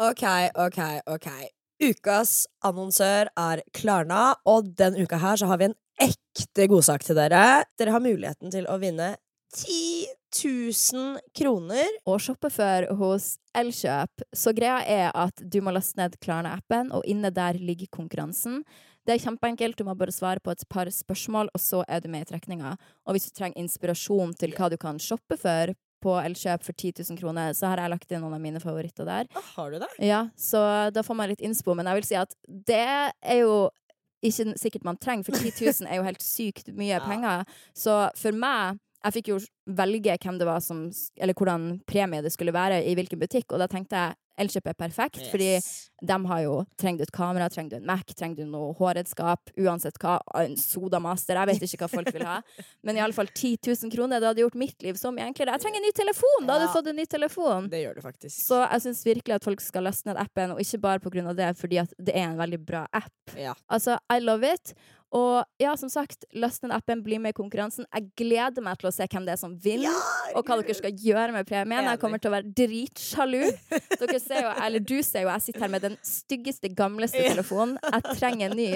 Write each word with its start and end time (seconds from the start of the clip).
OK, 0.00 0.22
OK, 0.56 0.78
OK. 1.12 1.26
Ukas 1.84 2.46
annonsør 2.64 3.28
er 3.36 3.60
Klarna, 3.76 4.30
og 4.48 4.70
den 4.78 4.94
uka 4.96 5.18
her 5.20 5.36
så 5.36 5.48
har 5.50 5.60
vi 5.60 5.66
en 5.68 5.76
ekte 6.00 6.64
godsak 6.72 7.04
til 7.04 7.18
dere. 7.18 7.66
Dere 7.76 7.92
har 7.92 8.00
muligheten 8.00 8.48
til 8.54 8.64
å 8.64 8.78
vinne 8.80 9.10
10 9.52 10.08
000 10.40 11.20
kroner. 11.36 11.98
Og 12.08 12.16
shoppe 12.24 12.48
før 12.48 12.88
hos 12.96 13.34
Elkjøp. 13.52 14.24
Så 14.32 14.54
greia 14.56 14.78
er 14.88 15.12
at 15.12 15.44
du 15.44 15.60
må 15.60 15.76
laste 15.76 16.00
ned 16.00 16.16
Klarna-appen, 16.24 16.94
og 16.96 17.04
inne 17.04 17.28
der 17.36 17.60
ligger 17.60 17.92
konkurransen. 17.92 18.62
Det 19.04 19.18
er 19.18 19.24
kjempeenkelt. 19.26 19.76
Du 19.76 19.84
må 19.84 19.98
bare 20.00 20.16
svare 20.16 20.40
på 20.40 20.56
et 20.56 20.64
par 20.72 20.88
spørsmål, 20.88 21.52
og 21.52 21.60
så 21.60 21.84
er 21.84 22.00
du 22.00 22.08
med 22.08 22.24
i 22.24 22.32
trekninga. 22.32 22.72
Og 23.04 23.18
hvis 23.18 23.28
du 23.28 23.36
trenger 23.36 23.60
inspirasjon 23.60 24.32
til 24.40 24.56
hva 24.56 24.72
du 24.72 24.80
kan 24.80 24.96
shoppe 24.96 25.36
for 25.44 25.76
på 26.00 26.14
Elkjøp 26.20 26.62
for 26.64 26.72
10 26.72 26.92
000 27.10 27.18
kroner, 27.20 27.52
så 27.56 27.68
har 27.72 27.82
jeg 27.84 27.92
lagt 27.92 28.10
inn 28.12 28.22
noen 28.24 28.36
av 28.38 28.40
mine 28.42 28.60
favoritter 28.62 29.04
der. 29.08 29.28
Har 29.54 29.70
du 29.74 29.78
det? 29.82 29.88
Ja, 30.04 30.22
så 30.40 30.62
da 30.94 31.02
får 31.06 31.18
man 31.18 31.28
litt 31.32 31.40
innspo. 31.44 31.74
Men 31.76 31.86
jeg 31.90 32.00
vil 32.00 32.08
si 32.10 32.16
at 32.20 32.34
det 32.46 32.82
er 33.20 33.40
jo 33.42 33.68
ikke 34.24 34.52
sikkert 34.60 34.84
man 34.84 34.98
trenger, 35.00 35.24
for 35.30 35.32
10 35.40 35.52
000 35.80 35.88
er 35.88 35.96
jo 36.00 36.04
helt 36.04 36.20
sykt 36.24 36.72
mye 36.76 36.92
Ja. 36.98 37.04
penger. 37.06 37.44
Så 37.76 37.98
for 38.20 38.32
meg 38.36 38.80
Jeg 39.00 39.16
fikk 39.16 39.30
jo 39.32 39.38
velge 39.80 40.16
hvem 40.20 40.40
det 40.40 40.48
var 40.48 40.60
som 40.64 40.88
Eller 41.16 41.36
hvordan 41.36 41.80
premie 41.88 42.24
det 42.24 42.32
skulle 42.34 42.54
være 42.54 42.82
i 42.84 42.96
hvilken 42.98 43.20
butikk, 43.20 43.52
og 43.52 43.62
da 43.62 43.70
tenkte 43.70 43.96
jeg 43.96 44.18
Elkjøp 44.40 44.70
er 44.70 44.76
perfekt, 44.78 45.20
fordi 45.28 45.50
de 46.06 46.16
har 46.30 46.42
jo 46.44 46.54
Trenger 46.80 47.02
du 47.02 47.04
et 47.04 47.12
kamera, 47.12 47.48
trenger 47.52 47.74
du 47.74 47.76
en 47.80 47.88
Mac, 47.90 48.14
trenger 48.16 48.40
du 48.40 48.48
noe 48.48 48.72
hårredskap, 48.78 49.52
uansett 49.60 49.98
hva, 50.00 50.14
en 50.40 50.54
sodamaster, 50.56 51.36
jeg 51.36 51.50
vet 51.50 51.66
ikke 51.66 51.82
hva 51.84 51.90
folk 51.92 52.12
vil 52.14 52.24
ha. 52.28 52.38
Men 52.86 52.96
i 52.96 53.02
alle 53.04 53.16
fall 53.16 53.28
10 53.28 53.58
000 53.66 53.92
kroner, 53.92 54.22
det 54.22 54.30
hadde 54.30 54.44
gjort 54.44 54.56
mitt 54.60 54.86
liv 54.86 54.96
så 55.00 55.12
mye 55.12 55.26
enklere. 55.28 55.56
Jeg 55.56 55.64
trenger 55.66 55.82
en 55.82 55.86
ny 55.88 55.92
telefon! 55.98 56.46
Da 56.46 56.56
hadde 56.56 56.70
du 56.70 56.76
fått 56.76 56.88
en 56.92 56.98
ny 57.02 57.06
telefon! 57.10 57.68
Det 57.72 57.82
gjør 57.82 57.98
du 57.98 58.04
faktisk. 58.06 58.36
Så 58.38 58.62
jeg 58.62 58.84
syns 58.86 59.02
virkelig 59.10 59.36
at 59.36 59.48
folk 59.50 59.64
skal 59.64 59.84
laste 59.88 60.08
ned 60.08 60.20
appen, 60.22 60.54
og 60.54 60.62
ikke 60.64 60.82
bare 60.86 61.04
på 61.04 61.12
grunn 61.12 61.28
av 61.32 61.36
det, 61.36 61.50
fordi 61.60 61.82
at 61.82 61.92
det 62.00 62.16
er 62.16 62.30
en 62.30 62.40
veldig 62.40 62.62
bra 62.64 62.86
app. 62.96 63.36
Ja. 63.36 63.52
Altså, 63.68 63.98
I 64.08 64.22
love 64.24 64.48
it. 64.48 64.72
Og 65.10 65.42
ja, 65.58 65.72
som 65.74 65.90
sagt, 65.90 66.24
last 66.38 66.62
ned 66.62 66.70
appen, 66.74 67.00
bli 67.02 67.18
med 67.18 67.34
i 67.34 67.36
konkurransen. 67.36 67.86
Jeg 67.90 68.12
gleder 68.20 68.62
meg 68.62 68.78
til 68.78 68.90
å 68.90 68.94
se 68.94 69.08
hvem 69.10 69.26
det 69.26 69.34
er 69.34 69.40
som 69.40 69.56
vinner, 69.58 69.96
og 70.38 70.46
hva 70.46 70.60
dere 70.60 70.76
skal 70.78 70.94
gjøre 70.94 71.34
med 71.34 71.48
premien. 71.48 71.88
Jeg 71.90 71.98
kommer 72.02 72.22
til 72.22 72.30
å 72.30 72.36
være 72.36 72.52
dritsjalu. 72.60 73.40
Dere 73.96 74.20
ser 74.22 74.44
jo, 74.46 74.52
eller 74.54 74.84
du 74.86 74.96
ser 75.02 75.26
jo, 75.26 75.32
jeg 75.32 75.46
sitter 75.48 75.66
her 75.66 75.72
med 75.74 75.86
den 75.88 75.96
styggeste, 76.06 76.70
gamleste 76.78 77.24
telefonen. 77.26 77.74
Jeg 77.82 78.18
trenger 78.20 78.52
en 78.52 78.60
ny. 78.60 78.68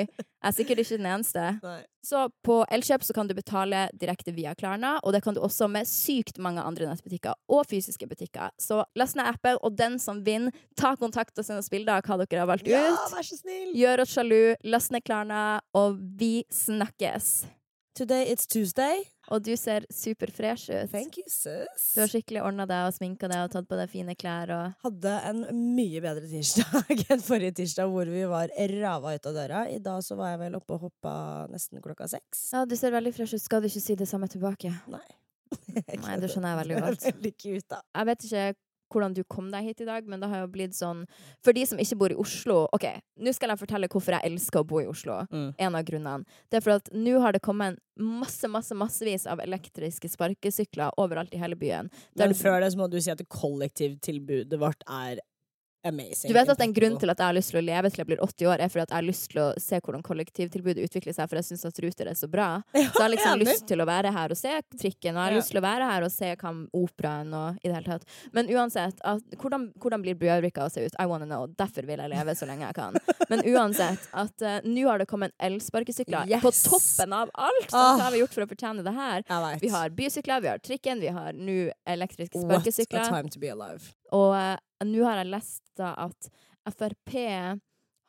Jeg 0.45 0.51
er 0.51 0.57
sikkert 0.59 0.81
ikke 0.83 0.97
den 1.01 1.07
eneste. 1.09 1.43
Nei. 1.65 1.79
Så 2.05 2.27
på 2.45 2.59
Elkjøp 2.77 3.07
så 3.07 3.15
kan 3.17 3.31
du 3.31 3.33
betale 3.33 3.87
direkte 3.97 4.35
via 4.37 4.53
Klarna, 4.53 4.99
og 5.01 5.15
det 5.17 5.23
kan 5.25 5.33
du 5.33 5.41
også 5.41 5.71
med 5.73 5.89
sykt 5.89 6.37
mange 6.37 6.61
andre 6.61 6.91
nettbutikker 6.91 7.33
og 7.49 7.65
fysiske 7.71 8.05
butikker. 8.11 8.53
Så 8.61 8.83
last 8.93 9.17
ned 9.17 9.25
appen, 9.31 9.57
og 9.65 9.79
den 9.79 9.97
som 10.03 10.21
vinner, 10.27 10.53
ta 10.77 10.93
kontakt 11.01 11.41
og 11.41 11.49
send 11.49 11.63
oss 11.63 11.73
bilder 11.73 11.97
av 11.97 12.05
hva 12.05 12.21
dere 12.21 12.45
har 12.45 12.51
valgt 12.53 12.69
ut. 12.69 12.75
Ja, 12.75 12.93
vær 13.15 13.25
så 13.25 13.41
snill! 13.41 13.73
Gjør 13.73 14.05
oss 14.05 14.13
sjalu, 14.13 14.41
last 14.69 14.93
ned 14.93 15.07
Klarna, 15.09 15.63
og 15.73 15.97
vi 16.21 16.35
snakkes. 16.53 17.47
Today 17.95 18.25
it's 18.27 18.49
Tuesday. 18.51 19.05
Og 19.31 19.45
du 19.47 19.53
ser 19.55 19.85
superfresh 19.95 20.67
ut. 20.73 20.91
Thank 20.91 21.21
you, 21.21 21.29
sis. 21.31 21.85
Du 21.95 22.01
har 22.03 22.11
skikkelig 22.11 22.41
ordna 22.43 22.65
deg 22.67 22.89
og 22.89 22.97
sminka 22.97 23.29
deg 23.31 23.45
og 23.47 23.53
tatt 23.53 23.69
på 23.71 23.79
deg 23.79 23.93
fine 23.93 24.17
klær 24.19 24.51
og 24.51 24.73
hadde 24.83 25.13
en 25.29 25.45
mye 25.77 26.03
bedre 26.03 26.27
tirsdag 26.27 27.05
enn 27.15 27.23
forrige 27.23 27.55
tirsdag, 27.61 27.93
hvor 27.95 28.11
vi 28.11 28.25
var 28.27 28.51
rava 28.81 29.15
ut 29.15 29.29
av 29.31 29.39
døra. 29.39 29.63
I 29.71 29.79
dag 29.85 30.03
så 30.03 30.19
var 30.19 30.33
jeg 30.33 30.43
vel 30.43 30.59
oppe 30.59 30.75
og 30.75 30.89
hoppa 30.89 31.15
nesten 31.55 31.79
klokka 31.85 32.11
seks. 32.11 32.49
Ja, 32.57 32.65
du 32.67 32.75
ser 32.75 32.97
veldig 32.99 33.15
fresh 33.15 33.39
ut. 33.39 33.45
Skal 33.47 33.63
du 33.63 33.71
ikke 33.71 33.85
si 33.87 33.97
det 34.03 34.11
samme 34.11 34.27
tilbake? 34.33 34.75
Nei. 34.91 35.07
Nei, 36.03 36.19
det 36.19 36.33
skjønner 36.35 36.51
jeg 36.51 36.63
veldig 36.65 36.83
godt. 36.83 37.09
Jeg 37.95 38.11
vet 38.11 38.27
ikke 38.27 38.47
hvordan 38.95 39.17
du 39.17 39.23
kom 39.29 39.51
deg 39.53 39.67
hit 39.69 39.83
i 39.85 39.89
dag, 39.89 40.07
men 40.09 40.23
det 40.23 40.31
har 40.31 40.45
jo 40.45 40.51
blitt 40.55 40.77
sånn 40.77 41.05
For 41.45 41.57
de 41.57 41.65
som 41.69 41.81
ikke 41.81 41.99
bor 42.01 42.15
i 42.15 42.19
Oslo 42.21 42.65
OK, 42.77 42.87
nå 43.21 43.35
skal 43.35 43.53
jeg 43.53 43.63
fortelle 43.65 43.91
hvorfor 43.91 44.17
jeg 44.17 44.31
elsker 44.31 44.63
å 44.63 44.69
bo 44.69 44.81
i 44.83 44.89
Oslo. 44.91 45.21
Mm. 45.35 45.51
En 45.59 45.79
av 45.79 45.85
grunnene. 45.89 46.39
Det 46.51 46.61
er 46.61 46.65
for 46.65 46.79
at 46.79 46.91
nå 46.95 47.19
har 47.23 47.37
det 47.37 47.43
kommet 47.45 47.81
masse, 48.01 48.49
masse, 48.51 48.75
massevis 48.75 49.27
av 49.31 49.43
elektriske 49.45 50.09
sparkesykler 50.11 50.97
overalt 51.01 51.35
i 51.35 51.41
hele 51.43 51.59
byen. 51.59 51.91
Men 52.19 52.35
før 52.39 52.61
det 52.63 52.73
så 52.75 52.81
må 52.81 52.89
du 52.91 52.99
si 53.03 53.13
at 53.13 53.23
kollektivtilbudet 53.31 54.59
vårt 54.61 54.83
er 54.91 55.23
amazing. 55.85 56.29
Du 56.31 56.35
vet 56.35 56.49
at 56.49 56.61
en 56.61 56.73
grunn 56.73 56.99
til 56.99 57.11
at 57.13 57.19
jeg 57.19 57.27
har 57.27 57.37
lyst 57.37 57.51
til 57.53 57.61
å 57.61 57.65
leve 57.65 57.91
til 57.91 58.03
jeg 58.03 58.07
blir 58.11 58.21
80 58.25 58.49
år, 58.53 58.61
er 58.65 58.69
fordi 58.73 58.83
at 58.87 58.91
jeg 58.95 58.97
har 59.01 59.07
lyst 59.09 59.31
til 59.31 59.41
å 59.45 59.47
se 59.61 59.81
hvordan 59.81 60.03
kollektivtilbudet 60.03 60.85
utvikler 60.89 61.15
seg, 61.17 61.29
for 61.29 61.37
jeg 61.41 61.45
syns 61.51 61.65
at 61.69 61.79
Ruter 61.85 62.11
er 62.11 62.15
så 62.19 62.29
bra. 62.31 62.49
Så 62.75 62.81
jeg 62.83 63.03
har 63.05 63.13
liksom 63.15 63.35
enig. 63.37 63.49
lyst 63.51 63.67
til 63.69 63.81
å 63.81 63.87
være 63.89 64.13
her 64.15 64.31
og 64.35 64.39
se 64.41 64.55
trikken, 64.79 65.15
og 65.17 65.21
jeg 65.21 65.25
har 65.25 65.33
Ja. 65.35 65.39
lyst 65.41 65.51
til 65.55 65.61
å 65.61 65.65
være 65.65 65.91
her 65.93 66.03
og 66.09 66.13
se 66.15 66.31
hva 66.41 66.53
operaen 66.75 67.35
og 67.35 67.59
i 67.65 67.69
det 67.69 67.75
hele 67.75 67.85
tatt. 67.99 68.05
Men 68.33 68.49
uansett, 68.55 68.99
at, 69.05 69.23
hvordan, 69.41 69.69
hvordan 69.81 70.03
blir 70.05 70.15
Bjørvika 70.21 70.65
å 70.67 70.71
se 70.73 70.85
ut? 70.87 70.95
I 71.01 71.07
wanna 71.07 71.27
know. 71.27 71.47
Derfor 71.47 71.87
vil 71.87 71.99
jeg 71.99 72.11
leve 72.13 72.35
så 72.39 72.47
lenge 72.47 72.67
jeg 72.69 72.75
kan. 72.79 72.95
Men 73.31 73.43
uansett, 73.55 74.09
at 74.13 74.43
uh, 74.43 74.59
nå 74.65 74.87
har 74.89 74.99
det 75.03 75.07
kommet 75.11 75.33
elsparkesykler 75.43 76.29
Yes. 76.29 76.43
på 76.43 76.53
toppen 76.71 77.13
av 77.13 77.31
alt! 77.35 77.71
Så 77.71 77.77
Ah. 77.77 77.97
hva 77.99 78.05
har 78.09 78.13
vi 78.13 78.21
gjort 78.23 78.35
for 78.35 78.43
å 78.47 78.49
fortjene 78.49 78.85
det 78.85 78.95
her? 78.95 79.23
Vi 79.61 79.69
har 79.69 79.91
bysykler, 79.91 80.41
vi 80.41 80.49
har 80.49 80.59
trikken, 80.59 81.01
vi 81.01 81.09
har 81.09 81.33
nå 81.33 81.71
elektriske 81.87 82.45
What 82.45 82.67
a 82.67 83.05
time 83.11 83.29
to 83.29 83.39
be 83.39 83.49
alive. 83.49 83.93
Og 84.13 84.35
eh, 84.37 84.57
nå 84.85 85.05
har 85.07 85.23
jeg 85.23 85.31
lest 85.33 85.63
da 85.79 85.95
at 86.07 86.29
Frp 86.75 87.15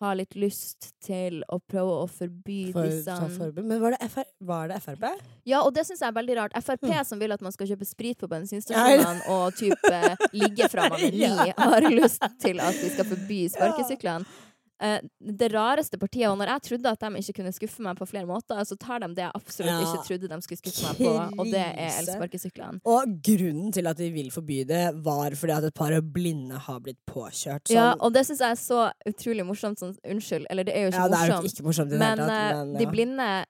har 0.04 0.16
litt 0.20 0.36
lyst 0.36 0.90
til 1.04 1.40
å 1.48 1.58
prøve 1.64 1.94
å 2.04 2.08
forby 2.12 2.72
For, 2.76 2.84
disse 2.90 3.16
forbud. 3.38 3.64
Men 3.64 3.80
var 3.80 3.96
det, 3.96 4.10
FR, 4.12 4.28
var 4.44 4.68
det 4.68 4.80
Frp? 4.84 5.06
Ja, 5.48 5.62
og 5.64 5.72
det 5.76 5.86
syns 5.88 6.02
jeg 6.04 6.10
er 6.12 6.18
veldig 6.18 6.36
rart. 6.42 6.58
Frp 6.64 6.84
Mm. 6.86 7.04
som 7.08 7.20
vil 7.20 7.32
at 7.32 7.42
man 7.42 7.52
skal 7.56 7.68
kjøpe 7.72 7.88
sprit 7.88 8.20
på 8.20 8.28
bensinstasjonene 8.28 9.24
og 9.32 9.56
type 9.56 10.02
ligge 10.42 10.68
fra 10.70 10.90
man 10.92 11.00
er 11.00 11.16
ni, 11.16 11.54
har 11.58 11.88
lyst 11.90 12.24
til 12.44 12.60
at 12.60 12.76
vi 12.76 12.92
skal 12.92 13.08
forby 13.14 13.40
sparkesyklene. 13.56 14.26
Eh, 14.84 15.00
det 15.24 15.48
rareste 15.54 15.96
partiet, 15.98 16.28
og 16.28 16.36
når 16.38 16.50
jeg 16.52 16.62
trodde 16.68 16.92
at 16.92 17.00
de 17.00 17.22
ikke 17.22 17.34
kunne 17.38 17.54
skuffe 17.56 17.80
meg 17.86 17.96
på 17.96 18.06
flere 18.10 18.28
måter, 18.28 18.60
så 18.68 18.76
tar 18.76 19.00
de 19.00 19.08
det 19.16 19.24
jeg 19.24 19.32
absolutt 19.34 19.72
Ja. 19.72 19.80
ikke 19.86 20.02
trodde 20.10 20.28
de 20.28 20.40
skulle 20.44 20.58
skuffe 20.60 20.84
meg 20.84 20.98
på, 21.00 21.40
og 21.40 21.46
det 21.46 21.62
er 21.62 21.94
elsparkesyklene. 22.02 22.82
Og 22.86 23.14
grunnen 23.24 23.72
til 23.72 23.88
at 23.88 23.96
de 23.98 24.10
vil 24.12 24.30
forby 24.32 24.66
det, 24.68 24.82
var 25.06 25.32
fordi 25.32 25.54
at 25.56 25.64
et 25.64 25.74
par 25.74 25.96
blinde 26.02 26.60
har 26.60 26.80
blitt 26.82 27.00
påkjørt. 27.08 27.68
Sånn, 27.72 27.76
Ja, 27.76 27.94
og 28.02 28.12
det 28.14 28.26
syns 28.28 28.40
jeg 28.44 28.52
er 28.52 28.60
så 28.60 28.92
utrolig 29.08 29.46
morsomt. 29.48 29.80
Sånn, 29.80 29.96
unnskyld, 30.04 30.46
eller 30.50 30.64
det 30.68 30.76
er 30.76 30.82
jo 30.90 30.92
ikke 30.92 31.08
ja, 31.08 31.08
morsomt. 31.08 31.46
ikke 31.54 31.64
morsomt 31.64 31.92
Men, 31.98 32.18
tatt. 32.18 32.30
eh, 32.30 32.64
Men 32.66 32.74
de 32.78 32.86
blinde 32.88 33.46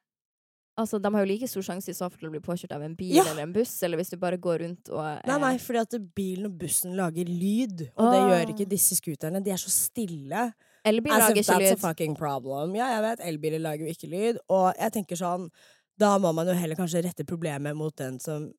Altså, 0.78 1.00
De 1.02 1.08
har 1.14 1.22
jo 1.24 1.32
like 1.32 1.48
stor 1.48 1.62
sjanse 1.62 1.88
i 1.88 1.94
så 1.96 2.10
fall 2.12 2.20
til 2.20 2.28
å 2.28 2.32
bli 2.34 2.42
påkjørt 2.44 2.74
av 2.76 2.82
en 2.84 2.96
bil 2.96 3.16
Ja. 3.16 3.24
eller 3.32 3.44
en 3.44 3.54
buss, 3.54 3.82
eller 3.82 3.96
hvis 3.98 4.10
du 4.12 4.18
bare 4.18 4.36
går 4.38 4.60
rundt 4.60 4.90
og 4.92 5.00
eh, 5.06 5.22
Nei, 5.26 5.38
nei, 5.40 5.58
fordi 5.58 5.80
at 5.80 6.14
bilen 6.14 6.46
og 6.48 6.58
bussen 6.60 6.98
lager 6.98 7.24
lyd, 7.24 7.86
og 7.96 8.12
det 8.12 8.20
gjør 8.20 8.52
ikke 8.54 8.68
disse 8.70 8.94
scooterne. 9.00 9.42
De 9.42 9.52
er 9.52 9.56
så 9.56 9.70
stille. 9.72 10.54
Elbil 10.86 11.12
lager 11.12 11.40
if 11.40 11.48
lyd. 11.48 11.56
that's 11.56 11.72
a 11.74 11.82
fucking 11.82 12.16
problem. 12.16 12.76
Ja, 12.78 12.92
jeg 12.96 13.06
vet, 13.08 13.24
elbiler 13.26 13.64
lager 13.64 13.88
jo 13.88 13.96
ikke 13.96 14.12
lyd. 14.12 14.44
Og 14.54 14.68
jeg 14.78 14.94
tenker 15.00 15.20
sånn, 15.20 15.50
da 16.00 16.16
må 16.22 16.34
man 16.36 16.48
jo 16.52 16.58
heller 16.58 16.78
kanskje 16.78 17.02
rette 17.06 17.26
problemet 17.28 17.78
mot 17.78 17.96
den 17.98 18.20
som 18.22 18.52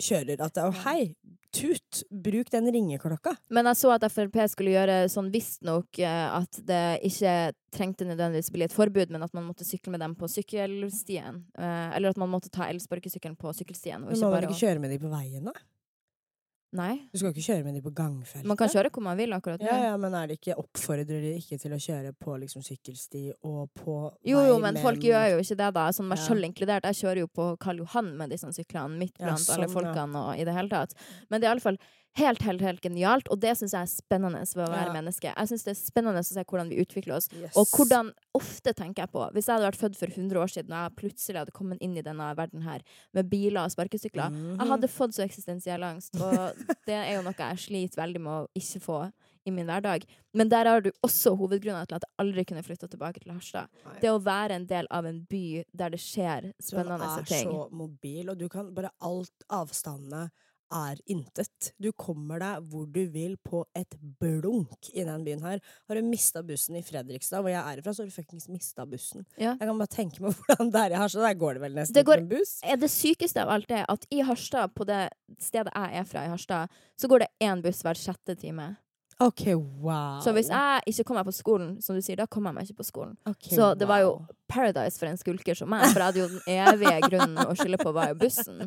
kjører. 0.00 0.40
At 0.44 0.58
oh, 0.62 0.74
hei, 0.84 1.12
tut, 1.54 2.02
bruk 2.10 2.50
den 2.52 2.68
ringeklokka. 2.72 3.34
Men 3.52 3.68
jeg 3.70 3.80
så 3.80 3.94
at 3.94 4.06
Frp 4.12 4.38
skulle 4.52 4.74
gjøre 4.74 5.00
sånn 5.12 5.30
visstnok 5.32 6.00
eh, 6.02 6.26
at 6.36 6.60
det 6.66 6.84
ikke 7.06 7.34
trengte 7.74 8.08
nødvendigvis 8.08 8.52
bli 8.54 8.66
et 8.66 8.76
forbud, 8.76 9.12
men 9.14 9.24
at 9.26 9.34
man 9.36 9.46
måtte 9.48 9.66
sykle 9.68 9.94
med 9.94 10.02
dem 10.04 10.16
på 10.18 10.28
sykkelstien. 10.30 11.44
Eh, 11.58 11.90
eller 11.96 12.14
at 12.14 12.20
man 12.20 12.32
måtte 12.32 12.52
ta 12.52 12.68
elsparkesykkelen 12.70 13.38
på 13.40 13.52
sykkelstien. 13.60 14.02
Og 14.02 14.10
Men 14.10 14.18
ikke 14.18 14.26
må 14.26 14.34
man 14.36 14.48
ikke 14.48 14.62
kjøre 14.64 14.82
med 14.82 14.96
dem 14.96 15.04
på 15.04 15.12
veien, 15.12 15.52
da? 15.52 15.56
Nei. 16.72 17.00
Du 17.10 17.18
skal 17.18 17.32
ikke 17.32 17.42
kjøre 17.42 17.64
med 17.66 17.74
de 17.74 17.80
på 17.82 17.90
gangfeltet? 17.98 18.46
Man 18.46 18.58
kan 18.58 18.68
kjøre 18.70 18.92
hvor 18.94 19.02
man 19.02 19.16
vil 19.18 19.32
akkurat 19.34 19.58
nå. 19.58 19.66
Ja, 19.66 19.88
ja, 19.90 19.94
men 19.98 20.14
er 20.14 20.28
det 20.30 20.36
ikke 20.38 20.54
oppfordrer 20.60 21.24
de 21.24 21.32
ikke 21.40 21.58
til 21.58 21.72
å 21.74 21.78
kjøre 21.82 22.12
på 22.14 22.36
liksom 22.44 22.62
sykkelsti 22.62 23.22
og 23.50 23.72
på 23.74 23.96
Jo, 24.30 24.44
jo, 24.46 24.58
men 24.62 24.78
folk 24.78 25.02
gjør 25.02 25.32
jo 25.32 25.40
ikke 25.42 25.56
det, 25.58 25.70
da. 25.74 25.88
Sånn 25.90 26.06
meg 26.06 26.20
Ja. 26.20 26.28
sjøl 26.28 26.46
inkludert. 26.46 26.86
Jeg 26.86 27.00
kjører 27.02 27.24
jo 27.24 27.26
på 27.26 27.48
Karl 27.58 27.82
Johan 27.82 28.12
med 28.16 28.30
disse 28.30 28.46
syklene, 28.54 28.98
midt 29.02 29.18
blant 29.18 29.50
alle 29.50 29.66
sånn, 29.66 29.66
ja. 29.66 29.74
folkene 29.74 30.22
og 30.28 30.38
i 30.38 30.44
det 30.46 30.54
hele 30.54 30.70
tatt. 30.70 30.94
Men 31.28 31.40
det 31.40 31.48
er 31.48 31.50
i 31.50 31.54
alle 31.56 31.66
fall 31.66 31.78
helt, 32.18 32.42
helt, 32.42 32.60
helt 32.60 32.80
genialt, 32.82 33.28
og 33.30 33.38
det 33.40 33.52
syns 33.56 33.72
jeg 33.72 33.80
er 33.86 33.90
spennende 33.90 34.40
ved 34.42 34.66
å 34.66 34.70
være 34.72 34.86
Ja. 34.86 34.92
menneske. 34.92 35.32
Jeg 35.36 35.48
syns 35.48 35.64
det 35.64 35.70
er 35.76 35.80
spennende 35.80 36.18
å 36.20 36.24
se 36.24 36.42
hvordan 36.44 36.68
vi 36.68 36.80
utvikler 36.84 37.14
oss. 37.16 37.28
Yes. 37.32 37.56
Og 37.56 37.66
hvordan 37.68 38.12
ofte 38.34 38.74
tenker 38.74 39.02
jeg 39.06 39.12
på 39.12 39.32
Hvis 39.32 39.46
jeg 39.46 39.54
hadde 39.56 39.70
vært 39.70 39.80
født 39.80 39.96
for 39.96 40.06
100 40.08 40.36
år 40.42 40.48
siden, 40.50 40.72
og 40.72 40.90
jeg 40.90 40.96
plutselig 40.96 41.38
hadde 41.38 41.52
kommet 41.52 41.78
inn 41.80 41.96
i 41.96 42.02
denne 42.02 42.34
verden 42.36 42.62
her 42.62 42.80
med 43.14 43.30
biler 43.30 43.62
og 43.64 43.70
sparkesykler, 43.70 44.30
Mhm. 44.30 44.58
jeg 44.58 44.68
hadde 44.68 44.88
fått 44.88 45.14
så 45.14 45.22
eksistensiell 45.24 45.82
angst, 45.82 46.14
og 46.20 46.54
det 46.86 46.94
er 46.98 47.14
jo 47.16 47.22
noe 47.22 47.34
jeg 47.38 47.56
sliter 47.58 47.96
veldig 48.02 48.20
med 48.20 48.32
å 48.32 48.48
ikke 48.56 48.80
få 48.82 49.12
i 49.46 49.50
min 49.50 49.66
hverdag. 49.66 50.04
Men 50.34 50.48
der 50.50 50.64
har 50.66 50.80
du 50.82 50.90
også 51.02 51.34
hovedgrunnen 51.38 51.86
til 51.88 51.94
at 51.96 52.02
jeg 52.04 52.14
aldri 52.18 52.44
kunne 52.44 52.62
flytta 52.62 52.86
tilbake 52.90 53.20
til 53.22 53.32
Harstad. 53.32 53.68
Nei. 53.86 53.98
Det 54.00 54.10
å 54.10 54.20
være 54.22 54.50
en 54.52 54.66
del 54.66 54.86
av 54.90 55.06
en 55.06 55.22
by 55.30 55.64
der 55.74 55.88
det 55.90 55.98
skjer 56.00 56.52
spennende 56.60 57.24
ting. 57.24 57.48
Du 57.48 57.56
er 57.56 57.68
så 57.68 57.72
mobil, 57.72 58.28
og 58.30 58.36
du 58.38 58.48
kan 58.50 58.74
bare 58.74 58.90
alt 59.00 59.30
avstandene 59.48 60.30
er 60.72 60.98
intet. 61.10 61.72
Du 61.82 61.90
kommer 61.92 62.38
deg 62.42 62.66
hvor 62.70 62.86
du 62.86 63.00
vil 63.10 63.36
på 63.46 63.64
et 63.76 63.96
blunk 64.20 64.90
i 64.94 65.04
den 65.06 65.24
byen 65.26 65.42
her. 65.44 65.60
Har 65.88 65.94
du 65.98 66.02
mista 66.06 66.42
bussen 66.46 66.76
i 66.78 66.82
Fredrikstad, 66.86 67.42
hvor 67.42 67.50
jeg 67.52 67.60
er 67.62 67.80
ifra, 67.82 67.94
så 67.94 68.02
har 68.04 68.10
du 68.10 68.14
fuckings 68.14 68.48
mista 68.48 68.86
bussen. 68.86 69.24
Ja. 69.36 69.56
Jeg 69.58 69.66
kan 69.70 69.78
bare 69.82 69.94
tenke 69.96 70.22
meg 70.22 70.34
hvordan 70.38 70.70
det 70.74 70.84
er 70.84 70.94
i 70.96 71.00
Harstad. 71.00 71.24
Der 71.26 71.34
går 71.40 71.58
det 71.58 71.64
vel 71.66 71.74
nesten 71.80 71.94
Det 71.98 72.06
går- 72.06 72.22
ikke 72.22 72.28
en 72.28 72.34
buss? 72.36 72.54
Er 72.62 72.76
det 72.82 72.90
sykeste 72.94 73.42
av 73.42 73.54
alt 73.56 73.70
er 73.74 73.84
at 73.90 74.06
i 74.10 74.20
Harstad, 74.26 74.74
på 74.74 74.86
det 74.88 75.00
stedet 75.42 75.72
jeg 75.74 76.00
er 76.02 76.04
fra 76.12 76.24
i 76.26 76.30
Harstad, 76.32 76.70
så 77.00 77.08
går 77.10 77.24
det 77.26 77.30
én 77.42 77.62
buss 77.64 77.82
hver 77.82 77.98
sjette 77.98 78.36
time. 78.38 78.76
OK, 79.20 79.42
wow. 79.84 80.20
Så 80.24 80.32
hvis 80.32 80.48
jeg 80.48 80.80
ikke 80.88 81.04
kommer 81.10 81.24
på 81.28 81.32
skolen, 81.36 81.74
som 81.84 81.96
du 81.96 82.00
sier, 82.00 82.16
da 82.16 82.24
kommer 82.26 82.50
jeg 82.50 82.56
meg 82.56 82.68
ikke 82.70 82.78
på 82.80 82.86
skolen. 82.88 83.16
Okay, 83.28 83.52
Så 83.56 83.74
det 83.76 83.86
var 83.88 84.00
jo 84.00 84.14
paradise 84.50 84.98
for 84.98 85.06
en 85.06 85.18
skulker 85.20 85.54
som 85.54 85.68
meg, 85.70 85.84
for 85.92 86.00
jeg 86.00 86.06
hadde 86.08 86.22
jo 86.22 86.28
den 86.32 86.40
evige 86.50 87.10
grunnen 87.10 87.38
å 87.44 87.52
skylde 87.54 87.78
på 87.82 87.92
var 87.94 88.08
jo 88.14 88.16
bussen. 88.22 88.64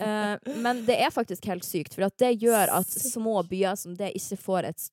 Eh, 0.00 0.54
men 0.62 0.84
det 0.86 0.96
er 1.02 1.10
faktisk 1.12 1.44
helt 1.50 1.66
sykt, 1.66 1.94
for 1.98 2.06
det 2.22 2.30
gjør 2.40 2.70
at 2.78 2.86
små 2.94 3.42
byer 3.50 3.74
som 3.76 3.96
det 3.98 4.12
ikke 4.16 4.38
får 4.40 4.70
et 4.70 4.86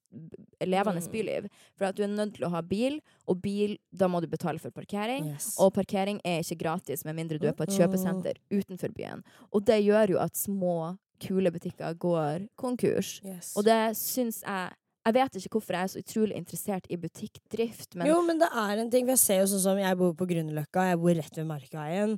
levende 0.65 1.03
Mm. 1.05 1.11
byliv. 1.11 1.47
For 1.77 1.85
at 1.85 1.95
du 1.95 2.03
er 2.03 2.07
nødt 2.11 2.33
til 2.35 2.45
å 2.47 2.51
ha 2.55 2.61
bil, 2.65 2.97
og 3.29 3.41
bil, 3.43 3.77
da 3.93 4.07
må 4.09 4.21
du 4.21 4.27
betale 4.27 4.59
for 4.59 4.71
parkering. 4.71 5.29
Yes. 5.35 5.53
Og 5.59 5.73
parkering 5.75 6.19
er 6.25 6.41
ikke 6.41 6.57
gratis 6.63 7.05
med 7.05 7.15
mindre 7.15 7.37
du 7.39 7.45
er 7.47 7.53
på 7.53 7.63
et 7.67 7.75
kjøpesenter 7.77 8.39
utenfor 8.51 8.89
byen. 8.95 9.21
Og 9.53 9.63
det 9.69 9.83
gjør 9.85 10.15
jo 10.15 10.19
at 10.23 10.33
små, 10.35 10.97
kule 11.21 11.51
butikker 11.51 11.93
går 11.95 12.49
konkurs. 12.59 13.21
yes. 13.23 13.53
Og 13.55 13.63
det 13.69 13.95
syns 13.95 14.41
jeg 14.43 14.73
Jeg 15.05 15.13
vet 15.13 15.35
ikke 15.37 15.59
hvorfor 15.59 15.75
jeg 15.77 15.83
er 15.85 15.91
så 15.93 16.01
utrolig 16.01 16.35
interessert 16.39 16.87
i 16.89 16.97
butikkdrift, 16.97 17.93
men 17.95 18.07
Jo, 18.09 18.21
men 18.25 18.39
det 18.41 18.49
er 18.49 18.81
en 18.81 18.89
ting. 18.89 19.05
For 19.05 19.13
jeg 19.13 19.21
ser 19.21 19.39
jo 19.43 19.47
sånn 19.53 19.63
som 19.67 19.77
jeg 19.77 19.97
bor 19.99 20.15
på 20.17 20.25
Grünerløkka, 20.31 20.89
jeg 20.89 20.99
bor 21.03 21.13
rett 21.19 21.37
ved 21.37 21.45
Markveien, 21.51 22.15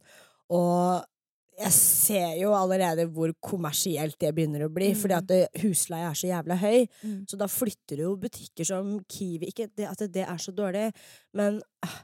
og 0.56 1.04
jeg 1.58 1.74
ser 1.74 2.36
jo 2.38 2.52
allerede 2.54 3.08
hvor 3.10 3.32
kommersielt 3.42 4.16
det 4.22 4.30
begynner 4.38 4.68
å 4.68 4.70
bli, 4.72 4.92
Mm. 4.94 5.00
fordi 5.02 5.16
at 5.18 5.28
det, 5.28 5.40
husleie 5.64 6.06
er 6.08 6.14
så 6.14 6.28
jævla 6.30 6.56
høy. 6.62 6.88
Mm. 7.04 7.26
Så 7.28 7.38
da 7.42 7.48
flytter 7.50 7.98
jo 8.06 8.16
butikker 8.16 8.64
som 8.66 9.00
Kiwi 9.10 9.50
Ikke 9.50 9.68
det 9.76 9.88
at 9.90 10.06
det 10.14 10.24
er 10.24 10.38
så 10.38 10.54
dårlig, 10.54 10.94
men 11.34 11.60
ah, 11.84 11.98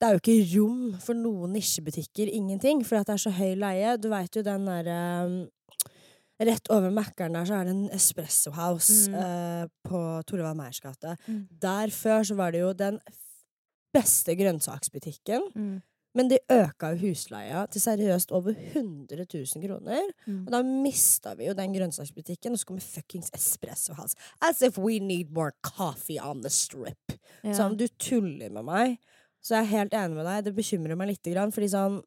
det 0.00 0.08
er 0.08 0.16
jo 0.16 0.22
ikke 0.22 0.56
rom 0.56 0.98
for 1.02 1.14
noen 1.14 1.52
nisjebutikker. 1.52 2.32
Ingenting. 2.32 2.84
For 2.86 2.96
at 2.96 3.06
det 3.06 3.14
er 3.18 3.22
så 3.24 3.30
høy 3.34 3.54
leie. 3.58 3.96
Du 3.98 4.08
veit 4.08 4.34
jo 4.34 4.42
den 4.46 4.64
derre 4.64 5.48
Rett 6.40 6.68
over 6.70 6.90
Mækkern 6.94 7.34
der 7.34 7.44
så 7.48 7.54
er 7.58 7.64
det 7.66 7.72
en 7.74 7.90
Espresso 7.96 8.50
House 8.54 9.10
Mm. 9.10 9.14
eh, 9.18 9.66
på 9.88 10.22
Torvald 10.26 10.56
Meyers 10.56 10.80
gate. 10.80 11.16
Mm. 11.26 11.48
Der 11.60 11.90
før 11.90 12.22
så 12.22 12.34
var 12.38 12.52
det 12.52 12.60
jo 12.60 12.72
den 12.72 13.00
beste 13.94 14.36
grønnsaksbutikken. 14.36 15.42
Mm. 15.56 15.80
Men 16.14 16.28
de 16.30 16.38
øka 16.50 16.88
jo 16.94 16.98
husleia 17.08 17.66
til 17.70 17.80
seriøst 17.80 18.32
over 18.32 18.54
100 18.74 19.26
000 19.34 19.62
kroner. 19.66 20.00
Mm. 20.26 20.46
Og 20.46 20.52
da 20.52 20.62
mista 20.62 21.34
vi 21.34 21.46
jo 21.46 21.52
den 21.54 21.74
grønnsaksbutikken, 21.74 22.52
og 22.52 22.58
så 22.58 22.66
kommer 22.66 22.80
fuckings 22.82 23.30
Espresso 23.34 23.94
House. 23.94 24.16
As 24.42 24.62
if 24.62 24.78
we 24.78 24.98
need 24.98 25.30
more 25.30 25.52
coffee 25.62 26.18
on 26.20 26.40
the 26.42 26.50
strip. 26.50 27.12
Ja. 27.44 27.52
Sånn, 27.54 27.76
du 27.78 27.86
tuller 27.98 28.50
med 28.50 28.64
meg. 28.64 28.96
Så 29.42 29.54
jeg 29.54 29.66
er 29.66 29.72
helt 29.76 29.94
enig 29.94 30.16
med 30.16 30.26
deg. 30.26 30.44
Det 30.48 30.54
bekymrer 30.56 30.96
meg 30.98 31.08
lite 31.12 31.30
grann, 31.34 31.52
fordi 31.54 31.68
sånn 31.70 32.00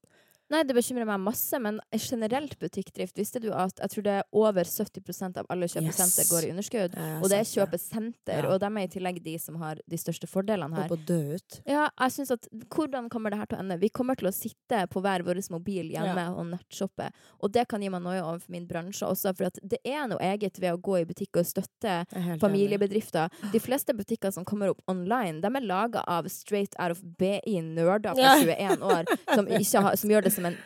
Nei, 0.52 0.64
det 0.68 0.76
bekymrer 0.76 1.08
meg 1.08 1.22
masse, 1.24 1.58
men 1.64 1.80
generelt 1.96 2.58
butikkdrift 2.60 3.16
Visste 3.18 3.40
du 3.40 3.50
at 3.56 3.78
jeg 3.80 3.90
tror 3.94 4.04
det 4.04 4.16
er 4.20 4.26
over 4.36 4.68
70% 4.68 5.38
av 5.40 5.46
alle 5.50 5.70
kjøpesenter 5.72 6.26
Yes. 6.26 6.32
går 6.32 6.44
i 6.48 6.52
underskudd? 6.52 6.96
Ja, 6.98 7.20
Og 7.22 7.30
det 7.32 7.38
er 7.40 7.48
kjøpesenter, 7.48 8.42
Ja. 8.44 8.50
og 8.52 8.60
de 8.60 8.66
er 8.68 8.84
i 8.84 8.88
tillegg 8.92 9.22
de 9.24 9.38
som 9.40 9.56
har 9.62 9.80
de 9.88 9.98
største 9.98 10.28
fordelene 10.28 10.76
her. 10.76 10.88
På 10.92 10.98
å 10.98 11.06
dø 11.06 11.36
ut. 11.38 11.62
Ja, 11.66 11.90
jeg 12.00 12.12
synes 12.12 12.32
at 12.36 12.48
Hvordan 12.72 13.10
kommer 13.10 13.30
det 13.32 13.40
her 13.40 13.46
til 13.46 13.58
å 13.58 13.62
ende? 13.62 13.80
Vi 13.80 13.90
kommer 13.90 14.16
til 14.20 14.28
å 14.28 14.34
sitte 14.34 14.88
på 14.92 15.02
hver 15.02 15.24
vår 15.24 15.40
mobil 15.52 15.90
hjemme 15.92 16.16
Ja. 16.16 16.32
og 16.34 16.46
nettshoppe. 16.52 17.12
Og 17.42 17.52
det 17.52 17.68
kan 17.68 17.82
gi 17.82 17.90
meg 17.90 18.02
noe 18.04 18.20
overfor 18.22 18.50
min 18.50 18.68
bransje 18.68 19.08
også, 19.08 19.36
for 19.36 19.50
det 19.64 19.80
er 19.86 20.08
noe 20.08 20.20
eget 20.20 20.60
ved 20.60 20.74
å 20.74 20.82
gå 20.82 21.00
i 21.02 21.06
butikk 21.06 21.38
og 21.40 21.46
støtte 21.46 22.06
er 22.12 22.38
familiebedrifter. 22.40 23.30
De 23.52 23.60
fleste 23.60 23.94
butikker 23.96 24.32
som 24.34 24.44
kommer 24.46 24.70
opp 24.70 24.82
online, 24.88 25.42
de 25.42 25.48
er 25.48 25.62
laga 25.66 26.04
av 26.08 26.28
straight 26.30 26.76
out 26.80 26.92
of 26.92 27.02
BI-nerder 27.18 28.14
på 28.16 28.18
Ja. 28.20 28.36
21 28.42 28.82
år, 28.82 29.06
som, 29.36 29.84
har, 29.84 29.96
som 29.96 30.10
gjør 30.10 30.24
det 30.24 30.34
som 30.34 30.41
en 30.46 30.58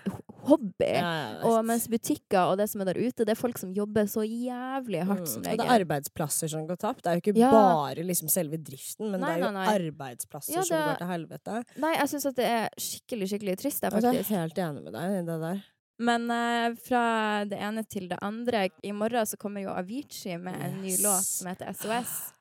hobby. 0.46 0.88
Ja. 0.94 1.42
Og 1.50 1.64
mens 1.66 1.88
butikker 1.90 2.52
og 2.52 2.58
det 2.60 2.68
som 2.70 2.82
er 2.82 2.92
der 2.92 3.00
ute, 3.02 3.26
det 3.26 3.34
er 3.34 3.40
folk 3.40 3.58
som 3.58 3.72
jobber 3.74 4.06
så 4.12 4.22
jævlig 4.22 5.02
hardt 5.08 5.26
Mm. 5.26 5.32
som 5.32 5.42
Og 5.42 5.58
det 5.58 5.66
er 5.66 5.74
arbeidsplasser 5.80 6.48
som 6.50 6.68
går 6.68 6.78
tapt. 6.78 7.02
Det 7.04 7.12
er 7.12 7.16
jo 7.20 7.22
ikke 7.26 7.38
Ja. 7.40 7.50
bare 7.52 8.04
liksom 8.06 8.30
selve 8.30 8.58
driften, 8.62 9.10
men 9.12 9.20
Nei, 9.22 9.36
det 9.36 9.42
er 9.44 9.46
jo 9.48 9.52
nei, 9.52 9.66
nei. 9.66 9.80
arbeidsplasser 9.80 10.54
Ja, 10.54 10.62
som 10.62 10.78
går 10.78 10.98
til 10.98 11.08
helvete. 11.08 11.64
Nei, 11.78 11.94
jeg 11.96 12.08
syns 12.10 12.26
at 12.28 12.36
det 12.36 12.46
er 12.46 12.70
skikkelig, 12.78 13.28
skikkelig 13.32 13.58
trist, 13.58 13.82
jeg, 13.82 13.92
faktisk. 13.92 14.14
jeg 14.14 14.38
er 14.38 14.42
helt 14.42 14.56
enig 14.58 14.84
med 14.84 14.94
deg 14.94 15.04
i 15.12 15.26
det 15.26 15.40
der. 15.42 15.64
Men 15.98 16.30
uh, 16.30 16.76
fra 16.76 17.46
det 17.46 17.58
ene 17.58 17.84
til 17.88 18.10
det 18.10 18.18
andre. 18.22 18.70
I 18.84 18.92
morgen 18.92 19.26
så 19.26 19.38
kommer 19.38 19.62
jo 19.64 19.70
Avicii 19.70 20.38
med 20.38 20.54
en 20.62 20.82
ny 20.82 20.92
låt 20.98 21.24
som 21.24 21.48
heter 21.48 21.72
SOS. 21.74 22.34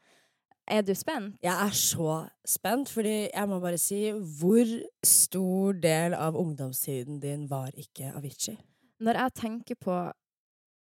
Er 0.66 0.82
du 0.82 0.94
spent? 0.96 1.36
Jeg 1.44 1.52
er 1.52 1.72
så 1.76 2.24
spent, 2.48 2.88
fordi 2.88 3.28
jeg 3.28 3.48
må 3.48 3.58
bare 3.60 3.78
si 3.80 4.08
hvor 4.12 4.68
stor 5.04 5.76
del 5.76 6.16
av 6.16 6.36
ungdomstiden 6.40 7.20
din 7.20 7.48
var 7.50 7.74
ikke 7.76 8.14
Avicii? 8.16 8.56
Når 9.04 9.20
jeg 9.20 9.34
tenker 9.34 9.76
på 9.80 9.96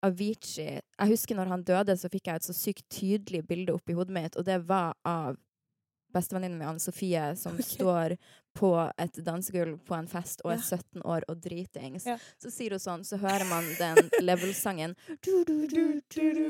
Avicii 0.02 0.80
Jeg 0.80 1.10
husker 1.10 1.36
når 1.36 1.52
han 1.52 1.62
døde, 1.62 1.96
så 1.96 2.10
fikk 2.10 2.26
jeg 2.26 2.40
et 2.40 2.48
så 2.48 2.54
sykt 2.56 2.86
tydelig 2.90 3.44
bilde 3.46 3.74
oppi 3.74 3.94
hodet 3.94 4.14
mitt, 4.14 4.36
og 4.36 4.46
det 4.46 4.60
var 4.66 4.96
av 5.06 5.38
bestevenninnen 6.14 6.58
min, 6.58 6.68
Anne 6.68 6.80
Sofie, 6.80 7.36
som 7.36 7.54
okay. 7.54 7.66
står 7.76 8.14
på 8.58 8.70
et 8.98 9.18
dansegulv 9.26 9.78
på 9.86 9.94
en 9.94 10.08
fest 10.10 10.40
og 10.44 10.52
er 10.54 10.62
Ja. 10.62 10.78
17 10.78 11.02
år 11.04 11.26
og 11.28 11.42
dritings. 11.42 12.06
Ja. 12.06 12.16
Så 12.42 12.50
sier 12.50 12.74
hun 12.74 12.82
sånn, 12.82 13.04
så 13.04 13.18
hører 13.20 13.44
man 13.50 13.66
den 13.78 14.10
level-sangen, 14.28 14.96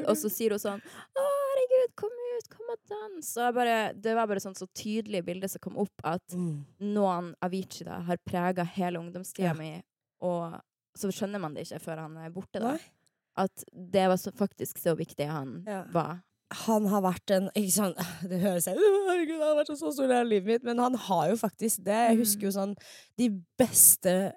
og 0.07 0.17
så 0.17 0.31
sier 0.33 0.55
hun 0.55 0.63
sånn 0.63 0.81
Å, 0.81 1.27
herregud, 1.27 1.97
kom 1.99 2.15
ut, 2.15 2.28
kom 2.49 2.71
og 2.71 2.79
dans. 2.89 3.37
Og 3.37 3.55
bare, 3.55 3.93
det 3.95 4.15
var 4.15 4.27
bare 4.31 4.41
sånn 4.41 4.55
så 4.57 4.67
tydelig 4.75 5.25
bilde 5.27 5.49
som 5.51 5.59
kom 5.61 5.77
opp, 5.79 5.93
at 6.05 6.23
Mm. 6.35 6.65
noen 6.81 7.35
Avicii 7.43 7.85
da 7.85 8.01
har 8.01 8.17
prega 8.25 8.65
hele 8.65 8.99
ungdomstida 9.01 9.51
Ja. 9.51 9.55
mi, 9.55 9.83
og 10.21 10.61
så 10.97 11.09
skjønner 11.11 11.41
man 11.41 11.55
det 11.55 11.67
ikke 11.67 11.81
før 11.81 11.99
han 11.99 12.17
er 12.17 12.31
borte, 12.31 12.61
da. 12.61 12.73
Nei. 12.73 12.81
At 13.37 13.65
det 13.73 14.09
var 14.09 14.17
så, 14.17 14.31
faktisk 14.33 14.79
så 14.79 14.97
viktig 14.97 15.27
han 15.29 15.65
Ja. 15.67 15.85
var. 15.93 16.23
Han 16.51 16.87
har 16.87 17.03
vært 17.03 17.31
en 17.31 17.51
ikke 17.55 17.77
sånn, 17.77 17.95
Det 18.29 18.41
høres 18.41 18.67
«Å, 18.69 18.75
Herregud, 18.75 19.39
han 19.39 19.57
har 19.57 19.65
vært 19.65 19.71
en 19.71 19.77
så 19.77 19.93
stor 19.93 20.07
del 20.09 20.21
av 20.23 20.27
livet 20.27 20.47
mitt, 20.47 20.65
men 20.65 20.79
han 20.79 20.95
har 20.95 21.29
jo 21.29 21.37
faktisk 21.37 21.85
det. 21.85 22.09
Jeg 22.09 22.17
Mm. 22.17 22.21
husker 22.25 22.41
jo 22.43 22.51
sånn 22.51 22.77
De 23.19 23.29
beste 23.59 24.33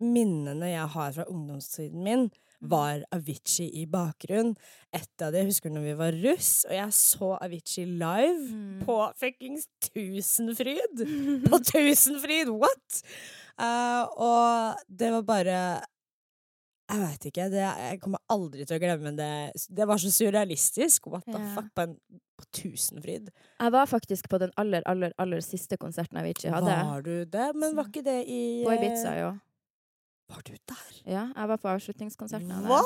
minnene 0.00 0.68
jeg 0.72 0.88
har 0.88 1.12
fra 1.12 1.24
ungdomstiden 1.24 2.02
min, 2.04 2.30
var 2.60 3.02
Avicii 3.12 3.68
i 3.82 3.86
bakgrunn. 3.90 4.54
Et 4.94 5.22
av 5.22 5.32
det 5.34 5.42
jeg 5.44 5.50
husker 5.50 5.72
når 5.74 5.84
vi 5.84 5.96
var 5.98 6.16
russ, 6.24 6.52
og 6.68 6.74
jeg 6.76 6.92
så 6.96 7.32
Avicii 7.42 7.84
live 7.86 8.46
Mm. 8.52 8.84
på 8.86 8.96
fuckings 9.18 9.66
Tusenfryd! 9.88 11.02
På 11.50 11.58
Tusenfryd! 11.58 12.48
What?! 12.48 13.02
Uh, 13.56 14.04
og 14.20 14.82
det 14.88 15.08
var 15.14 15.22
bare 15.24 15.58
Jeg 16.86 17.00
veit 17.00 17.24
ikke. 17.26 17.48
Det, 17.50 17.62
jeg 17.64 18.00
kommer 18.02 18.20
aldri 18.30 18.62
til 18.62 18.76
å 18.76 18.82
glemme 18.82 19.10
det. 19.18 19.30
Det 19.74 19.86
var 19.90 19.98
så 19.98 20.10
surrealistisk. 20.14 21.08
What 21.10 21.24
the 21.26 21.40
yeah. 21.40 21.54
fuck? 21.56 21.72
På, 21.74 21.82
en, 21.88 21.96
på 22.38 22.44
Tusenfryd. 22.54 23.32
Jeg 23.58 23.72
var 23.74 23.88
faktisk 23.90 24.28
på 24.30 24.38
den 24.38 24.52
aller, 24.60 24.84
aller, 24.86 25.10
aller 25.18 25.42
siste 25.42 25.76
konserten 25.82 26.20
Avicii 26.20 26.52
hadde. 26.54 26.76
Var 26.92 27.02
du 27.02 27.24
det? 27.24 27.48
Men 27.58 27.74
var 27.74 27.90
ikke 27.90 28.04
det 28.06 28.20
i 28.30 28.40
På 28.62 28.76
Ibiza, 28.76 29.16
jo. 29.18 29.32
Var 30.30 30.46
du? 30.46 30.54
Ja, 31.06 31.28
jeg 31.30 31.48
var 31.52 31.62
på 31.62 31.70
avslutningskonserten. 31.70 32.52
Hva?! 32.66 32.82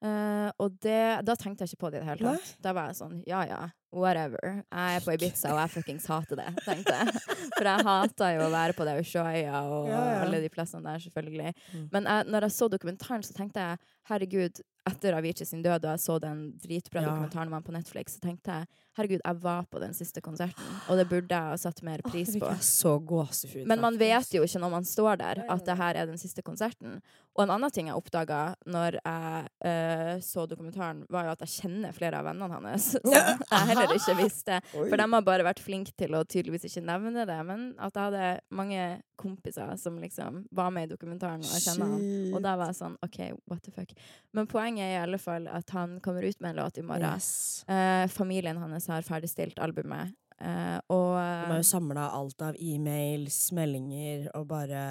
Uh, 0.00 0.48
og 0.64 0.78
det, 0.80 1.00
da 1.28 1.34
tenkte 1.36 1.66
jeg 1.66 1.74
ikke 1.74 1.82
på 1.84 1.90
det 1.92 2.00
i 2.00 2.04
det 2.04 2.08
hele 2.08 2.32
tatt. 2.32 2.52
Da 2.64 2.72
var 2.76 2.88
jeg 2.88 3.00
sånn, 3.02 3.18
ja 3.28 3.42
ja, 3.48 3.58
whatever. 3.92 4.62
Jeg 4.70 4.96
er 4.96 5.04
på 5.04 5.14
Ibiza, 5.16 5.52
og 5.54 5.60
jeg 5.62 5.70
fuckings 5.74 6.06
hater 6.10 6.36
det, 6.40 6.48
tenkte 6.64 6.94
jeg. 6.94 7.14
For 7.56 7.66
jeg 7.70 7.86
hater 7.90 8.34
jo 8.36 8.44
å 8.46 8.50
være 8.54 8.76
på 8.78 8.86
det 8.88 8.98
Ushuaia 9.02 9.62
og 9.66 9.88
Ja, 9.90 10.02
ja. 10.12 10.18
alle 10.24 10.40
de 10.44 10.48
plassene 10.52 10.84
der, 10.86 10.98
selvfølgelig. 11.06 11.54
Mm. 11.74 11.88
Men 11.92 12.04
jeg, 12.12 12.28
når 12.30 12.46
jeg 12.48 12.56
så 12.58 12.68
dokumentaren, 12.70 13.22
så 13.26 13.34
tenkte 13.36 13.64
jeg, 13.64 13.78
herregud, 14.10 14.60
etter 14.88 15.14
Avicii 15.14 15.44
sin 15.46 15.60
død, 15.62 15.84
og 15.84 15.90
jeg 15.92 16.00
så 16.02 16.14
den 16.22 16.38
dritbra 16.58 17.02
Ja. 17.02 17.10
dokumentaren 17.10 17.52
om 17.54 17.62
på 17.62 17.72
Netflix, 17.74 18.14
så 18.16 18.20
tenkte 18.24 18.54
jeg, 18.54 18.66
herregud, 18.96 19.20
jeg 19.24 19.36
var 19.42 19.66
på 19.70 19.78
den 19.82 19.92
siste 19.94 20.20
konserten, 20.24 20.64
og 20.88 20.96
det 20.98 21.04
burde 21.10 21.28
jeg 21.36 21.50
ha 21.52 21.56
satt 21.60 21.82
mer 21.86 22.00
pris 22.02 22.32
på. 22.32 22.48
fikk 22.48 22.64
så 22.64 22.94
gåsehud. 22.98 23.66
Men 23.68 23.80
man 23.84 23.98
vet 24.00 24.32
jo 24.34 24.42
ikke 24.42 24.58
når 24.62 24.70
man 24.72 24.84
står 24.88 25.18
der, 25.20 25.42
at 25.52 25.64
det 25.68 25.76
her 25.78 25.94
er 26.00 26.06
den 26.10 26.18
siste 26.18 26.42
konserten. 26.42 27.00
Og 27.36 27.44
en 27.44 27.52
annen 27.54 27.70
ting 27.70 27.86
jeg 27.86 27.94
oppdaga 27.94 28.56
når 28.66 28.96
jeg 29.04 29.44
eh, 29.68 30.16
så 30.24 30.46
dokumentaren, 30.50 31.04
var 31.12 31.28
jo 31.28 31.34
at 31.36 31.44
jeg 31.46 31.60
kjenner 31.60 31.92
flere 31.94 32.18
av 32.18 32.26
vennene 32.26 32.50
hans. 32.64 32.88
Så 32.96 33.12
jeg 33.14 33.76
heller 33.80 33.98
ikke 33.98 34.16
visste. 34.20 34.60
For 34.72 34.96
de 35.00 35.06
har 35.14 35.26
bare 35.26 35.46
vært 35.46 35.62
flinke 35.64 35.94
til 35.98 36.16
å 36.16 36.24
tydeligvis 36.24 36.68
ikke 36.68 36.84
nevne 36.86 37.26
det. 37.28 37.38
Men 37.48 37.66
at 37.78 37.96
jeg 37.96 38.10
hadde 38.10 38.30
mange 38.56 38.86
kompiser 39.20 39.74
som 39.80 39.98
liksom 40.00 40.44
var 40.56 40.70
med 40.74 40.88
i 40.88 40.92
dokumentaren, 40.94 41.44
og 41.44 41.56
jeg 41.58 41.66
kjenner 41.66 41.92
han. 41.94 42.06
Og 42.34 42.44
da 42.44 42.56
var 42.60 42.72
jeg 42.72 42.80
sånn 42.80 42.96
OK, 43.04 43.20
what 43.50 43.62
the 43.66 43.74
fuck. 43.74 43.92
Men 44.36 44.48
poenget 44.50 44.86
er 44.86 44.94
i 44.94 45.02
alle 45.02 45.20
fall 45.20 45.48
at 45.50 45.76
han 45.76 45.98
kommer 46.04 46.24
ut 46.24 46.40
med 46.40 46.54
en 46.54 46.62
låt 46.62 46.80
i 46.80 46.86
morgen. 46.86 47.20
Yes. 47.20 47.64
Eh, 47.68 48.06
familien 48.12 48.60
hans 48.60 48.88
har 48.92 49.04
ferdigstilt 49.06 49.60
albumet. 49.60 50.16
Eh, 50.40 50.78
og 50.88 51.10
De 51.20 51.50
har 51.52 51.58
jo 51.60 51.66
samla 51.68 52.06
alt 52.16 52.40
av 52.42 52.56
e-mails, 52.56 53.38
meldinger, 53.52 54.28
og 54.38 54.46
bare 54.48 54.82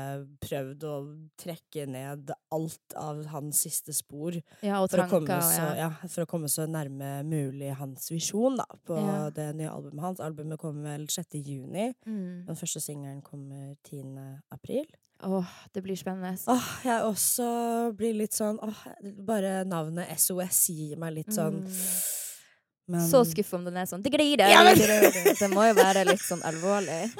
prøvd 0.44 0.86
å 0.86 0.94
trekke 1.41 1.88
ned 1.89 2.29
alt 2.53 2.96
av 3.00 3.24
hans 3.34 3.63
siste 3.65 3.94
spor. 3.98 4.38
ja, 4.62 4.79
For 4.86 5.01
å, 5.03 5.08
komme 5.10 5.39
så, 5.41 5.65
ja. 5.74 5.89
ja, 5.89 5.89
for 6.08 6.25
å 6.25 6.29
komme 6.29 6.50
så 6.51 6.68
nærme 6.70 7.24
mulig 7.25 7.74
hans 7.79 8.12
visjon 8.13 8.60
da, 8.62 8.68
på 8.86 9.00
det 9.36 9.50
nye 9.58 9.72
albumet 9.74 10.06
hans. 10.06 10.20
Albumet 10.24 10.62
kommer 10.62 10.91
vel 10.94 11.08
6. 11.10 11.39
juni. 11.41 11.89
Mm. 12.06 12.46
Den 12.48 12.56
første 12.60 12.79
singelen 12.84 13.22
kommer 13.25 13.75
10. 13.89 14.15
april. 14.53 14.86
Åh, 15.25 15.50
det 15.75 15.82
blir 15.84 15.98
spennende. 16.00 16.38
Åh, 16.48 16.68
jeg 16.86 17.03
også 17.03 17.48
blir 17.98 18.13
litt 18.15 18.38
sånn 18.38 18.56
åh, 18.63 18.86
Bare 19.27 19.65
navnet 19.68 20.08
SOS 20.15 20.62
gir 20.72 20.96
meg 21.01 21.18
litt 21.18 21.34
sånn 21.36 21.58
Mm. 21.65 21.74
Men 22.89 23.03
Så 23.05 23.22
skuffa 23.29 23.58
om 23.60 23.65
den 23.69 23.77
er 23.77 23.86
sånn 23.89 24.01
«Digga-digga, 24.03 24.48
Ja, 24.50 24.63
men- 24.65 24.77
Det 25.41 25.50
må 25.53 25.67
jo 25.69 25.75
være 25.77 26.05
litt 26.10 26.24
sånn 26.25 26.41
alvorlig. 26.48 27.03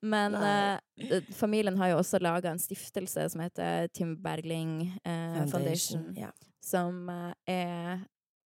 Men 0.00 0.34
eh, 0.34 1.20
familien 1.34 1.76
har 1.80 1.88
jo 1.94 1.98
også 2.02 2.20
laga 2.22 2.50
en 2.52 2.58
stiftelse 2.60 3.28
som 3.32 3.40
heter 3.40 3.88
Tim 3.94 4.14
Bergling 4.22 4.92
uh, 5.06 5.46
Foundation, 5.50 6.10
Ja. 6.18 6.30
som 6.62 7.08
uh, 7.08 7.32
er 7.50 8.02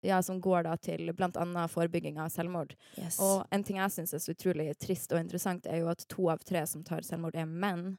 ja, 0.03 0.17
som 0.21 0.41
går 0.43 0.63
da 0.65 0.73
til 0.75 1.13
annet 1.15 1.71
forebygging 1.71 2.17
av 2.19 2.27
selvmord. 2.33 2.73
Yes. 2.99 3.15
Og 3.23 3.45
en 3.55 3.63
ting 3.63 3.77
jeg 3.79 3.93
syns 3.93 4.11
er 4.13 4.19
så 4.19 4.33
utrolig 4.35 4.73
trist 4.77 5.13
og 5.15 5.21
interessant, 5.21 5.65
er 5.65 5.79
jo 5.79 5.87
at 5.93 6.03
to 6.11 6.25
av 6.33 6.41
tre 6.43 6.65
som 6.67 6.83
tar 6.83 7.05
selvmord, 7.07 7.35
er 7.39 7.45
menn. 7.47 7.93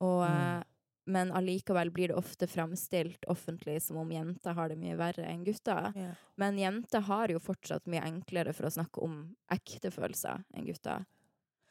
Og, 0.00 0.22
Mm. 0.24 0.62
Men 1.04 1.32
allikevel 1.34 1.90
blir 1.90 2.12
det 2.12 2.14
ofte 2.14 2.46
framstilt 2.46 3.24
offentlig 3.24 3.80
som 3.82 3.96
om 3.96 4.12
jenter 4.12 4.54
har 4.54 4.70
det 4.70 4.76
mye 4.78 4.94
verre 4.98 5.26
enn 5.26 5.42
gutter. 5.44 5.90
Yeah. 5.98 6.14
Men 6.38 6.60
jenter 6.60 7.02
har 7.08 7.32
jo 7.32 7.40
fortsatt 7.42 7.88
mye 7.90 8.04
enklere 8.06 8.54
for 8.54 8.68
å 8.68 8.74
snakke 8.76 9.02
om 9.02 9.16
ekte 9.50 9.90
følelser 9.90 10.44
enn 10.54 10.68
gutter. 10.68 11.02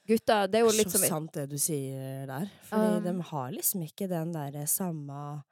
Gutter, 0.07 0.49
det 0.49 0.59
er 0.59 0.65
jo 0.65 0.73
litt 0.75 0.91
Så 0.91 0.99
sant 1.05 1.33
det 1.37 1.45
du 1.51 1.57
sier 1.61 2.27
der. 2.27 2.49
Fordi 2.67 2.97
Um, 2.97 3.03
de 3.05 3.29
har 3.29 3.51
liksom 3.53 3.85
ikke 3.85 4.09
den 4.09 4.33
der 4.33 4.65
samme 4.65 5.43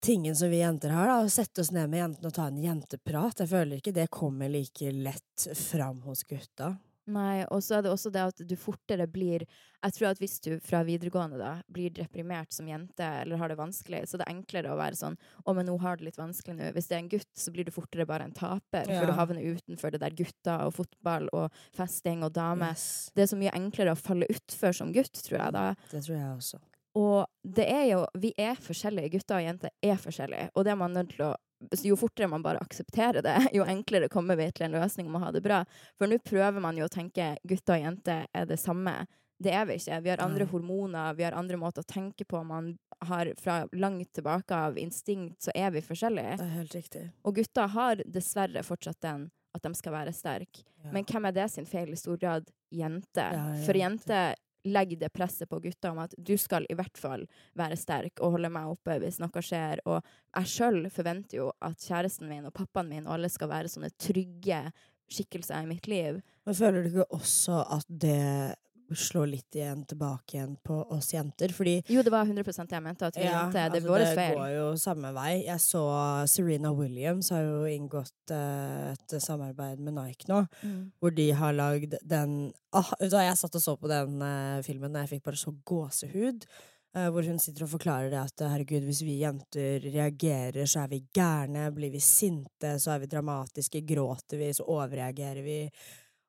tingen 0.00 0.36
som 0.36 0.50
vi 0.50 0.60
jenter 0.60 0.90
har. 0.90 1.06
da 1.06 1.20
Å 1.24 1.30
sette 1.30 1.60
oss 1.62 1.70
ned 1.72 1.88
med 1.90 2.00
jentene 2.00 2.28
og 2.28 2.34
ta 2.34 2.48
en 2.50 2.60
jenteprat. 2.60 3.40
Jeg 3.40 3.52
føler 3.52 3.80
ikke 3.80 3.94
det 3.96 4.10
kommer 4.12 4.48
like 4.48 4.92
lett 4.92 5.48
fram 5.56 6.02
hos 6.08 6.24
gutta. 6.24 6.74
Nei, 7.06 7.44
og 7.50 7.62
så 7.64 7.78
er 7.78 7.82
det 7.82 7.90
også 7.90 8.10
det 8.12 8.20
at 8.22 8.42
du 8.46 8.56
fortere 8.60 9.06
blir 9.10 9.46
Jeg 9.82 9.94
tror 9.96 10.10
at 10.10 10.18
hvis 10.20 10.36
du 10.44 10.58
fra 10.60 10.82
videregående 10.84 11.38
da 11.40 11.62
blir 11.72 11.90
deprimert 11.90 12.52
som 12.52 12.68
jente 12.68 13.00
eller 13.22 13.40
har 13.40 13.48
det 13.48 13.56
vanskelig, 13.56 14.02
så 14.06 14.18
det 14.20 14.26
er 14.28 14.34
enklere 14.34 14.70
å 14.74 14.76
være 14.76 14.98
sånn 14.98 15.16
'Å, 15.16 15.54
men 15.56 15.68
hun 15.68 15.78
har 15.80 15.96
det 15.96 16.04
litt 16.04 16.18
vanskelig 16.20 16.56
nå.' 16.58 16.72
Hvis 16.74 16.88
det 16.88 16.96
er 16.96 17.02
en 17.02 17.08
gutt, 17.08 17.32
så 17.34 17.50
blir 17.50 17.64
du 17.64 17.70
fortere 17.72 18.06
bare 18.06 18.24
en 18.24 18.32
taper, 18.32 18.86
Ja. 18.86 19.00
for 19.00 19.06
du 19.06 19.12
havner 19.12 19.56
utenfor 19.56 19.90
det 19.90 20.00
der 20.00 20.10
gutta 20.10 20.66
og 20.66 20.74
fotball 20.74 21.28
og 21.32 21.50
festing 21.72 22.22
og 22.22 22.32
damer. 22.34 22.70
Yes. 22.76 23.10
Det 23.14 23.22
er 23.22 23.34
så 23.34 23.38
mye 23.38 23.52
enklere 23.56 23.92
å 23.92 23.98
falle 23.98 24.26
utfor 24.28 24.74
som 24.74 24.92
gutt, 24.92 25.12
tror 25.12 25.38
jeg 25.40 25.52
da. 25.52 25.74
Det 25.90 26.04
tror 26.04 26.16
jeg 26.16 26.36
også. 26.36 26.60
Og 26.96 27.26
det 27.46 27.68
er 27.70 27.84
jo 27.92 28.06
Vi 28.18 28.34
er 28.36 28.54
forskjellige. 28.56 29.12
Gutter 29.12 29.36
og 29.36 29.44
jenter 29.46 29.70
er 29.82 29.96
forskjellige. 29.96 30.50
Og 30.54 30.64
det 30.64 30.72
er 30.72 30.76
man 30.76 30.92
nødt 30.92 31.10
til 31.16 31.24
å 31.24 31.36
jo 31.84 31.96
fortere 31.96 32.28
man 32.28 32.42
bare 32.42 32.58
aksepterer 32.62 33.22
det, 33.22 33.36
jo 33.56 33.64
enklere 33.68 34.08
kommer 34.08 34.36
vi 34.36 34.50
til 34.52 34.66
en 34.68 34.76
løsning 34.78 35.08
om 35.10 35.18
å 35.18 35.24
ha 35.26 35.32
det 35.32 35.42
bra. 35.44 35.62
For 35.98 36.10
nå 36.10 36.18
prøver 36.24 36.60
man 36.60 36.78
jo 36.78 36.86
å 36.88 36.92
tenke 36.92 37.34
gutter 37.44 37.76
og 37.78 37.84
jenter 37.84 38.26
er 38.32 38.46
det 38.48 38.60
samme. 38.60 39.02
Det 39.40 39.52
er 39.56 39.64
vi 39.68 39.78
ikke. 39.80 40.00
Vi 40.04 40.10
har 40.12 40.20
andre 40.20 40.44
Nei. 40.44 40.50
hormoner, 40.52 41.14
vi 41.16 41.24
har 41.24 41.32
andre 41.32 41.56
måter 41.56 41.80
å 41.84 41.88
tenke 41.88 42.26
på. 42.28 42.42
Man 42.44 42.74
har 43.08 43.30
fra 43.40 43.62
langt 43.72 44.12
tilbake 44.12 44.52
av 44.52 44.76
instinkt, 44.78 45.38
så 45.40 45.54
er 45.56 45.70
vi 45.72 45.80
forskjellige. 45.80 46.36
Det 46.36 46.44
er 46.44 46.56
helt 46.58 46.74
riktig. 46.76 47.04
Og 47.24 47.38
gutter 47.38 47.70
har 47.72 48.02
dessverre 48.04 48.64
fortsatt 48.66 49.00
den 49.00 49.30
at 49.56 49.64
de 49.64 49.72
skal 49.74 49.96
være 49.96 50.12
sterke. 50.14 50.66
Ja. 50.84 50.92
Men 50.92 51.08
hvem 51.08 51.26
er 51.30 51.32
det 51.34 51.48
sin 51.50 51.66
feil? 51.66 51.88
I 51.90 51.98
stor 51.98 52.20
grad 52.20 52.52
jente. 52.70 53.24
Ja, 53.24 53.46
For 53.64 53.76
jente. 53.76 54.12
jenter 54.12 54.36
legger 54.68 55.00
det 55.00 55.12
presset 55.14 55.48
på 55.48 55.60
gutter 55.62 55.92
om 55.92 56.00
at 56.02 56.14
du 56.18 56.34
skal 56.38 56.66
i 56.68 56.76
hvert 56.76 56.98
fall 57.00 57.26
være 57.58 57.78
sterk 57.80 58.20
og 58.20 58.36
holde 58.36 58.52
meg 58.52 58.70
oppe 58.70 58.98
hvis 59.00 59.20
noe 59.22 59.44
skjer. 59.44 59.82
Og 59.88 60.00
jeg 60.36 60.52
sjøl 60.54 60.82
forventer 60.92 61.40
jo 61.40 61.50
at 61.64 61.80
kjæresten 61.80 62.28
min 62.30 62.48
og 62.48 62.54
pappaen 62.56 62.90
min 62.92 63.06
og 63.06 63.16
alle 63.16 63.32
skal 63.32 63.52
være 63.52 63.72
sånne 63.72 63.92
trygge 64.00 64.64
skikkelser 65.10 65.64
i 65.64 65.70
mitt 65.70 65.88
liv. 65.90 66.20
Men 66.46 66.56
føler 66.56 66.84
du 66.84 66.92
ikke 66.92 67.08
også 67.16 67.62
at 67.78 67.88
det 67.88 68.54
slår 68.96 69.26
litt 69.30 69.56
igjen 69.58 69.84
tilbake 69.86 70.34
igjen 70.38 70.56
på 70.64 70.78
oss 70.92 71.12
jenter? 71.14 71.52
Fordi 71.54 71.82
Jo, 71.88 72.02
det 72.02 72.10
var 72.12 72.24
100 72.26 72.42
det 72.66 72.76
jeg 72.76 72.82
mente. 72.82 73.06
At 73.06 73.16
vi 73.16 73.22
Ja, 73.24 73.44
jenter, 73.44 73.70
det 73.70 73.82
altså, 73.82 73.98
det 73.98 74.14
feil. 74.16 74.34
går 74.38 74.50
jo 74.56 74.66
samme 74.76 75.12
vei. 75.14 75.44
Jeg 75.46 75.60
så 75.60 75.82
Serena 76.28 76.72
Williams 76.72 77.30
har 77.30 77.42
jo 77.42 77.64
inngått 77.70 78.30
uh, 78.34 78.92
et 78.92 79.16
samarbeid 79.22 79.78
med 79.80 79.94
Nike 79.94 80.26
nå, 80.28 80.46
Mm. 80.62 80.90
hvor 81.00 81.14
de 81.14 81.30
har 81.32 81.52
lagd 81.52 81.94
den 82.04 82.52
ah, 82.72 82.90
Da 83.00 83.22
Jeg 83.22 83.36
satt 83.38 83.54
og 83.54 83.62
så 83.62 83.76
på 83.78 83.88
den 83.88 84.20
uh, 84.22 84.60
filmen, 84.62 84.94
og 84.96 85.02
jeg 85.06 85.20
fikk 85.20 85.24
bare 85.24 85.36
så 85.36 85.52
gåsehud. 85.64 86.44
eh, 86.92 87.06
hvor 87.08 87.22
hun 87.22 87.38
sitter 87.38 87.62
og 87.62 87.70
forklarer 87.70 88.10
det 88.10 88.18
at 88.18 88.42
herregud, 88.50 88.82
hvis 88.82 89.02
vi 89.06 89.20
jenter 89.20 89.78
reagerer, 89.94 90.66
så 90.66 90.82
er 90.82 90.88
vi 90.88 91.04
gærne. 91.14 91.68
Blir 91.72 91.92
vi 91.92 92.00
sinte, 92.02 92.72
så 92.82 92.90
er 92.96 92.98
vi 93.04 93.06
dramatiske. 93.06 93.84
Gråter 93.86 94.36
vi, 94.40 94.48
så 94.52 94.66
overreagerer 94.66 95.42
vi. 95.44 95.70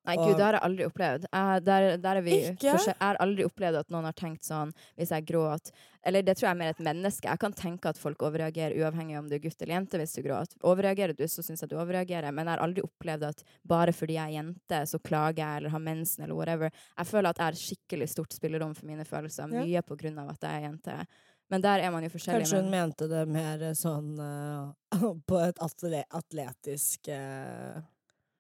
Nei, 0.02 0.16
gud, 0.18 0.32
det 0.34 0.42
har 0.44 0.56
jeg 0.58 0.64
aldri 0.66 0.86
opplevd. 0.90 1.26
Jeg, 1.30 1.62
der, 1.62 1.84
der 2.02 2.18
er 2.18 2.24
vi 2.26 2.32
Ikke? 2.50 2.72
Jeg 2.74 2.96
har 2.98 3.20
aldri 3.22 3.46
opplevd 3.46 3.78
at 3.84 3.92
noen 3.94 4.08
har 4.08 4.16
tenkt 4.18 4.48
sånn 4.48 4.72
hvis 4.98 5.12
jeg 5.14 5.26
gråter 5.30 5.76
Eller 6.02 6.26
det 6.26 6.34
tror 6.40 6.48
jeg 6.48 6.56
er 6.56 6.58
mer 6.58 6.72
et 6.74 6.82
menneske. 6.82 7.28
Jeg 7.30 7.42
kan 7.44 7.54
tenke 7.54 7.92
at 7.92 8.00
folk 8.02 8.24
overreagerer 8.26 8.74
uavhengig 8.82 9.20
om 9.20 9.28
du 9.30 9.36
er 9.38 9.44
gutt 9.44 9.62
eller 9.62 9.76
jente 9.76 10.00
hvis 10.02 10.16
du 10.18 10.24
gråter. 10.26 10.58
Overreagerer 10.66 11.14
du, 11.14 11.22
så 11.30 11.46
syns 11.46 11.62
jeg 11.62 11.70
du 11.70 11.78
overreagerer, 11.78 12.34
men 12.34 12.48
jeg 12.50 12.56
har 12.56 12.64
aldri 12.66 12.82
opplevd 12.88 13.28
at 13.30 13.44
bare 13.62 13.94
fordi 13.94 14.18
jeg 14.18 14.26
er 14.34 14.40
jente, 14.40 14.80
så 14.90 14.98
klager 15.06 15.44
jeg 15.44 15.62
eller 15.62 15.76
har 15.76 15.84
mensen 15.86 16.26
eller 16.26 16.40
whatever. 16.40 16.74
Jeg 16.98 17.12
føler 17.12 17.30
at 17.30 17.38
jeg 17.44 17.46
har 17.52 17.60
skikkelig 17.62 18.10
stort 18.16 18.34
spillerom 18.34 18.74
for 18.74 18.90
mine 18.90 19.06
følelser, 19.06 19.54
Ja. 19.54 19.62
mye 19.62 19.86
på 19.86 20.00
grunn 20.02 20.18
av 20.24 20.34
at 20.34 20.42
jeg 20.50 20.64
er 20.64 20.66
jente. 20.72 20.98
Men 21.52 21.62
der 21.62 21.84
er 21.86 21.92
man 21.94 22.02
jo 22.02 22.10
forskjellig. 22.10 22.48
Kanskje 22.48 22.64
hun 22.64 22.70
men- 22.72 22.90
mente 22.90 23.08
det 23.12 23.26
mer 23.30 23.68
sånn 23.78 24.16
uh, 24.18 25.14
på 25.30 25.42
et 25.46 25.62
atle 25.62 26.02
atletisk 26.10 27.12
uh, 27.14 27.78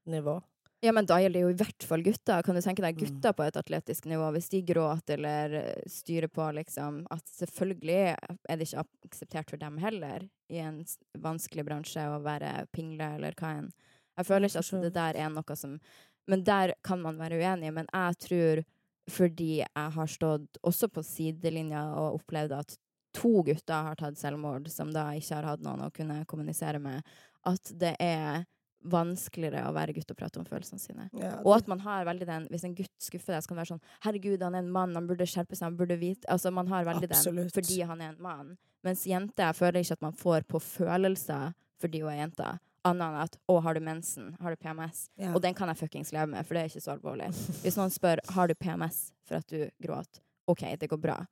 nivå. 0.09 0.39
Ja, 0.81 0.91
men 0.91 1.05
da 1.05 1.19
gjelder 1.21 1.37
det 1.37 1.43
jo 1.43 1.49
i 1.53 1.57
hvert 1.59 1.85
fall 1.85 2.01
gutter. 2.01 2.41
Kan 2.41 2.57
du 2.57 2.61
tenke 2.65 2.81
deg 2.81 2.97
Mm. 2.97 3.01
gutter 3.05 3.33
på 3.37 3.43
et 3.45 3.57
atletisk 3.59 4.05
nivå, 4.09 4.31
hvis 4.33 4.49
de 4.49 4.61
gråter 4.65 5.13
eller 5.13 5.53
eh, 5.53 5.83
styrer 5.85 6.27
på, 6.27 6.47
liksom, 6.57 7.03
at 7.11 7.21
selvfølgelig 7.25 8.17
er 8.49 8.57
det 8.57 8.65
ikke 8.65 8.85
akseptert 9.05 9.49
for 9.51 9.57
dem 9.61 9.77
heller, 9.77 10.25
i 10.49 10.57
en 10.57 10.83
vanskelig 11.21 11.65
bransje, 11.65 12.01
å 12.01 12.21
være 12.25 12.65
pingle 12.73 13.13
eller 13.15 13.37
hva 13.37 13.59
enn. 13.59 13.69
Jeg 14.17 14.25
føler 14.25 14.49
ikke 14.49 14.59
at 14.59 14.81
det 14.87 14.93
der 14.93 15.15
er 15.21 15.29
noe 15.29 15.55
som 15.55 15.79
Men 16.27 16.43
der 16.43 16.73
kan 16.83 17.01
man 17.01 17.17
være 17.17 17.39
uenig, 17.41 17.73
men 17.73 17.87
jeg 17.91 18.17
tror, 18.21 18.63
fordi 19.09 19.57
jeg 19.57 19.91
har 19.91 20.07
stått 20.07 20.57
også 20.63 20.87
på 20.93 21.01
sidelinja 21.03 21.81
og 21.97 22.19
opplevd 22.21 22.51
at 22.53 22.77
to 23.13 23.41
gutter 23.43 23.83
har 23.83 23.95
tatt 23.95 24.17
selvmord, 24.17 24.69
som 24.69 24.91
da 24.93 25.09
ikke 25.17 25.35
har 25.35 25.43
hatt 25.43 25.61
noen 25.65 25.81
å 25.81 25.91
kunne 25.91 26.23
kommunisere 26.25 26.79
med, 26.79 27.01
at 27.43 27.71
det 27.73 27.95
er 27.99 28.45
vanskeligere 28.83 29.63
å 29.69 29.73
være 29.75 29.93
gutt 29.93 30.11
og 30.13 30.17
prate 30.17 30.39
om 30.41 30.45
følelsene 30.47 30.81
sine. 30.81 31.07
Og 31.43 31.53
at 31.55 31.67
man 31.69 31.79
har 31.83 32.05
veldig 32.07 32.27
den 32.27 32.47
Hvis 32.49 32.63
en 32.65 32.75
gutt 32.75 32.91
skuffer 33.03 33.35
deg, 33.35 33.43
så 33.43 33.51
kan 33.51 33.57
det 33.57 33.63
være 33.63 33.73
sånn 33.75 33.83
Herregud, 34.05 34.41
han 34.41 34.55
er 34.57 34.63
en 34.65 34.71
mann, 34.73 34.95
han 34.97 35.07
burde 35.09 35.27
skjerpe 35.29 35.55
seg, 35.55 35.67
han 35.69 35.77
burde 35.77 35.99
vite 36.01 36.27
Altså, 36.31 36.51
man 36.51 36.67
har 36.71 36.87
veldig 36.87 37.09
Absolutt. 37.11 37.51
den 37.51 37.53
fordi 37.53 37.81
han 37.85 38.01
er 38.01 38.13
en 38.13 38.21
mann. 38.21 38.57
Mens 38.85 39.05
jenter 39.05 39.51
jeg 39.51 39.59
føler 39.59 39.83
ikke 39.83 39.99
at 39.99 40.05
man 40.07 40.17
får 40.17 40.47
på 40.49 40.61
følelser 40.65 41.53
fordi 41.81 42.01
hun 42.01 42.11
er 42.13 42.19
jente. 42.23 42.49
Annet 42.85 43.05
enn 43.05 43.21
at 43.21 43.37
'Å, 43.49 43.61
har 43.61 43.73
du 43.77 43.79
mensen? 43.85 44.35
Har 44.41 44.53
du 44.53 44.57
PMS?' 44.57 45.09
Ja. 45.17 45.33
Og 45.35 45.41
den 45.41 45.53
kan 45.53 45.69
jeg 45.69 45.77
fuckings 45.77 46.11
leve 46.11 46.27
med, 46.33 46.45
for 46.45 46.57
det 46.57 46.61
er 46.63 46.69
ikke 46.69 46.81
så 46.81 46.95
alvorlig. 46.95 47.29
Hvis 47.61 47.77
noen 47.77 47.93
spør 47.93 48.21
'Har 48.33 48.47
du 48.47 48.55
PMS?' 48.55 49.11
for 49.23 49.35
at 49.35 49.47
du 49.47 49.69
gråter, 49.81 50.21
OK, 50.47 50.63
det 50.77 50.89
går 50.89 50.97
bra. 51.01 51.25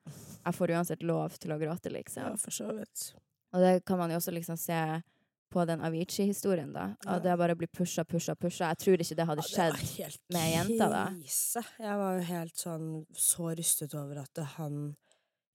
Jeg 0.45 0.53
får 0.53 0.71
uansett 0.75 1.03
lov 1.03 1.37
til 1.41 1.51
å 1.51 1.59
gråte, 1.59 1.89
liksom. 1.89 2.23
ja, 2.23 2.35
for 2.35 2.51
så 2.51 2.69
vidt. 2.77 3.13
Og 3.53 3.59
det 3.61 3.85
kan 3.85 3.97
man 3.97 4.11
jo 4.11 4.17
også 4.17 4.31
liksom 4.31 4.57
se 4.57 5.01
på 5.49 5.65
den 5.67 5.81
Avicii-historien, 5.81 6.71
da. 6.73 6.95
At 7.07 7.23
det 7.23 7.35
bare 7.37 7.55
blir 7.57 7.67
pusha, 7.73 8.03
pusha, 8.05 8.35
pusha. 8.35 8.69
Jeg 8.73 8.77
tror 8.83 9.03
ikke 9.03 9.15
det 9.19 9.25
hadde 9.29 9.43
Ja, 9.45 9.69
det 9.69 9.79
skjedd. 9.79 9.99
helt 9.99 10.21
med 10.35 10.49
jenta, 10.53 10.89
da. 10.89 11.03
krise. 11.15 11.63
Jeg 11.79 11.97
var 11.97 12.17
jo 12.19 12.25
helt 12.29 12.55
sånn 12.55 12.89
så 13.17 13.49
rystet 13.57 13.93
over 13.97 14.21
at 14.23 14.43
han 14.57 14.95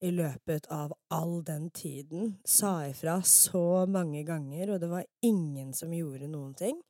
i 0.04 0.10
løpet 0.10 0.66
av 0.70 0.92
all 1.10 1.38
den 1.46 1.70
tiden 1.70 2.34
sa 2.44 2.82
ifra 2.86 3.22
så 3.24 3.86
mange 3.88 4.24
ganger, 4.26 4.74
og 4.74 4.80
det 4.80 4.88
var 4.90 5.04
ingen 5.22 5.72
som 5.72 5.92
gjorde 5.94 6.28
noen 6.28 6.54
ting. 6.54 6.80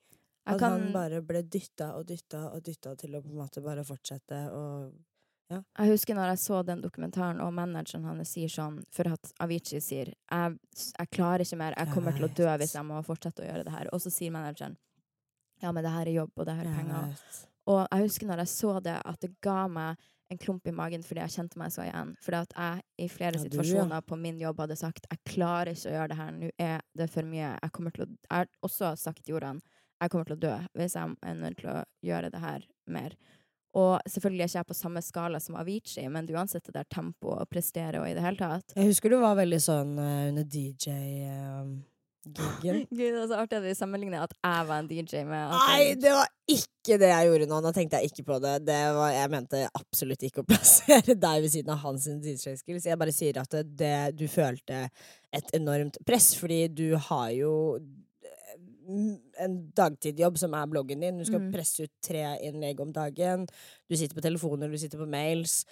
At 0.47 0.59
kan, 0.61 0.73
han 0.81 0.93
bare 0.93 1.23
ble 1.25 1.43
dytta 1.43 1.95
og 1.97 2.07
dytta 2.07 2.51
og 2.53 2.63
dytta 2.67 2.97
til 3.01 3.15
å 3.17 3.23
på 3.23 3.31
en 3.31 3.39
måte 3.39 3.63
bare 3.65 3.85
fortsette 3.87 4.41
og 4.53 4.93
jeg 5.53 5.91
husker 5.91 6.17
når 6.17 6.33
jeg 6.33 6.41
så 6.41 6.61
den 6.67 6.81
dokumentaren, 6.83 7.41
og 7.45 7.53
manageren 7.55 8.07
hans 8.09 8.31
sier 8.33 8.51
sånn 8.51 8.79
For 8.95 9.11
at 9.13 9.33
Avicii 9.45 9.81
sier 9.85 10.13
jeg, 10.15 10.57
'Jeg 10.73 11.11
klarer 11.13 11.45
ikke 11.45 11.59
mer. 11.61 11.75
Jeg 11.77 11.93
kommer 11.93 12.13
til 12.17 12.25
å 12.25 12.35
dø 12.35 12.49
hvis 12.59 12.75
jeg 12.75 12.85
må 12.85 13.03
fortsette 13.05 13.45
å 13.45 13.49
gjøre 13.49 13.65
det 13.65 13.73
her.' 13.73 13.91
Og 13.93 14.01
så 14.01 14.11
sier 14.11 14.31
manageren 14.31 14.77
'Ja, 15.63 15.73
men 15.73 15.85
det 15.85 15.93
her 15.93 16.07
er 16.09 16.17
jobb, 16.21 16.33
og 16.37 16.47
det 16.47 16.55
her 16.57 16.67
er 16.67 16.75
penger'. 16.75 17.47
Og 17.67 17.87
jeg 17.91 18.01
husker 18.03 18.27
når 18.27 18.39
jeg 18.39 18.49
så 18.49 18.83
det, 18.83 19.01
at 19.05 19.21
det 19.21 19.41
ga 19.41 19.69
meg 19.69 19.97
en 20.31 20.39
klump 20.39 20.67
i 20.67 20.73
magen 20.73 21.03
fordi 21.03 21.21
jeg 21.21 21.31
kjente 21.31 21.59
meg 21.61 21.71
så 21.73 21.85
igjen. 21.85 22.17
Fordi 22.21 22.37
at 22.37 22.53
jeg 22.57 22.83
i 22.99 23.09
flere 23.09 23.37
Ja, 23.37 23.39
du, 23.39 23.45
ja. 23.45 23.51
situasjoner 23.51 24.01
på 24.01 24.17
min 24.17 24.39
jobb 24.39 24.61
hadde 24.61 24.77
sagt 24.77 25.07
jeg 25.11 25.19
klarer 25.25 25.73
ikke 25.73 25.89
å 25.89 25.95
gjøre 25.97 26.09
det 26.09 26.17
her, 26.17 26.31
nå 26.33 26.51
er 26.59 26.81
det 26.97 27.11
for 27.11 27.23
mye. 27.23 27.59
Jeg 27.63 27.73
kommer 27.73 27.91
til 27.91 28.05
å 28.05 28.09
Jeg 28.09 28.31
har 28.31 28.49
også 28.63 28.97
sagt 28.97 29.25
til 29.25 29.37
ordene 29.37 29.61
jeg 30.03 30.11
kommer 30.11 30.29
til 30.29 30.37
å 30.37 30.43
dø 30.43 30.55
hvis 30.75 30.97
jeg 30.99 31.17
er 31.23 31.35
nødt 31.39 31.59
til 31.61 31.71
å 31.73 31.79
gjøre 32.05 32.31
det 32.35 32.41
her 32.43 32.67
mer. 32.91 33.17
Og 33.75 33.97
selvfølgelig 34.07 34.45
er 34.45 34.51
ikke 34.51 34.61
jeg 34.61 34.69
på 34.69 34.77
samme 34.79 35.03
skala 35.03 35.41
som 35.43 35.57
Avicii, 35.59 36.07
men 36.13 36.29
det 36.29 36.37
uansett 36.37 36.67
det 36.69 36.77
der 36.77 36.87
tempoet 36.91 37.43
og 37.43 37.51
prestere 37.51 38.03
og 38.03 38.07
i 38.07 38.15
det 38.15 38.23
hele 38.23 38.39
tatt. 38.39 38.77
Jeg 38.77 38.93
husker 38.93 39.11
du 39.11 39.19
var 39.23 39.35
veldig 39.41 39.61
sånn 39.63 39.97
uh, 39.99 40.29
under 40.29 40.47
DJ-giggen. 40.47 41.83
Gud, 42.65 42.87
det 42.89 43.09
er 43.11 43.27
så 43.29 43.37
artig 43.43 43.59
at 43.59 43.67
vi 43.67 43.75
sammenligner 43.77 44.23
at 44.25 44.33
jeg 44.39 44.69
var 44.71 44.79
en 44.81 44.87
DJ 44.89 45.25
med 45.29 45.51
Nei, 45.53 45.91
det 46.01 46.13
var 46.15 46.31
ikke 46.49 46.97
det 47.03 47.11
jeg 47.11 47.29
gjorde 47.29 47.49
nå. 47.51 47.59
Nå 47.67 47.73
tenkte 47.77 48.01
jeg 48.01 48.13
ikke 48.13 48.25
på 48.31 48.39
det. 48.41 48.55
det 48.69 48.79
var, 48.97 49.11
jeg 49.13 49.33
mente 49.35 49.65
absolutt 49.75 50.25
ikke 50.25 50.45
å 50.45 50.49
plassere 50.55 51.19
deg 51.19 51.45
ved 51.45 51.53
siden 51.53 51.75
av 51.75 51.83
hans 51.85 52.07
DJ-skills. 52.09 52.89
Jeg 52.89 53.01
bare 53.01 53.17
sier 53.17 53.43
at 53.43 53.59
det, 53.59 53.67
det, 53.83 53.99
du 54.17 54.25
følte 54.31 54.87
et 55.35 55.55
enormt 55.59 55.99
press, 56.07 56.33
fordi 56.39 56.63
du 56.73 56.89
har 57.11 57.29
jo 57.35 57.53
en 58.85 59.57
dagtidjobb 59.77 60.39
som 60.39 60.55
er 60.55 60.67
bloggen 60.71 61.01
din. 61.01 61.19
Du 61.19 61.25
skal 61.25 61.41
Mm. 61.41 61.53
presse 61.53 61.85
ut 61.85 61.93
tre 62.03 62.39
innlegg 62.43 62.81
om 62.81 62.93
dagen. 62.93 63.47
Du 63.89 63.97
sitter 63.97 64.15
på 64.15 64.23
telefoner, 64.23 64.71
du 64.71 64.79
sitter 64.79 64.99
på 64.99 65.09
mails. 65.09 65.65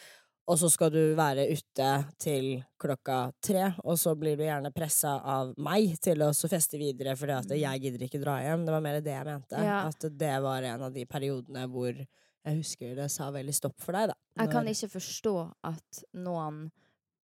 Og 0.48 0.58
så 0.58 0.68
skal 0.68 0.90
du 0.90 1.14
være 1.14 1.46
ute 1.52 1.88
til 2.18 2.64
klokka 2.80 3.32
tre, 3.40 3.74
og 3.84 3.94
så 3.96 4.16
blir 4.18 4.36
du 4.36 4.42
gjerne 4.42 4.72
pressa 4.74 5.20
av 5.22 5.54
meg 5.56 6.00
til 6.02 6.18
å 6.18 6.32
så 6.34 6.48
feste 6.50 6.76
videre, 6.76 7.14
fordi 7.14 7.30
at 7.38 7.48
jeg 7.48 7.80
gidder 7.80 8.08
ikke 8.08 8.20
dra 8.20 8.40
hjem. 8.42 8.64
Det 8.66 8.72
var 8.74 8.80
mer 8.80 9.00
det 9.00 9.12
jeg 9.12 9.24
mente. 9.24 9.54
Mm. 9.56 9.62
Ja. 9.64 9.86
At 9.86 10.00
det 10.18 10.42
var 10.42 10.62
en 10.64 10.82
av 10.82 10.92
de 10.92 11.04
periodene 11.04 11.68
hvor 11.70 11.94
jeg 11.94 12.56
husker 12.58 12.96
det 12.96 13.08
sa 13.08 13.30
veldig 13.30 13.54
stopp 13.54 13.78
for 13.78 13.92
deg, 13.92 14.08
da. 14.08 14.14
Jeg 14.42 14.50
kan 14.50 14.66
ikke 14.66 14.90
forstå 14.90 15.54
at 15.62 16.04
noen 16.12 16.72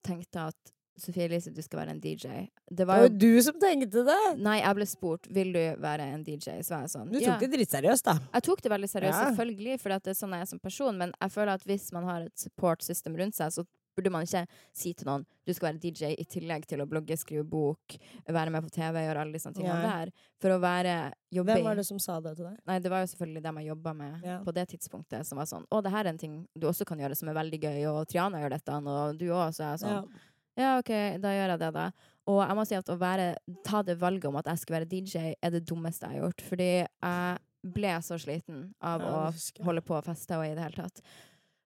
tenkte 0.05 0.47
at 0.53 0.71
Sofie 0.97 1.27
Elise, 1.27 1.51
du 1.53 1.61
skal 1.61 1.83
være 1.83 1.93
en 1.95 2.01
DJ. 2.01 2.47
Det 2.67 2.77
Det 2.81 2.87
var 2.87 2.97
jo 3.01 3.07
jo 3.07 3.09
var 3.11 3.19
du 3.21 3.41
som 3.45 3.59
tenkte 3.61 4.03
det! 4.07 4.19
Nei, 4.41 4.57
jeg 4.61 4.75
ble 4.79 4.85
spurt 4.89 5.27
vil 5.29 5.53
du 5.53 5.61
være 5.83 6.09
en 6.13 6.23
DJ. 6.25 6.57
Så 6.65 6.73
var 6.73 6.85
jeg 6.85 6.93
sånn 6.95 7.11
Du 7.11 7.19
tok 7.19 7.27
ja. 7.27 7.37
det 7.43 7.51
dritseriøst, 7.53 8.05
da. 8.09 8.17
Jeg 8.33 8.43
tok 8.49 8.61
det 8.61 8.71
veldig 8.71 8.89
seriøst, 8.89 9.19
Ja. 9.19 9.29
selvfølgelig, 9.29 9.79
for 9.79 9.89
det 9.89 10.07
er 10.07 10.17
sånn 10.17 10.33
jeg 10.33 10.41
er 10.41 10.45
som 10.45 10.59
person. 10.59 10.97
Men 10.97 11.13
jeg 11.21 11.31
føler 11.31 11.53
at 11.53 11.63
hvis 11.63 11.91
man 11.93 12.03
har 12.03 12.21
et 12.21 12.37
support 12.37 12.81
system 12.81 13.15
rundt 13.15 13.35
seg, 13.35 13.51
så 13.53 13.65
burde 13.97 14.11
man 14.13 14.25
ikke 14.27 14.45
si 14.77 14.93
til 14.93 15.09
noen 15.09 15.25
du 15.47 15.53
skal 15.55 15.71
være 15.71 15.79
DJ 15.81 16.11
i 16.19 16.25
tillegg 16.27 16.65
til 16.69 16.81
å 16.83 16.87
blogge, 16.89 17.15
skrive 17.17 17.45
bok, 17.47 17.95
være 18.27 18.51
med 18.53 18.65
på 18.65 18.69
TV, 18.75 18.99
gjøre 19.05 19.23
alle 19.23 19.37
disse 19.37 19.51
tingene 19.55 19.79
ja. 19.79 19.93
der. 20.03 20.11
For 20.43 20.53
å 20.53 20.59
være 20.61 21.13
jobbe 21.33 21.55
Hvem 21.55 21.65
var 21.65 21.79
det 21.79 21.85
som 21.87 21.99
sa 22.03 22.19
det 22.23 22.35
til 22.37 22.49
deg? 22.49 22.57
Nei, 22.67 22.77
det 22.83 22.91
var 22.93 23.01
jo 23.03 23.09
selvfølgelig 23.13 23.43
dem 23.47 23.59
jeg 23.61 23.69
jobba 23.71 23.93
med 23.97 24.25
Ja. 24.27 24.37
på 24.43 24.53
det 24.53 24.67
tidspunktet, 24.73 25.25
som 25.25 25.39
var 25.39 25.47
sånn 25.49 25.65
Å, 25.71 25.81
det 25.83 25.91
her 25.91 26.05
er 26.05 26.09
en 26.13 26.17
ting 26.21 26.35
du 26.53 26.67
også 26.67 26.85
kan 26.85 26.99
gjøre 26.99 27.15
som 27.17 27.31
er 27.31 27.39
veldig 27.39 27.59
gøy, 27.63 27.79
og 27.89 28.07
Triana 28.11 28.43
gjør 28.43 28.57
dette, 28.57 28.77
og 28.77 29.17
du 29.17 29.25
òg, 29.31 29.55
så 29.55 29.71
jeg 29.71 29.81
sånn 29.85 29.95
ja, 29.95 30.03
OK, 30.57 30.91
da 31.21 31.33
gjør 31.35 31.51
jeg 31.53 31.59
det, 31.61 31.71
da. 31.75 31.87
Og 32.27 32.39
jeg 32.43 32.57
må 32.59 32.63
si 32.67 32.75
at 32.75 32.89
å 32.91 32.97
være, 32.99 33.27
ta 33.63 33.81
det 33.87 33.95
valget 34.01 34.25
om 34.29 34.35
at 34.39 34.49
jeg 34.51 34.59
skulle 34.63 34.81
være 34.81 34.89
DJ, 34.91 35.35
er 35.39 35.53
det 35.53 35.63
dummeste 35.69 36.07
jeg 36.09 36.17
har 36.17 36.25
gjort. 36.27 36.43
Fordi 36.49 36.69
jeg 36.81 37.37
ble 37.77 37.93
så 38.05 38.17
sliten 38.21 38.63
av 38.83 39.03
Ja, 39.03 39.11
å 39.29 39.65
holde 39.67 39.83
på 39.85 39.95
og 39.97 40.05
feste 40.07 40.37
og 40.39 40.45
i 40.47 40.55
det 40.55 40.63
hele 40.65 40.87
tatt. 40.87 41.01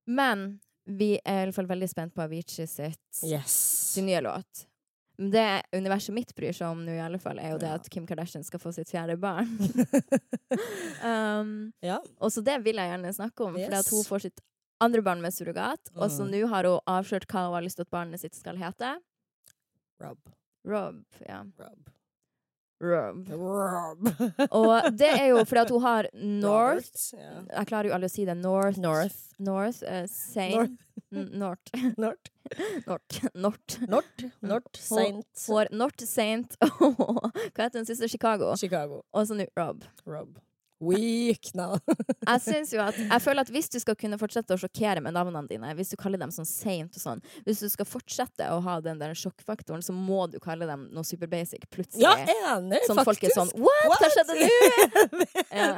Men 0.10 0.60
vi 0.86 1.14
er 1.24 1.44
i 1.44 1.48
hvert 1.50 1.58
fall 1.60 1.70
veldig 1.72 1.90
spent 1.90 2.14
på 2.16 2.24
Avicii 2.26 2.68
sitt 2.68 3.24
Yes. 3.24 3.54
sin 3.94 4.06
nye 4.10 4.22
låt. 4.22 4.66
Det 5.22 5.62
universet 5.78 6.16
mitt 6.16 6.32
bryr 6.34 6.56
seg 6.58 6.72
om 6.74 6.80
nå, 6.86 6.96
i 6.98 7.02
alle 7.04 7.20
fall, 7.22 7.38
er 7.40 7.52
jo 7.54 7.60
det 7.62 7.68
Ja. 7.70 7.76
at 7.78 7.90
Kim 7.94 8.08
Kardashian 8.10 8.44
skal 8.44 8.60
få 8.60 8.72
sitt 8.74 8.90
fjerde 8.90 9.18
barn. 9.22 9.48
um, 11.06 11.72
ja. 11.82 12.00
og 12.20 12.32
så 12.34 12.42
det 12.46 12.58
vil 12.66 12.80
jeg 12.82 12.90
gjerne 12.92 13.14
snakke 13.14 13.46
om, 13.46 13.58
yes. 13.60 13.68
for 13.70 13.78
at 13.78 13.92
hun 13.94 14.08
får 14.08 14.26
sitt 14.28 14.42
andre 14.82 15.02
barn 15.06 15.22
med 15.22 15.34
surrogat. 15.36 15.80
Og 15.96 16.10
så 16.12 16.26
Mm. 16.26 16.32
nå 16.34 16.48
har 16.50 16.64
hun 16.68 16.80
avslørt 16.88 17.28
hva 17.30 17.46
hun 17.48 17.54
har 17.56 17.62
lyst 17.66 17.78
til 17.80 17.88
at 17.88 17.92
barnet 17.94 18.20
sitt 18.20 18.36
skal 18.36 18.58
hete. 18.58 18.98
Rob. 20.02 20.18
Rob. 20.66 21.04
Ja. 21.28 21.44
Rob. 21.60 21.90
Rob. 22.82 23.28
Rob. 23.30 24.08
Og 24.58 24.98
det 24.98 25.10
er 25.14 25.28
jo 25.30 25.44
fordi 25.46 25.62
at 25.62 25.70
hun 25.70 25.82
har 25.84 26.08
North 26.18 27.14
ja. 27.14 27.44
Jeg 27.60 27.68
klarer 27.70 27.90
jo 27.92 27.94
aldri 27.94 28.10
å 28.10 28.14
si 28.16 28.26
det. 28.26 28.36
North. 28.42 28.80
North. 28.82 29.20
North. 29.38 29.84
uh, 29.86 30.08
Saint. 30.10 30.80
North. 31.12 31.30
North. 31.38 31.70
North. 32.02 32.32
North. 32.88 33.20
North. 33.36 33.78
Nort. 33.88 33.88
Nort. 33.88 34.26
Nort. 34.42 34.78
Saint. 34.82 35.26
For 35.38 35.68
North 35.72 36.02
Saint 36.10 36.58
Hva 36.60 37.30
heter 37.68 37.78
den 37.78 37.86
siste? 37.86 38.10
Chicago. 38.10 38.56
Chicago. 38.58 39.04
Og 39.14 39.28
så 39.30 39.38
nå 39.38 39.46
Rob. 39.58 39.86
Rob. 40.08 40.40
Weak 40.82 41.52
now. 41.58 41.76
Jeg 42.32 42.42
synes 42.42 42.72
jo 42.74 42.82
at 42.82 42.98
Jeg 42.98 43.22
føler 43.22 43.46
at 43.46 43.52
hvis 43.54 43.70
du 43.70 43.78
skal 43.82 43.96
kunne 44.00 44.18
fortsette 44.22 44.56
å 44.56 44.60
sjokkere 44.60 45.04
med 45.06 45.14
navnene 45.16 45.46
dine, 45.50 45.72
hvis 45.78 45.94
du 45.94 45.98
kaller 46.02 46.18
dem 46.22 46.34
sånn 46.34 46.48
Saint 46.50 46.98
og 46.98 47.04
sånn, 47.04 47.22
hvis 47.46 47.62
du 47.62 47.68
skal 47.70 47.86
fortsette 47.88 48.48
å 48.54 48.58
ha 48.66 48.80
den 48.84 49.00
der 49.02 49.14
sjokkfaktoren, 49.18 49.84
så 49.86 49.94
må 49.96 50.24
du 50.32 50.40
kalle 50.44 50.66
dem 50.70 50.88
noe 50.96 51.06
super 51.08 51.30
basic 51.32 51.68
plutselig. 51.74 52.02
ja, 52.04 52.16
enig, 52.58 52.82
sånn 52.90 53.00
faktisk. 53.00 53.06
folk 53.12 53.24
er 53.30 53.36
sånn 53.38 53.54
What? 53.62 54.02
Hva 54.02 54.12
skjedde 54.18 54.40
nå? 54.42 55.30
Ja. 55.62 55.74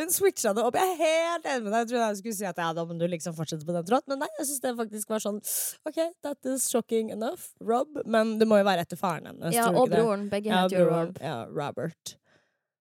Hun 0.00 0.10
switcha 0.12 0.52
det 0.56 0.62
opp. 0.64 0.76
Jeg 0.80 0.94
er 0.94 1.00
helt 1.00 1.46
enig 1.50 1.64
med 1.66 1.72
deg. 1.74 1.80
Jeg 1.82 1.88
trodde 1.90 2.06
jeg 2.08 2.18
skulle 2.22 2.36
si 2.40 2.46
at 2.48 2.60
ja, 2.62 2.70
da 2.76 2.84
må 2.88 2.96
du 2.98 3.04
liksom 3.10 3.34
fortsette 3.36 3.66
på 3.68 3.74
den 3.76 3.84
tråden, 3.86 4.08
men 4.14 4.22
nei, 4.24 4.30
jeg 4.38 4.48
syns 4.48 4.62
det 4.64 4.72
faktisk 4.78 5.12
var 5.12 5.22
sånn 5.22 5.38
OK, 5.86 5.98
that 6.24 6.48
is 6.50 6.66
shocking 6.72 7.12
enough. 7.14 7.50
Rob. 7.60 8.00
Men 8.08 8.38
det 8.40 8.48
må 8.48 8.58
jo 8.60 8.66
være 8.66 8.86
etter 8.86 8.98
faren 9.00 9.28
hennes. 9.30 9.54
ja, 9.54 9.68
og 9.70 9.90
broren. 9.92 10.26
Begge 10.32 10.50
heter 10.54 10.80
jo. 10.82 10.88
Rob. 10.90 11.20
Ja, 11.22 11.42
Robert. 11.52 12.16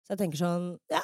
Så 0.08 0.16
jeg 0.16 0.22
tenker 0.24 0.40
sånn 0.42 0.70
Ja, 0.90 1.04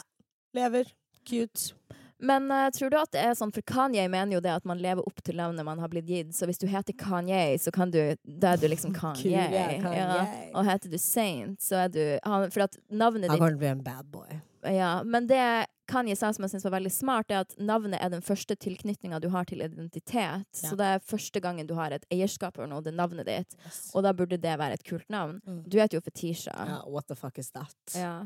lever. 0.56 0.92
Cute. 1.26 1.74
Men 2.18 2.52
uh, 2.52 2.70
tror 2.72 2.90
du 2.90 2.98
at 2.98 3.12
det 3.12 3.22
er 3.22 3.34
sånn, 3.36 3.52
for 3.54 3.66
Kanye 3.68 4.06
mener 4.12 4.38
jo 4.38 4.42
det 4.44 4.54
at 4.56 4.66
man 4.68 4.80
lever 4.80 5.04
opp 5.04 5.20
til 5.26 5.36
navnet 5.36 5.68
man 5.68 5.82
har 5.84 5.92
blitt 5.92 6.08
gitt, 6.08 6.32
så 6.36 6.48
hvis 6.48 6.62
du 6.62 6.66
heter 6.72 6.96
Kanye, 6.98 7.58
så 7.60 7.74
kan 7.76 7.92
du 7.92 8.00
Da 8.24 8.54
er 8.56 8.62
du 8.62 8.70
liksom 8.72 8.96
Kanye. 9.00 9.36
Ja, 9.36 9.68
Kanye. 9.84 10.02
Ja. 10.02 10.26
Og 10.56 10.66
heter 10.68 10.92
du 10.92 10.98
Saint, 11.02 11.60
så 11.62 11.86
er 11.86 11.92
du 11.92 12.02
han, 12.24 12.48
For 12.56 12.70
at 12.70 12.80
navnet 12.90 13.28
Han 13.30 13.36
ditt 13.36 13.44
kommer 13.44 13.58
til 13.58 13.60
å 13.60 13.64
bli 13.66 13.74
en 13.74 13.86
bad 13.86 14.12
boy. 14.14 14.38
Ja, 14.66 15.04
men 15.04 15.28
det 15.30 15.44
Kanye 15.92 16.16
sa 16.18 16.32
som 16.34 16.48
jeg 16.48 16.56
syns 16.56 16.64
var 16.66 16.74
veldig 16.80 16.94
smart, 16.94 17.30
er 17.30 17.44
at 17.44 17.52
navnet 17.62 18.00
er 18.02 18.10
den 18.10 18.24
første 18.26 18.56
tilknytninga 18.58 19.20
du 19.22 19.28
har 19.36 19.46
til 19.46 19.62
identitet. 19.62 20.16
Ja. 20.16 20.40
Så 20.56 20.74
det 20.80 20.88
er 20.96 21.04
første 21.06 21.42
gangen 21.44 21.68
du 21.70 21.76
har 21.78 21.94
et 21.94 22.08
eierskap 22.10 22.58
over 22.58 22.72
noe, 22.72 22.82
det 22.82 22.96
er 22.96 22.98
navnet 22.98 23.30
ditt. 23.30 23.54
Og 23.94 24.08
da 24.08 24.16
burde 24.18 24.40
det 24.42 24.56
være 24.58 24.80
et 24.80 24.88
kult 24.88 25.06
navn. 25.14 25.38
Mm. 25.46 25.62
Du 25.70 25.78
heter 25.78 26.00
jo 26.00 26.06
Fetisha. 26.08 26.56
Yeah, 26.56 26.90
what 26.90 27.06
the 27.12 27.20
fuck 27.20 27.38
is 27.38 27.52
that? 27.54 27.78
Ja. 27.94 28.24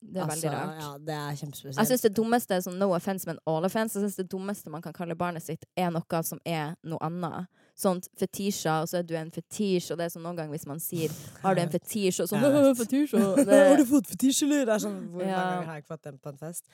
Det 0.00 0.16
er 0.16 0.24
altså, 0.24 0.48
veldig 0.48 0.58
rart. 0.58 0.76
Ja, 0.80 0.90
det 1.06 1.14
er 1.14 1.34
kjempespesielt. 1.36 1.78
Jeg 1.78 1.88
syns 1.90 2.04
det 2.06 2.10
dummeste 2.16 2.58
sånn 2.64 2.78
no 2.80 2.88
offense, 2.96 3.28
men 3.28 3.40
all 3.50 3.66
offense, 3.68 3.98
jeg 3.98 4.06
synes 4.06 4.16
det 4.16 4.30
dummeste 4.32 4.72
man 4.72 4.84
kan 4.84 4.94
kalle 4.96 5.16
barnet 5.18 5.44
sitt, 5.44 5.66
er 5.76 5.90
noe 5.92 6.22
som 6.24 6.40
er 6.48 6.72
noe 6.88 7.00
annet. 7.04 7.50
Sånt 7.80 8.08
fetisha, 8.20 8.80
og 8.82 8.88
så 8.90 9.00
er 9.00 9.04
du 9.08 9.14
en 9.16 9.32
fetisj, 9.32 9.90
og 9.92 10.00
det 10.00 10.08
er 10.08 10.14
sånn 10.14 10.24
noen 10.24 10.38
ganger 10.40 10.56
hvis 10.56 10.66
man 10.68 10.80
sier 10.80 11.12
'har 11.42 11.54
du 11.54 11.60
en 11.60 11.72
fetisj', 11.72 12.22
og 12.24 12.28
sånn 12.28 12.40
Har 12.44 13.76
du 13.76 13.84
fått 13.84 14.08
fetisj, 14.08 14.42
eller? 14.44 14.64
Det 14.64 14.74
er 14.74 14.82
sånn, 14.86 14.98
Hvor 15.12 15.20
mange 15.24 15.36
ganger 15.36 15.68
har 15.68 15.74
jeg 15.76 15.84
ikke 15.84 15.94
fått 15.94 16.08
den 16.08 16.18
på 16.18 16.32
en 16.32 16.40
fest? 16.40 16.64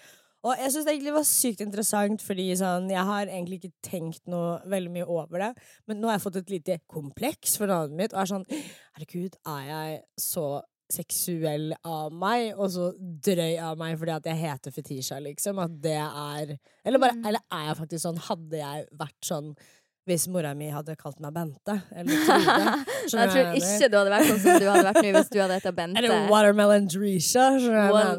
Og 0.47 0.55
jeg 0.61 0.71
syns 0.71 0.87
det 0.87 0.93
egentlig 0.95 1.15
var 1.17 1.27
sykt 1.27 1.62
interessant, 1.65 2.23
fordi 2.23 2.47
sånn, 2.59 2.87
jeg 2.93 3.05
har 3.09 3.27
egentlig 3.27 3.59
ikke 3.59 3.73
tenkt 3.83 4.23
noe 4.31 4.61
veldig 4.71 4.93
mye 4.95 5.07
over 5.11 5.43
det. 5.43 5.53
Men 5.87 5.99
nå 6.01 6.07
har 6.07 6.19
jeg 6.19 6.27
fått 6.27 6.37
et 6.37 6.51
lite 6.51 6.79
kompleks 6.87 7.57
for 7.59 7.67
navnet 7.67 7.99
mitt, 7.99 8.15
og 8.15 8.23
er 8.23 8.31
sånn 8.31 8.47
Herregud, 8.95 9.35
er 9.43 9.62
jeg 9.67 10.03
så 10.23 10.62
seksuell 10.92 11.72
av 11.85 12.12
meg, 12.14 12.53
og 12.57 12.68
så 12.70 12.90
drøy 12.99 13.57
av 13.62 13.79
meg 13.81 13.96
fordi 13.99 14.12
at 14.14 14.29
jeg 14.31 14.38
heter 14.44 14.70
Fetisha, 14.75 15.18
liksom? 15.25 15.59
At 15.64 15.75
det 15.83 15.96
er 15.99 16.53
Eller, 16.85 16.99
bare, 17.03 17.16
Mm. 17.16 17.27
eller 17.27 17.40
er 17.53 17.64
jeg 17.68 17.77
faktisk 17.81 18.03
sånn 18.07 18.18
Hadde 18.29 18.57
jeg 18.61 18.87
vært 18.94 19.20
sånn 19.27 19.57
hvis 20.07 20.29
mora 20.31 20.53
mi 20.55 20.68
hadde 20.70 20.94
kalt 20.94 21.18
meg 21.18 21.33
Bente? 21.35 21.75
Eller 21.90 22.14
Trude? 22.14 22.66
Jeg 23.11 23.31
tror 23.33 23.57
ikke 23.59 23.88
du 23.90 23.96
hadde 23.99 24.12
vært 24.12 24.29
sånn 24.29 24.38
som 24.38 24.61
du 24.62 24.66
hadde 24.70 24.85
vært 24.87 25.01
nå 25.03 25.11
hvis 25.16 25.31
du 25.33 25.38
hadde 25.42 25.57
hett 25.59 25.75
Bente. 25.81 25.99
Eller 25.99 26.29
Watermelon 26.31 26.87
Drisha? 26.87 27.46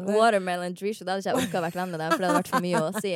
Watermelon 0.04 0.74
Drisha. 0.76 1.06
Da 1.08 1.14
hadde 1.16 1.24
ikke 1.24 1.32
jeg 1.32 1.46
orka 1.48 1.58
å 1.58 1.64
vært 1.64 1.78
venn 1.80 1.90
med 1.94 2.02
deg, 2.02 2.12
for 2.12 2.18
det 2.20 2.28
hadde 2.28 2.42
vært 2.42 2.52
for 2.52 2.60
mye 2.66 2.82
å 2.84 2.92
si. 3.00 3.14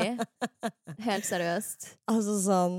Helt 1.10 1.28
seriøst. 1.28 1.90
Altså 2.08 2.38
sånn 2.46 2.78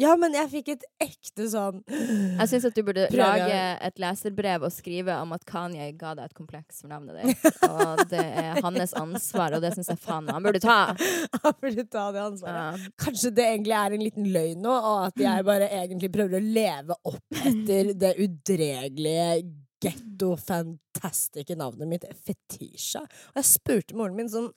Ja, 0.00 0.14
men 0.16 0.32
jeg 0.32 0.48
fikk 0.48 0.68
et 0.72 0.84
ekte 1.04 1.44
sånn 1.52 1.82
Jeg 1.84 2.46
syns 2.48 2.64
at 2.64 2.76
du 2.76 2.80
burde 2.86 3.04
Prøv, 3.12 3.20
lage 3.20 3.50
ja. 3.50 3.74
et 3.84 4.00
leserbrev 4.00 4.64
og 4.64 4.72
skrive 4.72 5.18
om 5.20 5.34
at 5.36 5.44
Kanye 5.48 5.90
ga 5.98 6.14
deg 6.16 6.30
et 6.30 6.36
kompleks 6.36 6.80
for 6.80 6.92
navnet 6.92 7.18
ditt. 7.20 7.58
Og 7.68 8.04
det 8.08 8.22
er 8.24 8.60
hans 8.64 8.94
ansvar, 8.98 9.56
og 9.56 9.64
det 9.64 9.74
syns 9.76 9.92
jeg 9.92 10.00
faen 10.00 10.30
han 10.32 10.44
burde 10.44 10.62
ta. 10.62 10.78
Han 11.42 11.56
burde 11.60 11.84
ta 11.90 12.06
det 12.14 12.22
ansvaret. 12.22 12.82
Ja. 12.84 12.92
Kanskje 13.00 13.32
det 13.34 13.44
egentlig 13.48 13.74
er 13.76 13.94
en 13.96 14.04
liten 14.04 14.28
løgn 14.32 14.62
nå, 14.64 14.72
og 14.72 15.08
at 15.08 15.20
jeg 15.20 15.46
bare 15.46 15.68
egentlig 15.74 16.12
prøver 16.14 16.38
å 16.38 16.44
leve 16.44 16.96
opp 17.08 17.42
etter 17.42 17.92
det 17.98 18.12
udregelige 18.22 19.26
getto 19.82 20.36
fantastiske 20.38 21.56
navnet 21.58 21.90
mitt, 21.90 22.06
Fetisha. 22.24 23.02
Og 23.32 23.40
jeg 23.40 23.50
spurte 23.50 23.98
moren 23.98 24.16
min 24.18 24.30
sånn 24.30 24.52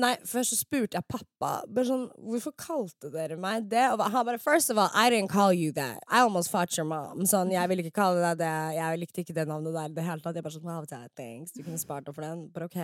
Nei, 0.00 0.14
først 0.24 0.54
så 0.54 0.56
spurte 0.56 0.96
jeg 0.96 1.04
pappa 1.10 1.50
bare 1.68 1.84
sånn, 1.84 2.06
Hvorfor 2.16 2.54
kalte 2.56 3.10
dere 3.12 3.36
meg 3.40 3.66
det? 3.68 3.84
Og 3.92 4.00
han 4.00 4.24
bare 4.24 4.40
First 4.40 4.72
of 4.72 4.80
all, 4.80 4.88
I 4.94 5.10
didn't 5.12 5.28
call 5.28 5.52
you 5.52 5.72
that. 5.76 6.00
I 6.08 6.22
almost 6.24 6.50
fought 6.50 6.76
your 6.78 6.86
mom. 6.88 7.26
Sånn, 7.28 7.52
Jeg 7.52 7.68
ville 7.68 7.84
ikke 7.84 8.00
kalle 8.00 8.22
deg 8.24 8.40
det. 8.40 8.56
Jeg 8.78 9.02
likte 9.02 9.24
ikke 9.24 9.36
det 9.36 9.46
navnet 9.50 9.76
der 9.76 9.92
i 9.92 9.96
det 9.98 10.06
hele 10.06 10.24
tatt. 10.24 10.38
Jeg 10.38 10.46
bare 10.46 10.56
sånn, 10.56 10.68
wow, 10.68 11.08
thanks. 11.16 11.52
Du 11.52 11.62
kunne 11.62 11.80
spart 11.80 12.08
opp 12.08 12.16
for 12.16 12.24
den. 12.24 12.46
But 12.54 12.70
ok. 12.70 12.80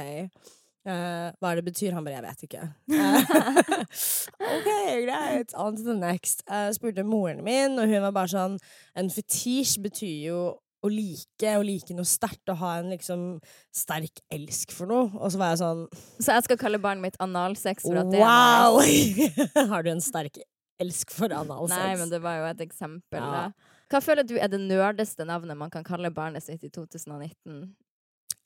Uh, 0.89 1.33
hva 1.43 1.53
det 1.57 1.65
betyr? 1.67 1.93
Han 1.93 2.05
bare 2.05 2.15
'jeg 2.15 2.25
vet 2.29 2.43
ikke'. 2.47 2.69
Eh, 2.93 3.21
ok, 4.57 4.71
greit. 5.05 5.53
On 5.57 5.77
to 5.77 5.83
the 5.83 5.95
next. 5.95 6.43
Uh, 6.49 6.71
spurte 6.73 7.05
moren 7.05 7.45
min, 7.45 7.79
og 7.79 7.89
hun 7.89 8.03
var 8.03 8.13
bare 8.13 8.29
sånn 8.29 8.59
En 8.97 9.11
fetisj 9.11 9.81
betyr 9.83 10.29
jo 10.29 10.41
å 10.85 10.91
like, 10.93 11.55
å 11.59 11.63
like 11.67 11.95
noe 11.97 12.07
sterkt, 12.07 12.45
å 12.53 12.55
ha 12.61 12.77
en 12.79 12.93
liksom 12.93 13.25
sterk 13.75 14.21
elsk 14.35 14.71
for 14.77 14.91
noe. 14.91 15.09
Og 15.19 15.33
så 15.35 15.41
var 15.41 15.55
jeg 15.55 15.61
sånn 15.63 15.81
Så 16.21 16.37
jeg 16.37 16.47
skal 16.47 16.61
kalle 16.61 16.79
barnet 16.83 17.09
mitt 17.09 17.19
analsex 17.23 17.83
for 17.89 17.99
at 17.99 18.13
det 18.13 18.21
er 18.21 18.27
Wow! 18.29 18.79
nice. 18.85 19.49
Har 19.73 19.83
du 19.87 19.91
en 19.91 20.05
sterk 20.05 20.39
elsk 20.79 21.11
for 21.11 21.35
analsex? 21.35 21.75
Nei, 21.75 21.97
men 21.99 22.13
det 22.13 22.23
var 22.23 22.39
jo 22.39 22.47
et 22.53 22.63
eksempel. 22.69 23.19
Ja. 23.19 23.49
Hva 23.91 24.03
føler 24.05 24.27
du 24.29 24.37
er 24.39 24.51
det 24.53 24.61
nerdeste 24.63 25.27
navnet 25.27 25.59
man 25.59 25.73
kan 25.75 25.87
kalle 25.87 26.13
barnet 26.15 26.45
sitt 26.47 26.63
i 26.63 26.71
2019? 26.71 27.63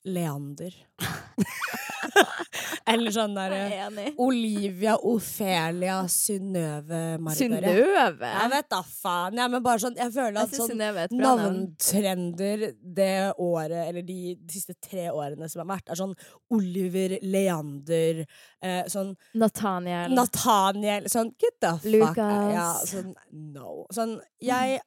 Leander. 0.09 0.73
Eller 2.93 3.13
sånn 3.15 3.37
er 3.39 3.55
enig. 3.57 4.13
Olivia 4.21 4.95
Ofelia 5.07 6.01
Synnøve 6.11 7.01
Margaret. 7.23 7.63
Synnøve? 7.63 8.31
Jeg 8.33 8.51
vet 8.53 8.69
da 8.73 8.81
faen. 8.87 9.39
Ja, 9.39 9.47
men 9.51 9.63
bare 9.65 9.83
sånn, 9.83 9.97
jeg 9.99 10.13
føler 10.15 10.41
at 10.43 10.55
sånn 10.57 10.83
er 10.83 11.01
navntrender 11.13 12.65
det 12.81 13.11
året, 13.41 13.79
eller 13.87 14.05
de, 14.07 14.35
de 14.39 14.55
siste 14.55 14.75
tre 14.83 15.09
årene 15.13 15.49
som 15.51 15.63
har 15.63 15.71
vært, 15.75 15.91
er 15.93 15.99
sånn 15.99 16.15
Oliver 16.53 17.17
Leander, 17.23 18.23
eh, 18.63 18.81
sånn 18.91 19.13
Nathaniel. 19.39 20.13
Nathaniel 20.13 21.09
Sånn 21.11 21.33
get 21.39 21.59
the 21.61 21.73
fuck 21.77 21.91
Lucas. 21.91 22.53
Ja, 22.53 22.69
sånn 22.87 23.13
no. 23.53 23.83
Sånn, 23.93 24.17
jeg 24.43 24.79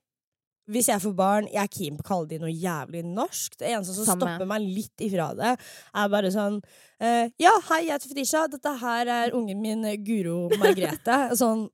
hvis 0.71 0.89
jeg 0.91 1.03
får 1.03 1.15
barn, 1.19 1.49
jeg 1.53 1.63
er 1.63 1.73
keen 1.73 1.99
på 1.99 2.05
å 2.05 2.09
kalle 2.09 2.31
de 2.31 2.39
noe 2.43 2.53
jævlig 2.53 3.05
norsk. 3.07 3.59
Det 3.61 3.69
eneste 3.71 3.95
som 3.95 4.09
Samme. 4.09 4.27
stopper 4.27 4.49
meg 4.51 4.65
litt 4.67 5.05
ifra 5.07 5.29
det, 5.39 5.53
er 5.95 6.09
bare 6.13 6.33
sånn 6.35 6.59
uh, 6.59 7.27
Ja, 7.43 7.53
hei, 7.71 7.85
jeg 7.87 7.95
heter 7.95 8.13
Fetisha. 8.13 8.47
Dette 8.51 8.73
her 8.83 9.13
er 9.19 9.37
ungen 9.37 9.63
min 9.63 9.87
Guro 10.07 10.47
Margrethe. 10.59 11.21
Sånn 11.41 11.69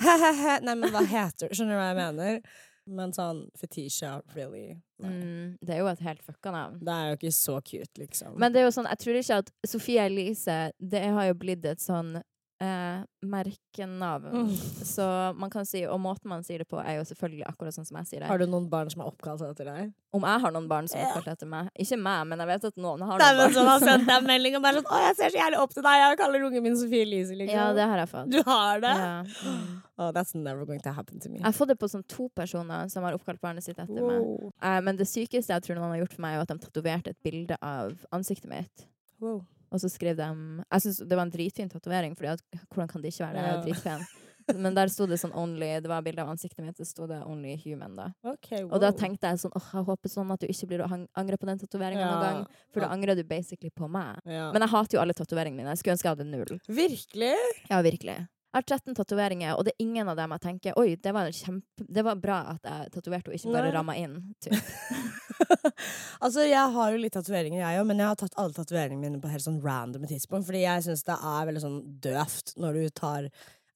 he-he-he. 0.00 0.58
Nei, 0.66 0.74
men 0.80 0.90
hva 0.94 1.04
heter 1.06 1.50
du? 1.50 1.54
Skjønner 1.54 1.76
du 1.76 1.80
hva 1.80 1.88
jeg 1.92 2.00
mener? 2.00 2.42
Men 2.90 3.12
sånn 3.14 3.44
Fetisha, 3.60 4.16
really? 4.34 4.80
Mm, 5.02 5.58
det 5.62 5.76
er 5.76 5.82
jo 5.82 5.90
et 5.92 6.02
helt 6.02 6.22
fucka 6.26 6.50
navn. 6.54 6.80
Det 6.82 6.94
er 6.94 7.10
jo 7.10 7.18
ikke 7.18 7.32
så 7.36 7.58
cute, 7.62 7.92
liksom. 8.00 8.34
Men 8.40 8.54
det 8.54 8.62
er 8.62 8.66
jo 8.66 8.72
sånn, 8.74 8.88
jeg 8.90 9.02
tror 9.04 9.18
ikke 9.20 9.38
at 9.44 9.52
Sofie 9.68 10.06
Elise 10.08 10.58
Det 10.80 11.04
har 11.04 11.28
jo 11.28 11.36
blitt 11.38 11.68
et 11.68 11.82
sånn 11.82 12.16
eh, 12.60 13.00
merkenavn. 13.24 14.26
Mm. 14.32 14.50
Så 14.84 15.04
man 15.36 15.50
kan 15.50 15.66
si, 15.66 15.82
og 15.88 16.00
måten 16.00 16.28
man 16.28 16.42
sier 16.44 16.62
det 16.62 16.68
på, 16.68 16.78
er 16.82 16.98
jo 16.98 17.06
selvfølgelig 17.08 17.46
akkurat 17.48 17.76
sånn 17.76 17.86
som 17.88 17.96
jeg 18.00 18.06
sier 18.10 18.20
det. 18.24 18.28
har 18.28 18.38
du 18.38 18.46
noen 18.46 18.68
barn 18.70 18.90
som 18.92 19.00
er 19.02 19.08
oppkalt 19.10 19.42
etter 19.46 19.68
deg? 19.70 19.92
Om 20.12 20.24
jeg 20.26 20.42
har 20.42 20.52
noen 20.52 20.66
barn 20.68 20.88
som 20.90 20.98
er 20.98 21.04
Ja. 21.04 21.10
oppkalt 21.14 21.28
etter 21.32 21.46
meg. 21.48 21.68
Ikke 21.78 21.96
meg, 22.00 22.26
men 22.26 22.38
jeg 22.42 22.48
vet 22.50 22.64
at 22.64 22.76
noen 22.76 23.00
har 23.06 23.18
noen 23.18 23.38
barn. 23.38 23.52
Som 23.54 23.66
har 23.70 23.80
sendt 23.80 24.06
deg 24.06 24.26
melding 24.26 24.56
og 24.56 24.62
bare 24.62 24.80
sånn 24.80 24.90
'Å, 24.90 24.98
jeg 25.06 25.16
ser 25.16 25.30
så 25.30 25.38
jævlig 25.40 25.58
opp 25.60 25.70
til 25.74 25.82
deg', 25.82 26.00
jeg 26.10 26.18
kaller 26.18 26.40
ungen 26.48 26.62
min 26.62 26.76
Sofie 26.76 27.02
Elise, 27.02 27.30
liksom. 27.34 27.54
ja, 27.54 27.72
det 27.72 27.86
har 27.86 27.96
jeg 27.98 28.08
fått. 28.08 28.30
Du 28.30 28.42
har 28.42 28.80
det? 28.80 28.94
Ja. 28.96 29.22
Mm. 29.44 29.82
Oh, 29.98 30.10
that's 30.12 30.34
never 30.34 30.64
going 30.64 30.80
to 30.80 30.92
happen 30.92 31.20
to 31.20 31.28
me. 31.28 31.36
Jeg 31.36 31.44
har 31.44 31.52
fått 31.52 31.68
det 31.68 31.78
på 31.78 31.88
sånn 31.88 32.06
to 32.08 32.28
personer 32.34 32.90
som 32.90 33.04
har 33.04 33.12
oppkalt 33.14 33.40
barnet 33.40 33.62
sitt 33.62 33.78
etter 33.78 34.00
meg. 34.00 34.20
Wow. 34.20 34.52
Eh, 34.62 34.80
men 34.80 34.96
det 34.96 35.06
sykeste 35.06 35.48
jeg 35.52 35.62
tror 35.62 35.76
noen 35.76 35.90
har 35.92 36.00
gjort 36.06 36.14
for 36.14 36.22
meg, 36.22 36.36
er 36.36 36.40
at 36.40 36.48
de 36.48 36.58
tatoverte 36.58 37.08
et 37.08 37.22
bilde 37.22 37.56
av 37.62 37.96
ansiktet 38.12 38.48
mitt. 38.48 38.86
Wow. 39.20 39.44
Og 39.70 39.80
så 39.80 39.88
skrev 39.90 40.16
de 40.18 40.26
Jeg 40.72 40.80
syns 40.82 40.98
det 41.06 41.16
var 41.16 41.22
en 41.26 41.30
dritfin 41.30 41.68
tatovering, 41.70 42.16
for 42.18 42.26
hvordan 42.74 42.88
kan 42.90 43.02
det 43.02 43.12
ikke 43.14 43.26
være 43.26 43.34
det? 43.34 43.44
Jeg 43.44 43.54
er 43.58 43.62
dritpen. 43.68 44.06
Men 44.64 44.74
der 44.74 44.88
sto 44.90 45.06
det 45.06 45.20
sånn 45.20 45.30
only 45.38 45.68
Det 45.78 45.86
var 45.86 46.02
bilde 46.02 46.22
av 46.24 46.30
ansiktet 46.32 46.64
mitt, 46.64 46.74
det 46.76 46.86
sto 46.88 47.06
det 47.06 47.20
'only 47.22 47.52
human', 47.62 47.94
da. 47.94 48.08
Okay, 48.24 48.64
Og 48.64 48.80
da 48.82 48.90
tenkte 48.90 49.28
jeg 49.30 49.38
sånn 49.38 49.52
åh, 49.54 49.68
jeg 49.74 49.84
håper 49.86 50.08
sånn 50.10 50.32
at 50.32 50.40
du 50.40 50.46
ikke 50.50 50.66
blir 50.66 50.82
å 50.82 51.06
angre 51.14 51.36
på 51.38 51.46
den 51.46 51.58
tatoveringa 51.60 52.00
Ja. 52.00 52.10
noen 52.10 52.24
gang. 52.24 52.46
For 52.72 52.80
da 52.80 52.88
angrer 52.88 53.14
du 53.14 53.22
basically 53.22 53.70
på 53.70 53.88
meg. 53.88 54.18
ja. 54.26 54.50
Men 54.50 54.62
jeg 54.62 54.70
hater 54.70 54.96
jo 54.98 55.00
alle 55.02 55.14
tatoveringene 55.14 55.56
mine. 55.62 55.70
Jeg 55.70 55.78
skulle 55.78 55.94
ønske 55.94 56.08
jeg 56.08 56.16
hadde 56.16 56.26
null. 56.26 56.60
Virkelig? 56.66 57.36
Ja, 57.70 57.82
virkelig. 57.82 58.16
Jeg 58.52 58.58
har 58.58 58.62
13 58.62 58.94
tatoveringer, 58.96 59.54
og 59.56 59.64
det 59.64 59.72
er 59.78 59.84
ingen 59.84 60.08
av 60.08 60.16
dem 60.16 60.30
jeg 60.32 60.40
tenker 60.40 60.72
Oi, 60.76 60.96
det 60.96 61.12
var, 61.14 61.26
kjempe, 61.30 61.86
det 61.88 62.02
var 62.02 62.16
bra 62.16 62.38
at 62.58 62.62
jeg 62.64 62.90
tatoverte 62.90 63.28
og 63.30 63.34
ikke 63.38 63.52
bare 63.52 63.70
ramma 63.72 63.94
inn. 63.96 64.34
Typ. 64.40 64.50
altså, 66.24 66.44
jeg 66.46 66.74
har 66.76 66.90
jo 66.94 66.98
litt 67.02 67.14
tatoveringer, 67.16 67.60
jeg 67.62 67.80
òg, 67.80 67.86
men 67.90 68.02
jeg 68.02 68.10
har 68.10 68.18
tatt 68.20 68.36
alle 68.40 68.56
tatoveringene 68.56 69.00
mine 69.06 69.22
på 69.22 69.30
helt 69.32 69.44
sånn 69.46 69.60
random 69.64 70.04
tidspunkt. 70.10 70.46
Fordi 70.48 70.64
jeg 70.64 70.86
syns 70.88 71.06
det 71.08 71.16
er 71.16 71.48
veldig 71.50 71.64
sånn 71.64 71.80
døvt 72.04 72.54
når 72.60 72.78
du 72.80 72.88
tar 73.02 73.28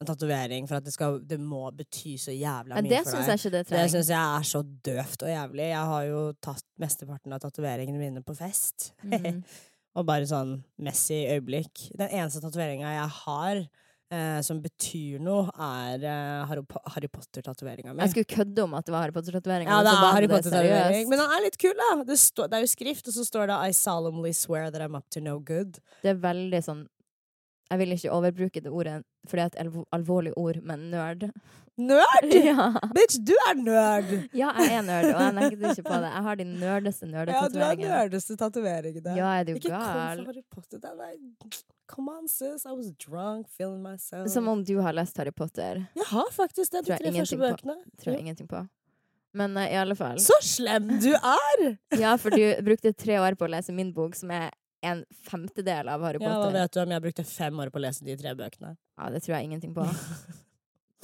en 0.03 0.09
tatovering 0.11 0.67
for 0.69 0.81
at 0.81 0.87
det, 0.87 0.93
skal, 0.93 1.21
det 1.23 1.39
må 1.41 1.63
bety 1.77 2.17
så 2.21 2.33
jævla 2.35 2.81
mye 2.83 2.91
det 2.91 3.05
for 3.07 3.15
deg. 3.21 3.29
jeg 3.31 3.41
ikke 3.41 3.53
det 3.55 3.61
Det 3.63 3.69
trenger. 3.71 3.93
syns 3.95 4.11
jeg 4.11 4.39
er 4.41 4.49
så 4.51 4.63
døvt 4.91 5.23
og 5.23 5.31
jævlig. 5.31 5.69
Jeg 5.71 5.93
har 5.93 6.09
jo 6.11 6.25
tatt 6.45 6.67
mesteparten 6.83 7.37
av 7.37 7.45
tatoveringene 7.47 8.01
mine 8.03 8.25
på 8.27 8.37
fest. 8.39 8.91
Mhm. 9.07 9.41
og 9.97 10.07
bare 10.09 10.27
sånn 10.27 10.57
messy 10.83 11.21
øyeblikk. 11.31 11.89
Den 11.95 12.11
eneste 12.11 12.43
tatoveringa 12.43 12.91
jeg 12.97 13.11
har 13.21 13.61
eh, 14.13 14.41
som 14.47 14.61
betyr 14.63 15.21
noe, 15.23 15.49
er 15.55 16.05
eh, 16.05 16.45
Harry, 16.51 17.09
Potter-tatoveringa 17.09 17.95
mi. 17.95 18.03
Jeg 18.05 18.11
skulle 18.15 18.31
kødde 18.37 18.63
om 18.67 18.75
at 18.79 18.85
det 18.87 18.93
var 18.95 19.05
Harry 19.07 19.13
Potter-tatoveringa. 19.17 19.71
Ja, 19.71 19.83
det 19.87 19.93
er 19.95 20.13
Harry 20.17 20.29
Potter-tatovering. 20.33 21.09
Men 21.09 21.19
den 21.23 21.31
er 21.39 21.45
litt 21.47 21.59
kul, 21.61 21.75
da. 21.81 21.91
Det, 22.05 22.19
står- 22.21 22.51
det 22.53 22.59
er 22.59 22.67
jo 22.67 22.73
skrift, 22.75 23.09
og 23.09 23.15
så 23.19 23.25
står 23.29 23.47
det 23.53 23.61
I 23.69 23.73
solemnly 23.73 24.33
swear 24.33 24.71
that 24.71 24.83
I'm 24.83 24.97
up 24.97 25.09
to 25.11 25.21
no 25.21 25.39
good. 25.41 25.79
Det 26.03 26.15
er 26.15 26.21
veldig 26.25 26.63
sånn 26.65 26.85
Jeg 27.73 27.81
vil 27.81 27.95
ikke 27.97 28.13
overbruke 28.13 28.61
det 28.63 28.71
ordet, 28.71 28.99
for 29.27 29.41
det 29.41 29.45
er 29.45 29.65
et 29.65 29.85
alvorlig 29.97 30.35
ord, 30.37 30.59
men 30.63 30.91
nerd. 30.93 31.31
Nerd! 31.77 32.35
ja. 32.51 32.69
Bitch, 32.95 33.17
du 33.19 33.33
er 33.49 33.57
nerd! 33.59 34.11
ja, 34.37 34.53
jeg 34.63 34.77
er 34.79 34.85
nerd, 34.87 35.09
og 35.11 35.23
jeg 35.25 35.35
nekter 35.41 35.73
ikke 35.73 35.87
på 35.89 35.97
det. 36.05 36.11
Jeg 36.13 36.23
har 36.27 36.39
de 36.39 36.45
nerdeste 36.47 37.09
Ja, 37.09 37.11
du 37.11 37.17
har 37.17 37.27
nerdetatoveringene. 37.27 37.89
nerdeste 37.91 38.37
tatoveringene. 38.39 39.17
Ja, 39.19 39.33
er 39.41 39.49
du 39.49 39.53
Ikke 39.57 39.73
kom 39.73 39.83
gal? 39.83 40.23
for 40.23 40.31
Harry 40.31 40.45
Potter. 40.55 40.79
Er 40.79 41.19
Come 41.91 42.15
on, 42.15 42.29
sis. 42.31 42.65
I 42.65 42.73
was 42.73 42.93
drunk, 42.93 43.49
feeling 43.51 43.83
myself. 43.83 44.31
Som 44.31 44.49
om 44.49 44.63
du 44.65 44.79
har 44.81 44.95
lest 44.95 45.19
Harry 45.19 45.35
Potter. 45.35 45.83
Jeg 45.99 46.09
har 46.13 46.31
faktisk 46.33 46.73
det, 46.73 46.87
de 46.87 46.97
tre 46.97 47.13
første 47.19 47.41
bøkene. 47.43 47.77
Tror 47.99 48.15
jeg 48.15 48.23
ingenting 48.23 48.49
på. 48.49 48.63
Men 49.35 49.57
uh, 49.59 49.67
i 49.67 49.75
alle 49.75 49.97
fall. 49.99 50.21
Så 50.23 50.39
slem 50.47 50.95
du 51.03 51.11
er! 51.11 51.65
Ja, 51.99 52.15
for 52.23 52.31
du 52.31 52.63
brukte 52.63 52.95
tre 52.95 53.19
år 53.19 53.35
på 53.35 53.49
å 53.49 53.51
lese 53.51 53.75
min 53.75 53.91
bok, 53.95 54.15
som 54.15 54.31
er 54.31 54.53
en 54.85 55.03
femtedel 55.27 55.91
av 55.91 56.07
Harry 56.07 56.23
Potter. 56.23 56.39
Ja, 56.39 56.47
hva 56.47 56.55
vet 56.55 56.77
du 56.77 56.81
om 56.85 56.95
jeg 56.95 57.03
brukte 57.09 57.27
fem 57.27 57.61
år 57.65 57.75
på 57.75 57.81
å 57.81 57.85
lese 57.89 58.07
de 58.07 58.15
tre 58.21 58.35
bøkene? 58.39 58.77
Ja, 59.01 59.11
det 59.11 59.25
tror 59.25 59.39
jeg 59.41 59.51
ingenting 59.51 59.75
på. 59.75 59.89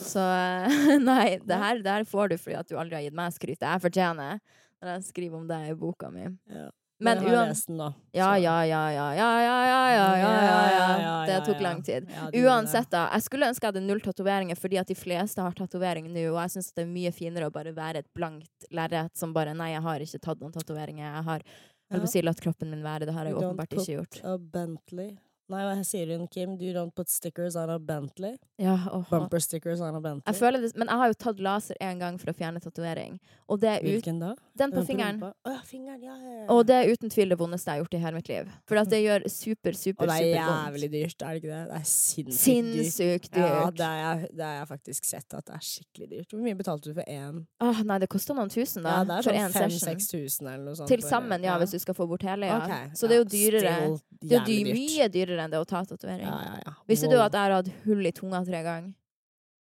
Så 0.01 0.25
eh, 0.25 0.97
nei, 1.11 1.39
det 1.45 1.61
her, 1.61 1.81
det 1.85 1.95
her 1.99 2.09
får 2.09 2.33
du 2.33 2.37
fordi 2.41 2.59
at 2.61 2.69
du 2.71 2.77
aldri 2.81 2.99
har 2.99 3.07
gitt 3.07 3.17
meg 3.17 3.37
skryt. 3.37 3.61
Jeg 3.61 3.85
fortjener 3.87 4.41
når 4.81 4.95
jeg 4.97 5.09
skriver 5.11 5.41
om 5.43 5.49
deg 5.49 5.73
i 5.73 5.79
boka 5.79 6.11
mi. 6.13 6.27
Ja. 6.51 6.69
Men 7.01 7.17
uansett 7.17 7.37
har 7.37 7.47
lest 7.49 7.69
den. 7.69 7.79
Ja, 8.13 8.31
ja, 8.37 8.57
ja, 8.69 8.81
ja, 8.93 9.07
ja, 9.17 9.29
ja, 9.41 9.55
ja, 9.65 9.79
ja, 9.97 10.09
ja, 10.21 10.67
ja, 10.73 10.89
ja. 11.01 11.15
Det 11.31 11.39
tok 11.47 11.63
lang 11.65 11.81
tid. 11.83 12.11
Uansett, 12.37 12.91
da. 12.93 13.07
Jeg 13.15 13.25
skulle 13.25 13.49
ønske 13.49 13.65
jeg 13.65 13.73
hadde 13.73 13.85
null 13.87 14.03
tatoveringer, 14.05 14.59
fordi 14.61 14.77
at 14.83 14.91
de 14.91 14.97
fleste 14.99 15.41
har 15.41 15.57
tatovering 15.57 16.11
nå, 16.13 16.27
og 16.35 16.43
jeg 16.43 16.55
syns 16.59 16.69
det 16.77 16.85
er 16.85 16.91
mye 16.93 17.13
finere 17.17 17.49
å 17.49 17.55
bare 17.55 17.73
være 17.77 18.05
et 18.05 18.11
blankt 18.17 18.69
lerret 18.77 19.17
som 19.17 19.33
bare 19.37 19.57
Nei, 19.57 19.71
jeg 19.73 19.85
har 19.87 20.05
ikke 20.05 20.21
tatt 20.29 20.45
noen 20.45 20.53
tatoveringer. 20.53 21.07
Jeg 21.07 21.25
har 21.31 21.47
holdt 21.49 22.05
på 22.05 22.11
å 22.11 22.13
si, 22.13 22.23
latt 22.27 22.45
kroppen 22.45 22.71
min 22.73 22.85
være. 22.85 23.09
Det 23.09 23.17
har 23.17 23.31
jeg 23.31 23.41
åpenbart 23.41 23.79
ikke 23.79 23.97
gjort. 23.97 24.21
A 24.29 24.37
Bentley. 24.37 25.15
Nei, 25.51 25.65
hva 25.67 25.75
sier 25.83 26.13
hun, 26.15 26.29
Kim? 26.31 26.53
You 26.63 26.73
don't 26.77 26.95
put 26.95 27.11
stickers 27.11 27.57
on 27.59 27.71
a 27.73 27.79
Bentley? 27.83 28.37
Ja, 28.61 28.77
åh. 28.93 29.03
Bumper 29.11 29.41
stickers 29.43 29.81
on 29.83 29.97
a 29.97 30.01
Bentley? 30.01 30.23
Jeg 30.31 30.63
det, 30.63 30.71
men 30.79 30.87
jeg 30.93 31.01
har 31.03 31.11
jo 31.11 31.17
tatt 31.25 31.41
laser 31.43 31.81
én 31.83 31.99
gang 31.99 32.19
for 32.23 32.31
å 32.31 32.35
fjerne 32.37 32.63
tatovering. 32.63 33.17
Og 33.51 33.59
det 33.63 33.71
er 33.73 33.81
ut, 33.83 33.89
Hvilken 33.91 34.21
da? 34.23 34.35
den 34.61 34.71
på 34.71 34.85
fingeren. 34.87 35.19
Å 35.27 35.33
ja, 35.51 35.57
fingeren. 35.67 36.03
Ja, 36.07 36.15
ja, 36.15 36.35
ja. 36.43 36.45
Og 36.55 36.63
det 36.69 36.77
er 36.77 36.93
uten 36.93 37.11
tvil 37.11 37.35
det 37.35 37.39
vondeste 37.41 37.67
jeg 37.73 37.81
har 37.81 37.83
gjort 37.83 37.97
i 37.99 38.03
hele 38.05 38.21
mitt 38.21 38.31
liv. 38.31 38.53
For 38.71 38.79
at 38.79 38.93
det 38.93 39.01
gjør 39.03 39.27
super, 39.33 39.79
super, 39.81 40.07
Og 40.07 40.13
det 40.13 40.19
er 40.21 40.39
jævlig 40.39 40.91
dyrt, 40.95 41.25
er 41.27 41.35
det 41.35 41.43
ikke 41.43 41.51
det? 41.51 41.63
Det 41.73 41.81
er 41.81 41.89
sinnssykt 41.91 42.31
dyrt. 42.31 42.45
Sinnssykt 42.45 43.33
dyrt. 43.35 43.51
Ja, 43.51 43.65
det 43.81 43.89
har 43.91 43.99
jeg, 44.21 44.31
jeg 44.45 44.71
faktisk 44.71 45.11
sett 45.11 45.39
at 45.41 45.51
det 45.51 45.57
er 45.59 45.67
skikkelig 45.67 46.11
dyrt. 46.13 46.37
Hvor 46.37 46.45
mye 46.47 46.61
betalte 46.63 46.93
du 46.93 46.95
for 47.01 47.11
én? 47.11 47.43
Åh, 47.67 47.83
nei, 47.91 47.99
det 48.05 48.11
koster 48.15 48.39
noen 48.39 48.53
tusen, 48.55 48.87
da. 48.87 49.01
Ja, 49.01 49.09
det 49.09 49.19
er 49.19 49.27
for 49.27 49.41
sånn 49.41 49.75
session. 49.75 49.99
5000-6000 49.99 50.53
eller 50.55 50.65
noe 50.71 50.79
sånt. 50.79 50.93
Til 50.95 51.03
sammen, 51.03 51.43
ja, 51.49 51.59
hvis 51.59 51.75
du 51.75 51.81
skal 51.83 51.99
få 51.99 52.07
bort 52.11 52.23
hele. 52.29 52.47
Ja. 52.47 52.63
Okay, 52.63 52.95
Så 52.95 53.11
det 53.11 53.19
er 53.19 53.25
jo 53.25 53.29
dyrere. 53.35 53.75
still 53.81 53.99
Det 54.21 54.37
er 54.37 54.51
jo 54.53 54.75
mye 54.77 55.09
dyrere 55.11 55.40
enn 55.45 55.53
det 55.53 55.61
å 55.61 55.67
ta 55.69 55.83
tatovering. 55.87 56.27
Ja, 56.27 56.39
ja, 56.47 56.59
ja. 56.67 56.75
Visste 56.91 57.11
du 57.11 57.17
at 57.19 57.33
jeg 57.35 57.41
har 57.41 57.57
hatt 57.59 57.71
hull 57.87 58.07
i 58.07 58.13
tunga 58.17 58.43
tre 58.47 58.63
ganger? 58.67 58.93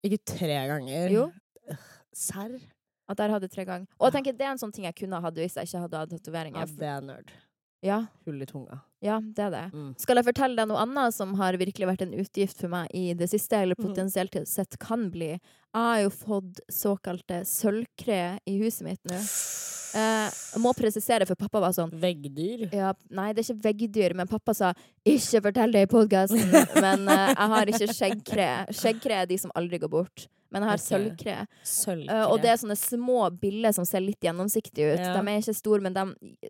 Ikke 0.05 0.21
tre 0.29 0.61
ganger. 0.69 1.13
Jo. 1.13 1.27
Serr? 2.15 2.59
At 3.09 3.21
jeg 3.21 3.35
hadde 3.35 3.49
tre 3.53 3.65
ganger. 3.69 3.89
Og 3.99 4.09
jeg 4.09 4.17
tenker 4.19 4.37
det 4.37 4.47
er 4.47 4.55
en 4.55 4.61
sånn 4.61 4.73
ting 4.73 4.87
jeg 4.89 4.97
kunne 4.97 5.21
hatt 5.21 5.37
hvis 5.41 5.59
jeg 5.61 5.69
ikke 5.69 5.83
hadde 5.87 6.05
hatt 6.05 6.31
Ja, 6.55 6.67
det 6.81 6.91
er 6.95 7.05
nerd. 7.05 7.35
Ja, 7.85 7.99
Hull 8.25 8.41
i 8.41 8.47
tunga. 8.49 8.79
Ja, 9.05 9.19
det 9.21 9.43
er 9.47 9.51
det. 9.53 9.65
Mm. 9.75 9.91
Skal 10.01 10.17
jeg 10.21 10.27
fortelle 10.31 10.57
deg 10.57 10.71
noe 10.71 10.81
annet 10.81 11.15
som 11.17 11.35
har 11.37 11.59
virkelig 11.61 11.91
vært 11.91 12.07
en 12.07 12.15
utgift 12.23 12.63
for 12.65 12.73
meg 12.73 12.89
i 12.97 13.13
det 13.19 13.29
siste, 13.31 13.61
eller 13.61 13.77
Mhm. 13.77 13.91
potensielt 13.91 14.39
sett 14.49 14.79
kan 14.81 15.11
bli? 15.13 15.35
Jeg 15.35 15.83
har 15.83 16.01
jo 16.05 16.11
fått 16.11 16.61
såkalte 16.71 17.43
sølvkre 17.45 18.39
i 18.47 18.59
huset 18.63 18.83
mitt 18.87 19.03
nå. 19.11 19.21
Eh, 19.95 20.29
jeg 20.31 20.61
må 20.63 20.73
presisere, 20.75 21.27
for 21.27 21.39
pappa 21.39 21.61
var 21.61 21.71
sånn 21.71 21.93
Veggdyr. 21.93 22.73
ja, 22.73 22.93
Nei, 23.11 23.33
det 23.33 23.45
er 23.45 23.55
ikke 23.55 23.63
veggdyr, 23.63 24.15
men 24.15 24.27
pappa 24.27 24.55
sa 24.55 24.73
'ikke 25.07 25.43
fortell 25.43 25.71
det 25.73 25.83
i 25.83 25.87
podkasten'. 25.87 26.51
men 26.83 27.09
eh, 27.09 27.35
jeg 27.35 27.49
har 27.55 27.67
ikke 27.67 27.93
skjeggkre. 27.95 28.67
Skjeggkre 28.73 29.23
er 29.23 29.27
de 29.27 29.37
som 29.39 29.53
aldri 29.55 29.79
går 29.79 29.91
bort. 29.91 30.27
Men 30.51 30.63
jeg 30.63 30.71
har 30.71 30.79
okay. 30.79 30.87
sølvkre. 30.87 31.47
Sølvkre. 31.65 32.15
Uh, 32.15 32.31
og 32.31 32.41
det 32.41 32.51
er 32.51 32.57
sånne 32.57 32.77
små 32.79 33.27
biller 33.41 33.73
som 33.73 33.85
ser 33.85 34.01
litt 34.01 34.21
gjennomsiktige 34.23 34.95
ut. 34.95 35.01
Ja. 35.01 35.21
De 35.21 35.29
er 35.29 35.41
ikke 35.41 35.55
store, 35.55 35.81
men 35.83 35.93
de 35.93 36.05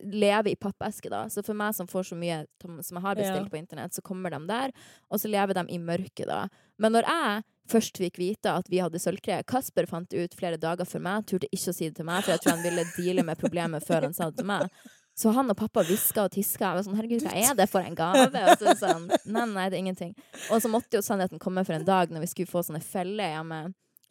lever 0.04 0.50
i 0.52 0.56
pappeske. 0.56 1.08
da 1.08 1.24
Så 1.28 1.42
for 1.42 1.54
meg 1.54 1.74
som 1.74 1.86
får 1.86 2.10
så 2.12 2.14
mye 2.16 2.43
som 2.60 2.96
jeg 2.98 3.02
har 3.04 3.14
bestilt 3.18 3.44
Ja. 3.44 3.50
på 3.52 3.58
internett, 3.58 3.94
så 3.94 4.02
kommer 4.02 4.30
de 4.30 4.40
der. 4.46 4.72
Og 5.10 5.18
så 5.20 5.28
lever 5.30 5.54
de 5.54 5.64
i 5.74 5.78
mørket, 5.78 6.26
da. 6.26 6.48
Men 6.78 6.92
når 6.92 7.04
jeg 7.08 7.44
først 7.68 7.96
fikk 7.96 8.18
vite 8.18 8.50
at 8.52 8.66
vi 8.68 8.78
hadde 8.82 8.98
sølvkre 9.00 9.42
Kasper 9.46 9.86
fant 9.86 10.08
det 10.10 10.24
ut 10.24 10.34
flere 10.34 10.58
dager 10.60 10.84
før 10.84 11.00
meg, 11.00 11.24
turte 11.26 11.48
ikke 11.50 11.70
å 11.72 11.74
si 11.74 11.88
det 11.88 11.96
til 11.96 12.04
meg, 12.04 12.22
for 12.24 12.32
jeg 12.32 12.40
tror 12.44 12.56
han 12.56 12.62
ville 12.66 12.84
deale 12.96 13.24
med 13.24 13.38
problemet 13.38 13.82
før 13.86 14.02
han 14.08 14.12
sa 14.14 14.30
det 14.30 14.38
til 14.42 14.46
meg. 14.46 14.68
Så 15.16 15.30
han 15.32 15.48
og 15.48 15.56
pappa 15.56 15.84
hviska 15.86 16.24
og 16.26 16.32
tiska. 16.34 16.58
Jeg 16.72 16.74
var 16.74 16.82
sånn, 16.82 16.96
herregud, 16.98 17.22
hva 17.22 17.32
er 17.38 17.54
det 17.54 17.68
for 17.70 17.80
en 17.86 17.94
gave? 17.94 18.34
Og 18.50 18.58
så 18.58 18.72
sa 18.76 18.88
han, 18.96 19.04
nei, 19.30 19.44
nei, 19.46 19.68
det 19.70 19.76
er 19.78 19.82
ingenting. 19.84 20.14
Og 20.50 20.60
så 20.60 20.68
måtte 20.68 20.98
jo 20.98 21.02
sannheten 21.06 21.38
komme 21.38 21.62
for 21.64 21.72
en 21.76 21.84
dag 21.86 22.10
når 22.10 22.24
vi 22.26 22.26
skulle 22.32 22.50
få 22.50 22.64
sånne 22.66 22.82
feller 22.82 23.30
hjemme. 23.36 23.60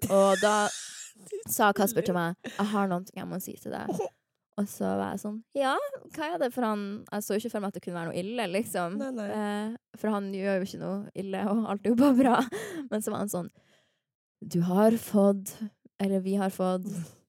Og 0.10 0.40
da 0.40 0.70
sa 1.52 1.74
Kasper 1.76 2.02
til 2.08 2.16
meg, 2.16 2.36
jeg 2.48 2.66
har 2.72 2.88
noe 2.88 3.04
jeg 3.14 3.28
må 3.28 3.40
si 3.44 3.54
til 3.60 3.76
deg. 3.76 3.92
Og 4.62 4.68
så 4.70 4.86
var 4.86 5.16
jeg 5.16 5.24
sånn 5.24 5.40
Ja, 5.58 5.74
hva 6.14 6.28
er 6.28 6.42
det? 6.44 6.52
For 6.54 6.68
han 6.68 6.84
Jeg 7.08 7.26
så 7.26 7.38
ikke 7.40 7.54
for 7.56 7.64
meg 7.64 7.74
at 7.74 7.80
det 7.80 7.84
kunne 7.86 7.98
være 7.98 8.12
noe 8.12 8.20
ille, 8.22 8.46
liksom. 8.54 9.00
Nei, 9.02 9.10
nei. 9.18 9.30
Eh, 9.40 9.98
for 9.98 10.14
han 10.14 10.30
gjør 10.36 10.60
jo 10.60 10.68
ikke 10.68 10.82
noe 10.84 11.00
ille, 11.24 11.42
og 11.50 11.66
alt 11.74 11.88
er 11.88 11.94
jo 11.96 12.00
bare 12.04 12.20
bra. 12.20 12.38
Men 12.92 13.02
så 13.06 13.14
var 13.14 13.24
han 13.24 13.34
sånn 13.34 13.50
Du 14.54 14.62
har 14.68 14.98
fått 15.02 15.56
Eller 16.04 16.24
vi 16.26 16.38
har 16.42 16.54
fått 16.54 16.90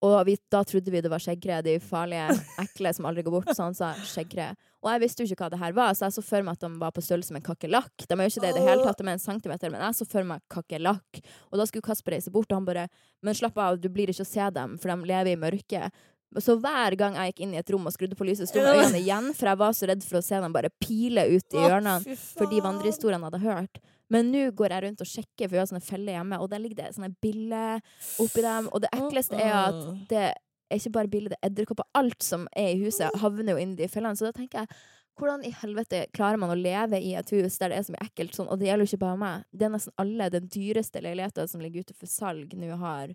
Og 0.00 0.16
vi, 0.24 0.38
da 0.48 0.62
trodde 0.64 0.92
vi 0.92 1.02
det 1.04 1.10
var 1.12 1.20
skjeggkre, 1.20 1.58
de 1.60 1.74
farlige, 1.84 2.32
ekle 2.62 2.92
som 2.96 3.04
aldri 3.04 3.20
går 3.26 3.34
bort. 3.34 3.50
Så 3.52 3.66
han 3.66 3.74
sa 3.76 3.90
skjeggkre. 4.00 4.46
Og 4.80 4.88
jeg 4.94 5.02
visste 5.02 5.20
jo 5.20 5.28
ikke 5.28 5.44
hva 5.44 5.50
det 5.52 5.58
her 5.60 5.74
var, 5.76 5.90
så 5.92 6.06
jeg 6.06 6.14
så 6.16 6.22
for 6.24 6.46
meg 6.46 6.56
at 6.56 6.64
de 6.64 6.70
var 6.80 6.94
på 6.96 7.02
størrelse 7.04 7.34
med 7.36 7.42
en 7.42 7.48
kakerlakk. 7.50 8.06
De 8.08 8.16
er 8.16 8.22
jo 8.24 8.32
ikke 8.32 8.44
det 8.46 8.52
i 8.54 8.56
det 8.56 8.62
hele 8.64 8.86
tatt, 8.86 8.96
de 8.96 9.04
er 9.04 9.18
en 9.18 9.20
centimeter, 9.20 9.72
men 9.72 9.84
jeg 9.84 9.98
så 9.98 10.06
for 10.08 10.30
meg 10.30 10.40
kakerlakk. 10.52 11.20
Og 11.50 11.60
da 11.60 11.66
skulle 11.68 11.84
Kasper 11.84 12.16
reise 12.16 12.32
bort, 12.32 12.48
og 12.48 12.62
han 12.62 12.68
bare 12.70 12.86
Men 13.20 13.36
slapp 13.36 13.60
av, 13.60 13.76
du 13.76 13.90
blir 13.92 14.08
ikke 14.08 14.24
å 14.24 14.30
se 14.30 14.46
dem, 14.56 14.78
for 14.80 14.88
de 14.88 15.10
lever 15.12 15.34
i 15.34 15.36
mørket. 15.36 16.00
Så 16.38 16.54
hver 16.62 16.94
gang 16.98 17.16
jeg 17.18 17.32
gikk 17.32 17.40
inn 17.42 17.54
i 17.56 17.58
et 17.58 17.70
rom 17.74 17.88
og 17.90 17.94
skrudde 17.94 18.14
på 18.18 18.26
lyset, 18.28 18.46
sto 18.46 18.62
med 18.62 18.76
øynene 18.78 19.00
igjen, 19.00 19.32
for 19.34 19.50
jeg 19.50 19.58
var 19.58 19.72
så 19.74 19.88
redd 19.90 20.04
for 20.06 20.20
å 20.20 20.22
se 20.22 20.38
dem 20.38 20.52
bare 20.54 20.70
pile 20.78 21.24
ut 21.26 21.56
i 21.56 21.64
hjørnene 21.64 22.14
for 22.36 22.46
de 22.52 22.60
vandrehistoriene 22.62 23.18
jeg 23.18 23.32
hadde 23.32 23.42
hørt. 23.48 23.80
Men 24.10 24.30
nå 24.30 24.44
går 24.58 24.74
jeg 24.74 24.84
rundt 24.84 25.02
og 25.02 25.10
sjekker, 25.10 25.48
for 25.48 25.56
vi 25.56 25.60
har 25.62 25.66
sånne 25.70 25.86
feller 25.86 26.16
hjemme, 26.18 26.38
og 26.42 26.50
der 26.50 26.62
ligger 26.62 26.84
det 26.84 26.94
sånne 26.96 27.10
biller 27.22 27.82
oppi 28.22 28.46
dem. 28.46 28.70
Og 28.70 28.82
det 28.82 28.90
ekleste 28.94 29.38
er 29.38 29.52
at 29.58 29.82
det 30.10 30.24
er 30.30 30.78
ikke 30.78 30.94
bare 30.94 31.10
biller, 31.10 31.34
det 31.34 31.38
er 31.40 31.50
edderkopper. 31.50 31.86
Alt 31.98 32.22
som 32.26 32.46
er 32.58 32.72
i 32.74 32.80
huset, 32.84 33.10
havner 33.22 33.54
jo 33.54 33.62
inni 33.62 33.78
de 33.78 33.90
fellene. 33.90 34.18
Så 34.18 34.28
da 34.28 34.34
tenker 34.36 34.62
jeg 34.62 34.80
hvordan 35.20 35.42
i 35.44 35.52
helvete 35.52 36.04
klarer 36.16 36.40
man 36.40 36.52
å 36.54 36.58
leve 36.58 36.98
i 37.02 37.12
et 37.18 37.30
hus 37.34 37.58
der 37.60 37.72
det 37.72 37.80
er 37.80 37.86
så 37.86 37.94
mye 37.94 38.06
ekkelt 38.06 38.36
sånn? 38.38 38.48
Og 38.48 38.60
det 38.60 38.70
gjelder 38.70 38.86
jo 38.86 38.90
ikke 38.94 39.02
bare 39.02 39.20
meg. 39.20 39.48
Det 39.52 39.66
er 39.66 39.74
nesten 39.74 39.98
alle 40.00 40.30
den 40.32 40.46
dyreste 40.50 41.02
leiligheten 41.04 41.50
som 41.50 41.62
ligger 41.62 41.84
ute 41.84 41.96
for 41.98 42.10
salg 42.10 42.54
nå, 42.56 42.70
har 42.80 43.12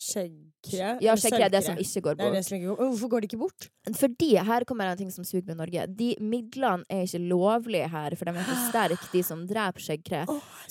Skjeggkre? 0.00 0.94
Ja, 1.04 1.14
skjeggkre 1.20 1.50
det 1.52 1.60
som 1.66 1.76
ikke 1.80 2.00
går 2.06 2.16
Det 2.16 2.24
er 2.24 2.32
det 2.32 2.38
bort. 2.40 2.48
som 2.48 2.62
går 2.62 2.78
Hvorfor 2.80 3.10
går 3.12 3.20
det 3.20 3.28
ikke 3.28 3.40
bort? 3.42 3.66
Fordi 4.00 4.30
her 4.48 4.64
kommer 4.64 4.88
en 4.88 4.96
ting 4.96 5.10
som 5.12 5.26
suger 5.28 5.44
med 5.46 5.60
Norge. 5.60 5.84
De 5.92 6.14
midlene 6.24 6.88
er 6.88 7.04
ikke 7.04 7.20
lovlige 7.28 7.90
her, 7.92 8.16
for 8.16 8.24
de 8.24 8.32
er 8.32 8.48
for 8.48 8.62
sterke, 8.70 9.10
de 9.12 9.22
som 9.26 9.42
dreper 9.50 9.84
skjeggkre. 9.84 10.22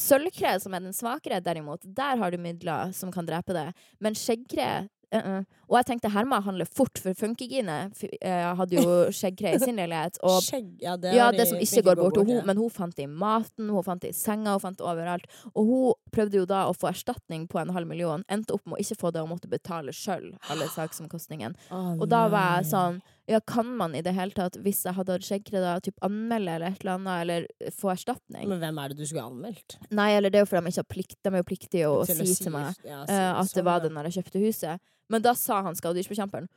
Sølvkre, 0.02 0.56
som 0.64 0.74
er 0.74 0.88
den 0.88 0.98
svakere, 0.98 1.42
derimot, 1.46 1.86
der 1.86 2.18
har 2.18 2.34
du 2.34 2.42
midler 2.42 2.94
som 2.98 3.14
kan 3.14 3.28
drepe 3.30 3.54
det. 3.54 3.68
Men 4.02 4.18
skjeggkre 4.18 4.88
uh-uh. 5.16 5.42
Og 5.70 5.78
jeg 5.78 5.88
tenkte 5.92 6.10
her 6.14 6.26
må 6.26 6.40
jeg 6.40 6.48
handle 6.48 6.66
fort, 6.66 7.00
for 7.02 7.18
Funkygine 7.18 7.76
eh, 8.22 8.48
hadde 8.58 8.80
jo 8.80 8.94
skjeggkre 9.14 9.54
i 9.54 9.60
sin 9.62 9.78
leilighet. 9.78 10.18
Og 10.26 10.40
Skjegg, 10.46 10.72
ja, 10.82 10.96
det, 10.98 11.14
ja, 11.18 11.30
det 11.34 11.44
de 11.44 11.48
som 11.52 11.62
ikke 11.62 11.84
går 11.90 12.00
bort. 12.00 12.18
bort 12.18 12.30
hun, 12.30 12.40
ja. 12.40 12.46
men 12.48 12.58
hun 12.58 12.74
fant 12.74 12.96
det 12.98 13.06
i 13.06 13.12
maten, 13.12 13.70
hun 13.70 13.86
fant 13.86 14.02
det 14.02 14.14
i 14.14 14.18
senga, 14.18 14.56
hun 14.58 14.64
fant 14.64 14.80
det 14.80 14.88
overalt. 14.88 15.30
Og 15.54 15.70
hun 15.70 16.14
prøvde 16.16 16.42
jo 16.42 16.48
da 16.50 16.64
å 16.70 16.74
få 16.78 16.90
erstatning 16.90 17.46
på 17.52 17.62
en 17.62 17.74
halv 17.76 17.90
million. 17.90 18.26
Endte 18.34 18.58
opp 18.58 18.66
med 18.66 18.80
å 18.80 18.84
ikke 18.84 18.98
få 19.04 19.14
det 19.14 19.22
og 19.22 19.30
måtte 19.36 19.52
betale 19.52 19.94
sjøl 19.96 20.32
alle 20.50 20.70
saksomkostningene. 20.74 21.70
Oh, 21.70 21.94
Og 22.00 22.10
da 22.10 22.26
var 22.34 22.60
jeg 22.60 22.72
sånn 22.74 23.02
Ja, 23.30 23.40
kan 23.46 23.68
man 23.78 23.94
i 23.94 24.02
det 24.02 24.16
hele 24.18 24.34
tatt, 24.34 24.56
hvis 24.66 24.82
jeg 24.88 24.96
hadde 24.98 25.14
hatt 25.14 25.26
skjeggkre, 25.28 25.62
da 25.62 25.76
typ 25.86 26.00
anmelde 26.06 26.56
eller 26.56 26.74
et 26.74 26.82
eller 26.82 26.96
annet, 26.96 27.20
eller 27.24 27.74
få 27.78 27.92
erstatning? 27.94 28.48
Men 28.50 28.62
hvem 28.64 28.80
er 28.82 28.90
det 28.90 28.98
du 28.98 29.06
skulle 29.06 29.28
anmeldt? 29.28 29.76
Nei, 29.94 30.08
eller 30.18 30.34
det 30.34 30.40
er 30.40 30.48
jo 30.48 30.50
fordi 30.50 30.66
de 30.66 30.74
ikke 30.74 30.82
har 30.82 30.90
plikt 30.96 31.20
De 31.20 31.32
er 31.32 31.44
jo 31.44 31.50
pliktige 31.52 31.92
å, 31.92 32.00
å, 32.02 32.08
si 32.10 32.40
til 32.40 32.56
meg 32.56 32.88
ja, 32.88 33.04
eh, 33.04 33.28
at 33.36 33.46
det 33.46 33.60
sånn, 33.60 33.68
var 33.68 33.84
det 33.84 33.94
når 33.94 34.10
jeg 34.10 34.20
kjøpte 34.20 34.42
huset. 34.48 34.84
Men 35.14 35.26
da 35.26 35.36
sa 35.38 35.62
han 35.68 35.78
skadedyrsbekjemperen 35.78 36.50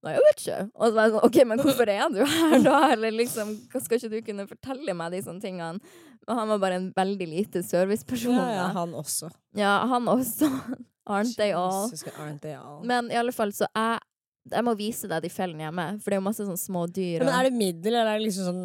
Nei, 0.00 0.14
jeg 0.14 0.22
vet 0.24 0.38
ikke. 0.40 0.58
Og 0.80 0.84
så 0.86 0.96
var 0.96 1.04
jeg 1.04 1.12
sånn, 1.12 1.24
OK, 1.26 1.38
men 1.50 1.60
hvorfor 1.60 1.90
er 1.92 2.12
du 2.14 2.20
her 2.24 2.62
da? 2.64 2.76
Eller 2.94 3.12
liksom, 3.12 3.50
skal 3.74 3.98
ikke 3.98 4.08
du 4.08 4.20
kunne 4.30 4.46
fortelle 4.48 4.94
meg 4.96 5.12
de 5.12 5.20
sånne 5.26 5.44
tingene? 5.44 5.96
Og 6.24 6.38
han 6.38 6.52
var 6.54 6.62
bare 6.62 6.78
en 6.80 6.86
veldig 6.96 7.26
lite 7.28 7.60
serviceperson. 7.66 8.38
Ja, 8.38 8.46
ja, 8.54 8.68
han 8.78 8.94
også. 8.96 9.28
Ja, 9.58 9.74
han 9.90 10.08
også. 10.08 10.48
Aren't 11.10 11.36
they 11.36 11.52
all? 11.52 11.90
Jesus, 11.90 12.06
aren't 12.14 12.40
they 12.40 12.54
all? 12.54 12.80
Men 12.86 13.10
i 13.10 13.18
alle 13.18 13.32
fall, 13.34 13.52
så 13.56 13.66
jeg 13.74 13.98
jeg 14.48 14.64
må 14.64 14.72
vise 14.78 15.08
deg 15.10 15.22
de 15.22 15.28
fellene 15.28 15.66
hjemme, 15.66 15.84
for 16.00 16.10
det 16.10 16.16
er 16.16 16.20
jo 16.22 16.28
masse 16.28 16.46
sånn 16.48 16.56
små 16.58 16.86
dyr. 16.88 17.20
Men 17.24 17.34
er 17.34 17.50
det 17.50 17.52
middel, 17.58 17.92
eller 17.94 18.14
er 18.14 18.18
det 18.18 18.26
liksom 18.30 18.48
sånn 18.48 18.64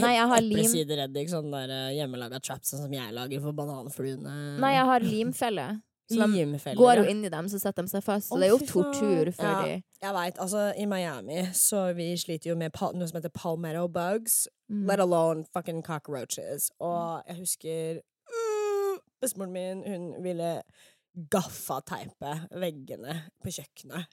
Nei, 0.00 0.14
jeg 0.14 0.26
har 0.30 0.40
lim. 0.40 0.58
eplesidereddik? 0.58 1.28
Sånn 1.28 1.50
der 1.52 1.70
eh, 1.74 1.92
hjemmelaga 1.98 2.38
traps 2.40 2.70
sånn 2.72 2.84
som 2.86 2.92
jeg 2.94 3.12
lager 3.12 3.40
for 3.42 3.52
bananfluene? 3.52 4.34
Nei, 4.62 4.74
jeg 4.76 4.86
har 4.86 5.00
limfelle. 5.00 5.68
Så 6.10 6.16
de 6.18 6.26
Limfeller. 6.26 6.74
går 6.74 6.96
jo 6.96 7.02
inn 7.06 7.20
i 7.24 7.28
dem, 7.30 7.46
så 7.46 7.58
setter 7.62 7.84
de 7.86 7.88
seg 7.92 8.02
fast. 8.02 8.32
Så 8.32 8.38
det 8.40 8.48
er 8.48 8.50
jo 8.50 8.58
tortur 8.66 9.28
for 9.32 9.46
Ja. 9.46 9.62
de. 9.62 9.76
Jeg 10.02 10.12
veit, 10.16 10.38
altså 10.42 10.72
i 10.76 10.84
Miami 10.90 11.44
så 11.54 11.94
vi 11.94 12.16
sliter 12.18 12.50
jo 12.50 12.56
med 12.56 12.72
noe 12.74 13.06
som 13.06 13.20
heter 13.20 13.30
palmetto 13.30 13.86
bugs, 13.88 14.48
Mm. 14.68 14.86
let 14.88 14.98
alone 14.98 15.44
fucking 15.52 15.82
cockroaches. 15.82 16.70
Og 16.80 17.22
jeg 17.28 17.36
husker 17.36 18.00
uh, 18.26 18.98
bestemoren 19.22 19.52
min, 19.52 19.82
hun 19.86 20.22
ville 20.22 20.62
gaffateipe 21.30 22.32
veggene 22.58 23.14
på 23.42 23.52
kjøkkenet. 23.54 24.06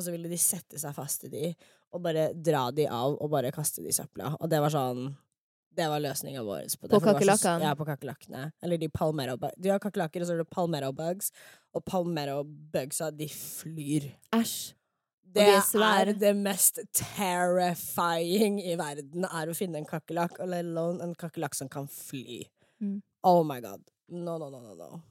Og 0.00 0.06
så 0.06 0.14
ville 0.14 0.30
de 0.32 0.38
sette 0.40 0.80
seg 0.80 0.96
fast 0.96 1.26
i 1.28 1.32
de, 1.32 1.50
og 1.92 2.00
bare 2.06 2.30
dra 2.32 2.70
de 2.72 2.86
av 2.88 3.18
og 3.18 3.28
bare 3.32 3.52
kaste 3.52 3.84
de 3.84 3.92
i 3.92 3.96
søpla. 3.96 4.32
Og 4.40 4.48
det 4.48 4.62
var 4.64 4.72
sånn 4.72 5.10
det 5.76 5.86
var 5.86 6.00
løsninga 6.02 6.42
vår. 6.42 6.64
På, 6.80 6.88
det, 6.88 6.96
På 6.96 7.00
kakerlakkene? 7.04 7.68
Ja, 7.68 7.76
på 7.78 7.86
kakerlakkene. 7.86 8.48
Eller 8.64 8.80
de 8.80 8.88
palmero 8.90 9.36
Du 9.54 9.68
har 9.70 9.78
kakerlakker, 9.78 10.24
og 10.24 10.26
så 10.26 10.34
er 10.34 10.42
det 10.42 10.50
palmero 10.50 10.90
bugs. 10.96 11.30
Og 11.76 11.84
palmero 11.86 12.40
bugsa, 12.44 13.12
de 13.14 13.28
flyr. 13.30 14.08
Æsj. 14.34 14.72
Det 15.30 15.44
er 15.46 15.82
er 15.86 16.12
det 16.18 16.32
mest 16.34 16.80
terrifying 16.92 18.58
i 18.66 18.74
verden, 18.74 19.24
er 19.24 19.46
å 19.46 19.54
finne 19.54 19.78
en 19.78 19.86
kakerlakk, 19.86 20.40
og 20.40 20.50
let 20.50 20.66
alone 20.66 21.04
en 21.04 21.14
kakerlakk 21.14 21.54
som 21.54 21.68
kan 21.70 21.86
fly. 21.86 22.48
Mm. 22.82 22.98
Oh 23.22 23.44
my 23.46 23.60
god. 23.60 23.84
No, 24.08 24.38
no, 24.38 24.50
no, 24.50 24.58
no, 24.58 24.74
no. 24.74 25.02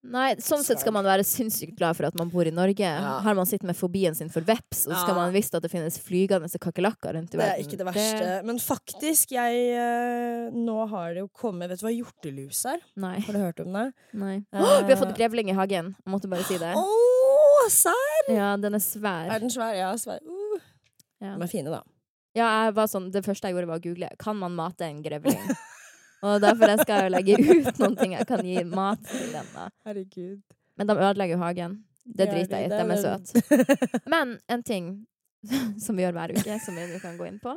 Nei, 0.00 0.30
sånn 0.40 0.62
sett 0.64 0.80
skal 0.80 0.94
man 0.96 1.04
være 1.04 1.24
sinnssykt 1.28 1.74
glad 1.76 1.98
for 1.98 2.08
at 2.08 2.14
man 2.16 2.30
bor 2.32 2.48
i 2.48 2.52
Norge. 2.54 2.86
Ja. 2.88 3.18
Har 3.20 3.36
man 3.36 3.44
sittet 3.48 3.66
med 3.68 3.76
fobien 3.76 4.14
sin 4.16 4.30
for 4.32 4.40
veps, 4.40 4.86
og 4.86 4.94
så 4.94 5.02
skal 5.02 5.12
Ja. 5.12 5.18
man 5.20 5.34
visst 5.34 5.54
at 5.54 5.62
det 5.62 5.70
finnes 5.70 5.98
flygende 6.00 6.48
kakerlakker 6.48 7.12
rundt 7.18 7.34
i 7.34 7.36
verden. 7.36 7.52
Det 7.52 7.60
er 7.60 7.68
ikke 7.68 7.76
det 7.76 7.86
verste. 7.86 8.44
Men 8.48 8.58
faktisk, 8.58 9.32
jeg 9.36 9.76
eh, 9.76 10.50
Nå 10.56 10.88
har 10.88 11.14
det 11.14 11.20
jo 11.20 11.28
kommet 11.28 11.68
Vet 11.68 11.80
du 11.80 11.86
hva 11.86 11.92
hjortelus 11.92 12.64
er? 12.64 12.80
Nei. 12.96 13.20
Har 13.20 13.32
du 13.32 13.38
hørt 13.38 13.60
om 13.60 13.72
det? 13.72 13.92
nei. 14.14 14.36
Uh... 14.54 14.80
Vi 14.88 14.94
har 14.94 14.96
fått 14.96 15.16
grevling 15.16 15.50
i 15.50 15.56
hagen. 15.56 15.94
Jeg 15.94 16.10
måtte 16.10 16.32
bare 16.32 16.48
si 16.48 16.56
det. 16.56 16.72
Å, 16.74 17.68
serr! 17.68 18.32
Ja, 18.32 18.56
den 18.56 18.74
er 18.74 18.84
svær. 18.84 19.28
Er 19.28 19.44
den 19.44 19.52
svær? 19.52 19.74
Ja, 19.76 19.92
svær. 20.00 20.24
Uh. 20.24 20.60
Ja. 21.20 21.36
De 21.36 21.44
er 21.44 21.52
fine, 21.52 21.68
da. 21.68 21.84
Ja, 22.32 22.46
jeg 22.64 22.76
var 22.78 22.86
sånn, 22.88 23.10
Det 23.12 23.24
første 23.26 23.48
jeg 23.48 23.56
gjorde, 23.56 23.68
var 23.68 23.80
å 23.80 23.82
google 23.82 24.08
Kan 24.22 24.38
man 24.38 24.54
mate 24.56 24.86
en 24.86 25.02
grevling. 25.04 25.40
og 26.22 26.40
derfor 26.42 26.72
jeg 26.72 26.82
skal 26.84 27.04
jeg 27.06 27.12
legge 27.14 27.36
ut 27.40 27.78
noen 27.82 27.96
ting 27.98 28.16
jeg 28.16 28.26
kan 28.28 28.42
gi 28.44 28.64
mat 28.68 29.04
til 29.08 29.30
dem. 29.34 29.46
da. 29.54 29.68
Herregud. 29.86 30.40
Men 30.76 30.90
de 30.90 30.96
ødelegger 30.96 31.36
jo 31.36 31.42
hagen. 31.44 31.78
Det 32.04 32.26
driter 32.30 32.58
jeg 32.58 32.66
i. 32.66 32.72
De 32.72 32.84
er 32.94 33.00
søte. 33.00 34.02
Men 34.10 34.38
en 34.50 34.62
ting 34.66 34.90
som 35.84 35.96
vi 35.96 36.04
gjør 36.04 36.16
hver 36.16 36.34
uke, 36.36 36.58
som 36.64 36.76
vi 36.76 37.00
kan 37.02 37.16
gå 37.16 37.28
inn 37.28 37.38
på, 37.40 37.54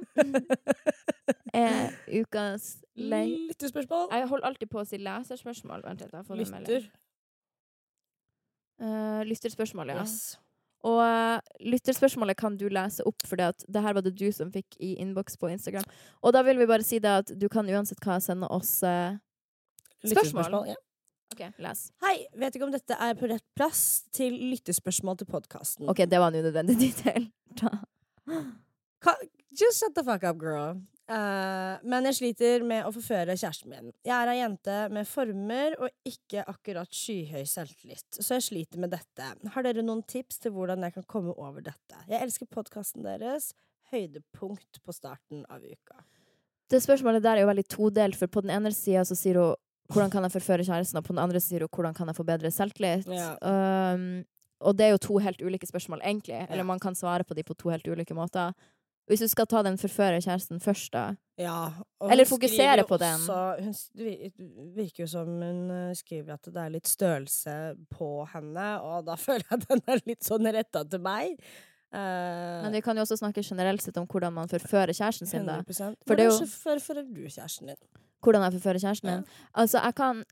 er 1.53 1.95
ukas. 2.21 2.77
Lyttespørsmål. 2.95 4.07
Jeg 4.11 4.27
holder 4.29 4.51
alltid 4.51 4.71
på 4.71 4.83
å 4.83 4.85
si 4.87 4.99
leserspørsmål. 5.01 5.83
Vent 5.87 6.03
litt, 6.03 6.13
jeg 6.13 6.27
får 6.27 6.39
en 6.39 6.53
melding. 6.55 6.69
Lytter. 6.69 6.91
Uh, 8.83 9.21
lytterspørsmål, 9.27 9.93
ja. 9.93 10.03
Yes. 10.03 10.37
Og 10.83 10.99
eh, 11.05 11.39
lytterspørsmålet 11.73 12.37
kan 12.39 12.57
du 12.59 12.65
lese 12.71 13.05
opp, 13.07 13.23
for 13.27 13.39
det 13.39 13.83
her 13.85 13.95
var 13.95 14.03
det 14.03 14.15
du 14.19 14.27
som 14.35 14.51
fikk 14.51 14.75
i 14.83 14.93
innboks 14.99 15.37
på 15.39 15.51
Instagram. 15.53 15.85
Og 16.21 16.35
da 16.35 16.43
vil 16.43 16.59
vi 16.59 16.67
bare 16.69 16.83
si 16.83 16.99
det 17.03 17.13
at 17.23 17.31
du 17.39 17.47
kan 17.51 17.69
uansett 17.71 18.03
hva 18.03 18.19
sende 18.23 18.49
oss 18.51 18.81
eh, 18.87 19.15
Spørsmål? 20.03 20.67
Ja. 20.67 20.75
OK, 21.33 21.45
les. 21.63 21.85
Hei, 22.03 22.17
vet 22.37 22.57
ikke 22.57 22.67
om 22.67 22.73
dette 22.73 22.97
er 22.99 23.15
på 23.17 23.29
rett 23.31 23.45
plass 23.57 24.03
til 24.13 24.35
lyttespørsmål 24.51 25.21
til 25.21 25.29
podkasten. 25.31 25.87
OK, 25.89 26.03
det 26.09 26.19
var 26.19 26.33
en 26.33 26.43
unødvendig 26.43 26.75
detail. 26.83 27.29
Just 29.53 29.79
shut 29.79 29.95
the 29.95 30.03
fuck 30.03 30.23
up, 30.27 30.37
girl. 30.37 30.83
Eh, 31.11 31.81
men 31.83 32.05
jeg 32.07 32.15
sliter 32.15 32.63
med 32.63 32.85
å 32.87 32.91
forføre 32.95 33.35
kjæresten 33.35 33.71
min. 33.73 33.91
Jeg 34.07 34.13
er 34.15 34.31
ei 34.31 34.37
jente 34.39 34.77
med 34.95 35.09
former 35.09 35.75
og 35.75 35.91
ikke 36.07 36.45
akkurat 36.47 36.95
skyhøy 36.95 37.43
selvtillit, 37.49 38.07
så 38.15 38.37
jeg 38.37 38.45
sliter 38.47 38.79
med 38.79 38.93
dette. 38.95 39.33
Har 39.55 39.67
dere 39.67 39.83
noen 39.83 40.03
tips 40.07 40.39
til 40.45 40.55
hvordan 40.55 40.85
jeg 40.87 40.95
kan 40.95 41.07
komme 41.11 41.35
over 41.35 41.65
dette? 41.65 41.99
Jeg 42.07 42.23
elsker 42.23 42.47
podkasten 42.51 43.03
deres. 43.03 43.51
Høydepunkt 43.91 44.79
på 44.81 44.95
starten 44.95 45.43
av 45.51 45.65
uka. 45.65 45.99
Det 46.71 46.79
spørsmålet 46.81 47.21
der 47.21 47.37
er 47.37 47.43
jo 47.43 47.51
veldig 47.51 47.67
todelt, 47.69 48.17
for 48.17 48.31
på 48.31 48.41
den 48.45 48.53
ene 48.55 48.71
sida 48.73 49.03
så 49.05 49.17
sier 49.17 49.41
hun 49.41 49.59
hvordan 49.91 50.13
kan 50.13 50.23
jeg 50.25 50.33
forføre 50.37 50.63
kjæresten, 50.65 50.97
og 50.97 51.05
på 51.05 51.13
den 51.13 51.21
andre 51.21 51.41
sier 51.43 51.65
hun 51.65 51.73
hvordan 51.75 51.97
kan 51.97 52.09
jeg 52.09 52.17
få 52.17 52.25
bedre 52.25 52.49
selvtillit. 52.55 53.11
Ja. 53.11 53.33
Um, 53.43 54.23
og 54.63 54.77
det 54.79 54.87
er 54.87 54.93
jo 54.95 55.01
to 55.03 55.17
helt 55.19 55.43
ulike 55.43 55.67
spørsmål, 55.67 55.99
egentlig. 56.07 56.37
Ja. 56.39 56.47
Eller 56.47 56.63
man 56.63 56.79
kan 56.79 56.95
svare 56.95 57.27
på 57.27 57.35
de 57.35 57.43
på 57.43 57.53
to 57.59 57.69
helt 57.73 57.87
ulike 57.91 58.15
måter. 58.15 58.55
Hvis 59.09 59.19
du 59.19 59.27
skal 59.27 59.47
ta 59.51 59.61
den 59.65 59.75
forføre 59.77 60.21
kjæresten 60.23 60.61
først, 60.63 60.93
da. 60.93 61.15
Ja, 61.39 61.71
Eller 62.11 62.25
fokusere 62.29 62.85
på 62.87 62.97
den. 63.01 63.25
Også, 63.25 63.81
hun 63.97 64.71
virker 64.77 65.03
jo 65.03 65.07
som 65.11 65.27
hun 65.27 65.71
eh, 65.73 65.93
skriver 65.97 66.37
at 66.37 66.47
det 66.47 66.61
er 66.61 66.71
litt 66.71 66.87
størrelse 66.87 67.55
på 67.91 68.09
henne, 68.31 68.67
og 68.85 69.03
da 69.09 69.17
føler 69.25 69.43
jeg 69.49 69.59
at 69.59 69.67
den 69.73 69.81
er 69.91 70.03
litt 70.07 70.23
sånn 70.23 70.47
retta 70.55 70.85
til 70.87 71.03
meg. 71.03 71.35
Uh, 71.93 72.63
Men 72.65 72.73
vi 72.73 72.81
kan 72.81 72.97
jo 72.97 73.03
også 73.05 73.19
snakke 73.19 73.43
generelt 73.45 73.83
sett 73.85 73.97
om 74.01 74.07
hvordan 74.09 74.33
man 74.33 74.49
forfører 74.49 74.95
kjæresten 74.97 75.29
sin, 75.29 75.43
da. 75.45 75.59
100%. 75.61 75.99
For 76.07 76.17
jo- 76.17 76.29
Hvordan 76.31 76.53
forfører 76.55 77.03
du 77.11 77.21
kjæresten 77.27 77.69
din? 77.69 77.81
Hvordan 78.23 78.47
jeg 78.47 78.55
forfører 78.55 78.81
kjæresten 78.81 79.11
Ja. 79.11 79.19
Altså, 79.53 79.83
jeg 79.83 79.95
kan 79.99 80.23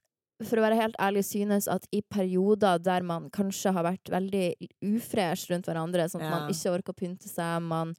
for 0.41 0.57
å 0.57 0.63
være 0.65 0.79
helt 0.79 0.95
ærlig, 0.97 1.21
synes 1.27 1.67
at 1.69 1.83
i 1.93 1.99
perioder 2.01 2.79
der 2.81 3.03
man 3.05 3.29
kanskje 3.29 3.73
har 3.75 3.83
vært 3.85 4.09
veldig 4.09 4.55
ufresh 4.89 5.51
rundt 5.51 5.67
hverandre, 5.69 6.07
sånn 6.09 6.23
at 6.23 6.31
Ja. 6.31 6.39
man 6.39 6.49
ikke 6.49 6.71
orker 6.73 6.93
å 6.93 6.97
pynte 6.97 7.29
seg, 7.29 7.61
man 7.61 7.93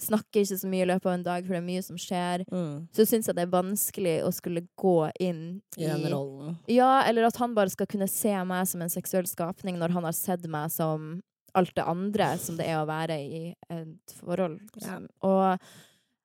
snakker 0.00 0.42
ikke 0.42 0.58
så 0.58 0.68
mye 0.68 0.82
i 0.82 0.88
løpet 0.90 1.06
av 1.06 1.12
en 1.14 1.22
dag, 1.26 1.44
for 1.46 1.54
det 1.54 1.60
er 1.62 1.66
mye 1.68 1.82
som 1.86 1.96
skjer, 2.00 2.44
Mm. 2.50 2.88
så 2.92 3.06
syns 3.06 3.26
jeg 3.26 3.36
det 3.36 3.42
er 3.44 3.52
vanskelig 3.52 4.14
å 4.24 4.32
skulle 4.34 4.66
gå 4.76 5.10
inn 5.20 5.62
I 5.78 5.86
den 5.86 6.06
rollen. 6.10 6.56
Ja, 6.66 7.02
eller 7.06 7.24
at 7.28 7.36
han 7.36 7.54
bare 7.54 7.70
skal 7.70 7.86
kunne 7.86 8.08
se 8.08 8.32
meg 8.44 8.66
som 8.66 8.82
en 8.82 8.90
seksuell 8.90 9.26
skapning 9.26 9.78
når 9.78 9.90
han 9.94 10.04
har 10.04 10.12
sett 10.12 10.46
meg 10.50 10.70
som 10.70 11.22
alt 11.54 11.74
det 11.76 11.84
andre 11.86 12.36
som 12.38 12.56
det 12.56 12.66
er 12.66 12.80
å 12.82 12.86
være 12.86 13.18
i 13.22 13.54
et 13.70 14.14
forhold. 14.18 14.58
Ja. 14.82 14.98
Og, 15.22 15.58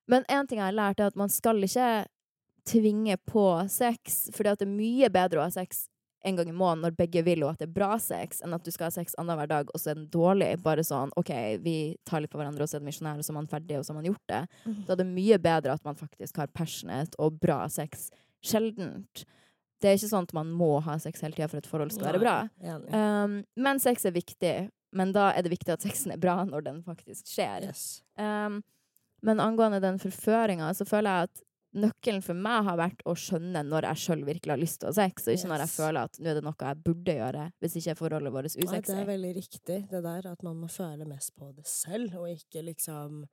men 0.08 0.24
én 0.26 0.48
ting 0.50 0.58
jeg 0.58 0.66
har 0.66 0.74
lært, 0.74 1.00
er 1.00 1.12
at 1.12 1.16
man 1.16 1.30
skal 1.30 1.62
ikke 1.62 2.06
tvinge 2.66 3.16
på 3.30 3.46
sex, 3.70 4.30
fordi 4.34 4.50
at 4.50 4.60
det 4.60 4.68
er 4.68 4.74
mye 4.76 5.10
bedre 5.14 5.40
å 5.40 5.44
ha 5.48 5.54
sex 5.54 5.88
en 6.28 6.36
gang 6.36 6.50
i 6.52 6.56
måneden 6.56 6.84
når 6.84 6.96
begge 6.98 7.24
vil, 7.24 7.44
og 7.46 7.54
at 7.54 7.62
det 7.62 7.70
er 7.70 7.76
bra 7.76 7.94
sex, 8.02 8.42
enn 8.44 8.56
at 8.56 8.66
du 8.66 8.72
skal 8.74 8.90
ha 8.90 8.94
sex 8.94 9.16
annenhver 9.22 9.48
dag, 9.50 9.70
og 9.74 9.80
så 9.80 9.94
er 9.94 10.00
den 10.02 10.10
dårlig. 10.12 10.52
Bare 10.64 10.84
sånn 10.86 11.14
OK, 11.20 11.32
vi 11.64 11.76
tar 12.08 12.24
litt 12.24 12.34
på 12.34 12.40
hverandre, 12.42 12.66
og 12.66 12.72
så 12.72 12.78
er 12.78 12.84
det 12.84 12.90
misjonær, 12.90 13.20
og 13.22 13.28
så 13.28 13.34
er 13.34 13.40
man 13.40 13.52
ferdig, 13.52 13.78
og 13.80 13.86
så 13.86 13.94
har 13.94 14.00
man 14.02 14.10
gjort 14.10 14.32
det. 14.32 14.42
Da 14.88 14.96
er 14.96 15.02
det 15.02 15.10
mye 15.12 15.42
bedre 15.50 15.76
at 15.80 15.86
man 15.88 16.00
faktisk 16.00 16.42
har 16.42 16.52
passionate 16.52 17.20
og 17.20 17.40
bra 17.40 17.62
sex 17.72 18.10
sjeldent. 18.46 19.24
Det 19.80 19.88
er 19.88 19.96
ikke 19.96 20.12
sånn 20.12 20.28
at 20.28 20.36
man 20.36 20.52
må 20.52 20.74
ha 20.84 20.98
sex 21.00 21.24
hele 21.24 21.38
tida 21.38 21.48
for 21.48 21.60
at 21.60 21.68
et 21.68 21.72
forhold 21.72 21.94
skal 21.96 22.10
være 22.12 22.24
bra. 22.24 22.36
Um, 22.92 23.40
men 23.56 23.80
sex 23.80 24.04
er 24.08 24.16
viktig. 24.16 24.58
Men 24.92 25.14
da 25.14 25.30
er 25.38 25.46
det 25.46 25.54
viktig 25.54 25.72
at 25.72 25.86
sexen 25.86 26.12
er 26.16 26.20
bra 26.20 26.42
når 26.48 26.66
den 26.66 26.82
faktisk 26.84 27.30
skjer. 27.30 27.70
yes. 27.70 28.02
Um, 28.20 28.60
men 29.22 29.42
angående 29.44 29.82
den 29.84 30.00
forføringa, 30.00 30.72
så 30.74 30.88
føler 30.88 31.12
jeg 31.12 31.30
at 31.30 31.42
nøkkelen 31.78 32.24
for 32.26 32.38
meg 32.38 32.66
har 32.66 32.80
vært 32.80 33.04
å 33.06 33.14
skjønne 33.18 33.62
når 33.68 33.90
jeg 33.92 34.02
sjøl 34.04 34.24
virkelig 34.28 34.54
har 34.56 34.62
lyst 34.62 34.80
til 34.82 34.90
å 34.90 34.94
ha 34.94 34.98
sex, 34.98 35.28
og 35.28 35.36
ikke 35.36 35.52
når 35.52 35.64
jeg 35.64 35.74
føler 35.76 36.00
at 36.02 36.18
nå 36.20 36.32
er 36.32 36.40
det 36.40 36.46
noe 36.46 36.70
jeg 36.70 36.82
burde 36.88 37.16
gjøre, 37.20 37.44
hvis 37.62 37.78
ikke 37.82 37.96
forholdet 38.00 38.34
vårt 38.34 38.58
Nei, 38.60 38.82
det 38.88 38.96
er 38.96 39.10
veldig 39.10 39.36
riktig, 39.38 39.78
det 39.92 40.02
der 40.06 40.32
at 40.32 40.44
man 40.46 40.58
må 40.58 40.70
føle 40.72 41.06
mest 41.10 41.36
på 41.38 41.52
det 41.54 41.68
selv, 41.70 42.18
og 42.22 42.32
ikke 42.34 42.66
liksom 42.72 43.24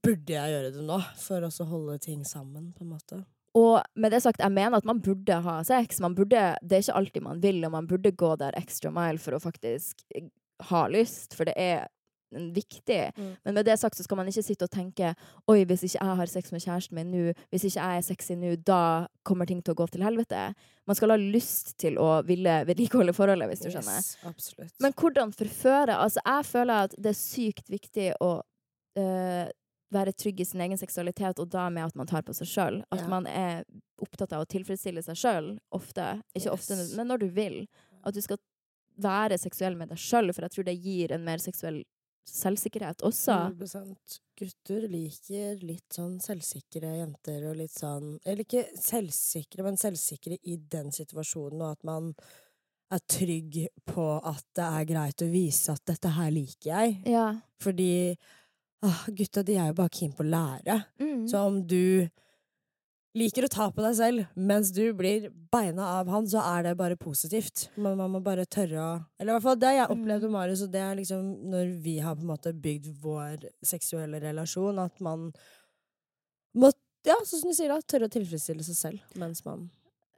Burde 0.00 0.32
jeg 0.32 0.48
gjøre 0.48 0.70
det 0.72 0.82
nå? 0.88 0.96
For 1.20 1.44
å 1.44 1.64
holde 1.68 1.98
ting 2.00 2.22
sammen, 2.24 2.70
på 2.72 2.86
en 2.86 2.92
måte. 2.94 3.18
Og 3.54 3.82
med 4.00 4.14
det 4.14 4.22
sagt, 4.24 4.40
jeg 4.40 4.54
mener 4.54 4.78
at 4.78 4.86
man 4.88 5.02
burde 5.04 5.36
ha 5.44 5.58
sex. 5.66 6.00
Man 6.00 6.16
burde, 6.16 6.40
det 6.64 6.78
er 6.78 6.86
ikke 6.86 6.96
alltid 7.02 7.26
man 7.26 7.42
vil, 7.42 7.60
og 7.68 7.74
man 7.76 7.90
burde 7.90 8.14
gå 8.16 8.30
der 8.40 8.56
extra 8.58 8.88
mile 8.94 9.20
for 9.22 9.36
å 9.36 9.42
faktisk 9.42 10.00
eh, 10.16 10.26
ha 10.70 10.86
lyst, 10.88 11.36
for 11.36 11.46
det 11.50 11.54
er 11.60 11.84
viktig. 12.54 12.98
Mm. 13.16 13.30
Men 13.44 13.54
med 13.54 13.66
det 13.68 13.76
sagt 13.80 13.96
så 13.98 14.04
skal 14.06 14.18
man 14.20 14.28
ikke 14.30 14.42
sitte 14.44 14.66
og 14.68 14.72
tenke 14.74 15.14
Oi, 15.50 15.64
hvis 15.64 15.84
ikke 15.88 16.00
jeg 16.00 16.18
har 16.20 16.30
sex 16.32 16.52
med 16.54 16.62
kjæresten 16.64 16.98
min 16.98 17.10
nå, 17.14 17.24
hvis 17.52 17.64
ikke 17.68 17.80
jeg 17.80 18.02
er 18.02 18.06
sexy 18.06 18.36
nå, 18.40 18.54
da 18.66 19.06
kommer 19.24 19.46
ting 19.50 19.62
til 19.64 19.74
å 19.74 19.78
gå 19.82 19.86
til 19.94 20.04
helvete. 20.04 20.44
Man 20.86 20.96
skal 20.98 21.14
ha 21.14 21.18
lyst 21.20 21.74
til 21.80 21.98
å 22.02 22.22
ville 22.28 22.60
vedlikeholde 22.68 23.14
forholdet, 23.16 23.48
hvis 23.48 23.64
du 23.64 23.70
skjønner. 23.72 24.00
Yes. 24.02 24.74
Men 24.84 24.92
hvordan 24.92 25.32
forføre? 25.32 25.96
Altså, 25.96 26.20
jeg 26.24 26.48
føler 26.50 26.88
at 26.88 26.96
det 26.98 27.12
er 27.14 27.20
sykt 27.20 27.70
viktig 27.72 28.10
å 28.20 28.32
eh, 29.00 29.46
være 29.94 30.12
trygg 30.18 30.40
i 30.42 30.46
sin 30.48 30.60
egen 30.64 30.78
seksualitet, 30.80 31.38
og 31.38 31.48
da 31.52 31.68
med 31.70 31.86
at 31.86 31.96
man 31.98 32.08
tar 32.10 32.24
på 32.26 32.34
seg 32.36 32.50
sjøl. 32.50 32.80
At 32.90 33.00
Ja. 33.04 33.08
man 33.08 33.26
er 33.30 33.64
opptatt 34.02 34.32
av 34.34 34.42
å 34.42 34.48
tilfredsstille 34.50 35.02
seg 35.06 35.16
sjøl 35.16 35.58
ofte. 35.72 36.20
Ikke 36.34 36.52
ofte, 36.52 36.76
men 36.96 37.06
når 37.08 37.18
du 37.24 37.28
vil. 37.30 37.66
At 38.04 38.14
du 38.14 38.20
skal 38.20 38.38
være 39.00 39.38
seksuell 39.38 39.76
med 39.76 39.88
deg 39.90 39.98
sjøl, 39.98 40.32
for 40.34 40.42
jeg 40.42 40.50
tror 40.54 40.64
det 40.68 40.76
gir 40.82 41.12
en 41.12 41.24
mer 41.24 41.38
seksuell 41.38 41.82
selvsikkerhet 42.28 43.04
også. 43.06 43.36
100 43.54 44.20
Gutter 44.34 44.86
liker 44.90 45.60
litt 45.62 45.94
sånn 45.94 46.16
selvsikre 46.22 46.96
jenter 46.98 47.44
og 47.46 47.58
litt 47.60 47.74
sånn 47.76 48.16
Eller 48.24 48.42
ikke 48.42 48.64
selvsikre, 48.80 49.62
men 49.62 49.78
selvsikre 49.78 50.40
i 50.42 50.56
den 50.58 50.90
situasjonen, 50.94 51.62
og 51.62 51.76
at 51.76 51.86
man 51.86 52.10
er 52.94 53.02
trygg 53.10 53.60
på 53.86 54.06
at 54.18 54.44
det 54.56 54.64
er 54.64 54.88
greit 54.88 55.22
å 55.24 55.30
vise 55.30 55.72
at 55.72 55.84
'dette 55.86 56.10
her 56.16 56.30
liker 56.34 56.70
jeg'. 56.70 56.98
Ja. 57.14 57.28
Fordi 57.62 58.16
åh, 58.84 59.06
gutta, 59.08 59.42
de 59.42 59.56
er 59.56 59.70
jo 59.70 59.78
bare 59.80 59.94
keen 59.94 60.12
på 60.12 60.24
å 60.24 60.30
lære. 60.34 60.76
Mm. 61.00 61.26
Så 61.28 61.46
om 61.46 61.62
du 61.66 62.08
liker 63.14 63.46
å 63.46 63.50
ta 63.52 63.68
på 63.70 63.82
deg 63.84 63.94
selv 63.98 64.38
mens 64.50 64.72
du 64.74 64.82
blir 64.96 65.28
beina 65.54 65.86
av 66.00 66.10
han, 66.10 66.26
så 66.28 66.42
er 66.42 66.66
det 66.66 66.74
bare 66.78 66.98
positivt. 66.98 67.68
Men 67.76 67.98
man 68.00 68.12
må 68.14 68.22
bare 68.24 68.46
tørre 68.46 68.80
å 68.82 68.88
Eller 69.18 69.32
i 69.32 69.36
hvert 69.36 69.46
fall 69.46 69.60
det 69.62 69.74
jeg 69.76 69.90
opplevde 69.94 70.30
med 70.30 70.36
Marius, 70.38 70.64
og 70.66 70.72
det 70.74 70.82
er 70.82 70.98
liksom 70.98 71.28
når 71.52 71.76
vi 71.84 71.98
har 72.02 72.18
på 72.18 72.26
en 72.26 72.32
måte 72.32 72.54
bygd 72.66 72.90
vår 73.04 73.46
seksuelle 73.64 74.20
relasjon, 74.22 74.82
at 74.82 75.00
man 75.04 75.30
må 76.58 76.72
ja, 77.04 77.16
sånn 77.28 77.42
som 77.42 77.50
du 77.50 77.56
sier, 77.56 77.68
da, 77.68 77.82
tørre 77.84 78.08
å 78.08 78.14
tilfredsstille 78.14 78.64
seg 78.64 78.78
selv 78.78 79.18
mens 79.20 79.44
man 79.44 79.66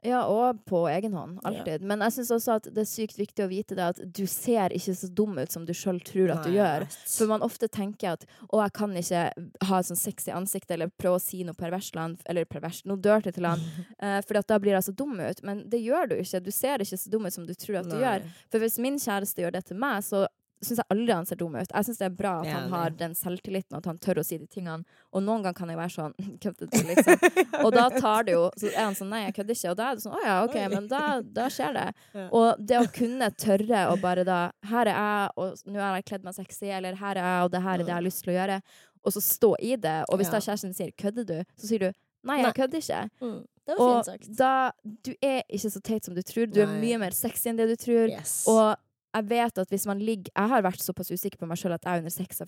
Ja, 0.05 0.21
og 0.29 0.59
på 0.69 0.83
egen 0.91 1.15
hånd. 1.17 1.39
Alltid. 1.47 1.81
Men 1.81 2.03
jeg 2.05 2.13
syns 2.17 2.31
også 2.35 2.57
at 2.59 2.67
det 2.69 2.83
er 2.83 2.89
sykt 2.89 3.17
viktig 3.17 3.43
å 3.43 3.49
vite 3.49 3.77
det 3.77 3.87
at 3.95 4.01
du 4.01 4.23
ser 4.29 4.75
ikke 4.75 4.93
så 4.95 5.09
dum 5.09 5.39
ut 5.39 5.53
som 5.53 5.65
du 5.65 5.73
sjøl 5.75 5.97
tror 6.05 6.35
at 6.35 6.45
du 6.45 6.51
Nei, 6.51 6.59
gjør. 6.59 6.85
For 7.09 7.31
man 7.31 7.45
ofte 7.45 7.69
tenker 7.71 8.13
at 8.13 8.27
å, 8.47 8.61
jeg 8.61 8.75
kan 8.77 8.93
ikke 9.01 9.23
ha 9.69 9.79
et 9.79 9.89
sånn 9.89 9.99
sexy 9.99 10.33
ansikt 10.35 10.71
eller 10.73 10.93
prøve 11.01 11.17
å 11.17 11.23
si 11.23 11.41
noe 11.47 11.57
perverst 11.57 11.97
han, 11.97 12.13
eller 12.29 12.45
perverst, 12.49 12.85
noe 12.89 13.01
dirty 13.01 13.33
til 13.35 13.49
han, 13.49 13.63
eh, 14.03 14.19
for 14.27 14.37
da 14.37 14.61
blir 14.61 14.77
jeg 14.77 14.87
så 14.89 14.95
dum 15.01 15.17
ut. 15.17 15.41
Men 15.47 15.65
det 15.69 15.81
gjør 15.81 16.13
du 16.13 16.17
ikke. 16.19 16.43
Du 16.45 16.53
ser 16.53 16.85
ikke 16.85 17.01
så 17.01 17.13
dum 17.13 17.25
ut 17.25 17.33
som 17.33 17.49
du 17.49 17.55
tror 17.57 17.81
at 17.81 17.89
du 17.89 17.97
gjør. 17.97 18.27
For 18.53 18.61
hvis 18.61 18.77
min 18.83 19.01
kjæreste 19.01 19.43
gjør 19.43 19.57
det 19.57 19.65
til 19.71 19.81
meg, 19.81 20.05
så 20.05 20.27
syns 20.61 20.79
jeg 20.81 20.87
aldri 20.89 21.13
han 21.13 21.25
ser 21.29 21.37
dum 21.39 21.55
ut. 21.55 21.69
Jeg 21.69 21.85
syns 21.85 21.99
det 21.99 22.05
er 22.07 22.15
bra 22.17 22.31
at 22.41 22.47
han 22.49 22.69
har 22.71 22.89
den 22.97 23.13
selvtilliten, 23.15 23.75
og 23.75 23.77
at 23.83 23.85
han 23.91 23.99
tør 24.01 24.21
å 24.21 24.23
si 24.25 24.37
de 24.41 24.47
tingene. 24.47 24.83
Og 25.13 25.21
noen 25.23 25.43
ganger 25.45 25.57
kan 25.59 25.69
jeg 25.69 25.77
være 25.77 25.93
sånn 25.93 26.15
kødder 26.43 26.71
du, 26.71 26.77
liksom? 26.87 27.27
Og 27.65 27.71
da 27.75 27.85
tar 27.93 28.23
det 28.27 28.33
jo 28.33 28.47
Så 28.57 28.71
er 28.71 28.83
han 28.83 28.95
sånn 28.97 29.09
nei, 29.13 29.23
jeg 29.27 29.35
kødder 29.37 29.57
ikke. 29.59 29.71
Og 29.73 29.77
da 29.77 29.89
er 29.91 29.95
det 29.99 30.03
sånn 30.05 30.17
å 30.17 30.23
ja, 30.25 30.37
OK, 30.45 30.57
men 30.73 30.87
da, 30.91 31.03
da 31.21 31.47
skjer 31.53 31.77
det. 31.77 31.87
Ja. 32.17 32.27
Og 32.33 32.61
det 32.69 32.77
å 32.79 32.87
kunne 32.93 33.27
tørre 33.37 33.81
å 33.91 33.97
bare 34.01 34.23
da 34.25 34.37
Her 34.65 34.89
er 34.89 34.95
jeg, 34.97 35.29
og 35.37 35.59
nå 35.69 35.79
har 35.79 35.97
jeg 35.99 36.05
kledd 36.09 36.23
meg 36.25 36.33
sexy, 36.37 36.71
eller 36.73 36.97
her 36.97 37.19
er 37.19 37.27
jeg, 37.27 37.43
og 37.45 37.51
det 37.53 37.61
her 37.61 37.75
er 37.75 37.83
det 37.83 37.91
jeg 37.91 37.97
har 37.99 38.05
lyst 38.07 38.23
til 38.25 38.33
å 38.33 38.37
gjøre. 38.37 38.57
Og 39.05 39.13
så 39.13 39.21
stå 39.23 39.51
i 39.61 39.75
det. 39.77 39.97
Og 40.09 40.17
hvis 40.19 40.31
da 40.33 40.39
kjæresten 40.41 40.73
sier 40.75 40.89
'kødder 40.97 41.27
du', 41.29 41.45
så 41.59 41.69
sier 41.69 41.79
du 41.85 41.89
'nei, 42.25 42.39
jeg 42.41 42.55
kødder 42.57 42.81
ikke'. 42.81 43.09
Mm, 43.21 43.37
Og 43.77 44.09
da 44.37 44.71
Du 45.05 45.13
er 45.21 45.41
ikke 45.49 45.69
så 45.71 45.81
teit 45.83 46.05
som 46.05 46.15
du 46.15 46.21
tror. 46.23 46.47
Du 46.49 46.59
er 46.63 46.73
mye 46.81 46.97
mer 46.97 47.11
sexy 47.11 47.49
enn 47.51 47.57
det 47.59 47.67
du 47.69 47.75
tror. 47.75 48.09
Yes. 48.09 48.43
Og 48.47 48.75
jeg 49.17 49.27
vet 49.29 49.57
at 49.63 49.69
hvis 49.73 49.85
man 49.89 49.99
ligger 49.99 50.31
Jeg 50.35 50.49
har 50.51 50.61
vært 50.65 50.83
såpass 50.83 51.09
usikker 51.11 51.39
på 51.41 51.47
meg 51.49 51.57
sjøl 51.59 51.73
at 51.75 51.83
jeg 51.87 52.03
under 52.03 52.13
sex 52.13 52.39
har 52.39 52.47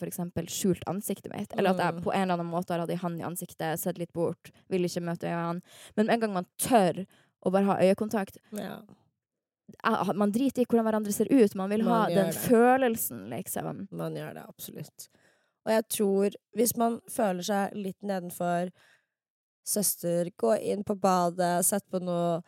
skjult 0.49 0.84
ansiktet 0.88 1.34
mitt. 1.34 1.53
Eller 1.58 1.71
at 1.73 1.77
jeg 1.84 1.95
Mm. 1.95 2.03
på 2.05 2.13
en 2.13 2.21
eller 2.23 2.34
annen 2.39 2.51
måte 2.53 2.71
har 2.73 2.79
hatt 2.86 2.89
ei 2.93 2.95
hand 3.01 3.19
i 3.19 3.23
ansiktet, 3.27 3.79
sett 3.79 3.97
litt 3.97 4.13
bort, 4.13 4.51
vil 4.69 4.84
ikke 4.88 5.01
møte 5.03 5.27
øynene. 5.27 5.62
Men 5.97 6.05
med 6.05 6.13
en 6.13 6.19
gang 6.19 6.34
man 6.34 6.45
tør 6.58 7.05
å 7.45 7.51
bare 7.51 7.65
ha 7.65 7.77
øyekontakt 7.82 8.38
ja. 8.53 8.82
Man 10.15 10.32
driter 10.32 10.63
i 10.63 10.65
hvordan 10.65 10.84
hverandre 10.88 11.12
ser 11.13 11.27
ut. 11.29 11.53
Man 11.55 11.69
vil 11.69 11.84
ha 11.86 11.89
Man 12.08 12.10
gjør 12.12 12.15
den 12.15 12.32
det. 12.32 12.39
følelsen, 12.49 13.29
liksom. 13.29 13.88
Man 13.91 14.15
gjør 14.15 14.34
det 14.34 14.43
absolutt. 14.47 15.10
Og 15.65 15.71
jeg 15.71 15.84
tror, 15.89 16.29
hvis 16.55 16.75
man 16.77 16.99
føler 17.10 17.43
seg 17.43 17.75
litt 17.75 18.01
nedenfor 18.01 18.71
Søster, 19.69 20.32
gå 20.39 20.55
inn 20.65 20.84
på 20.84 20.95
badet, 20.99 21.63
sett 21.65 21.84
på 21.91 21.99
noe 22.01 22.41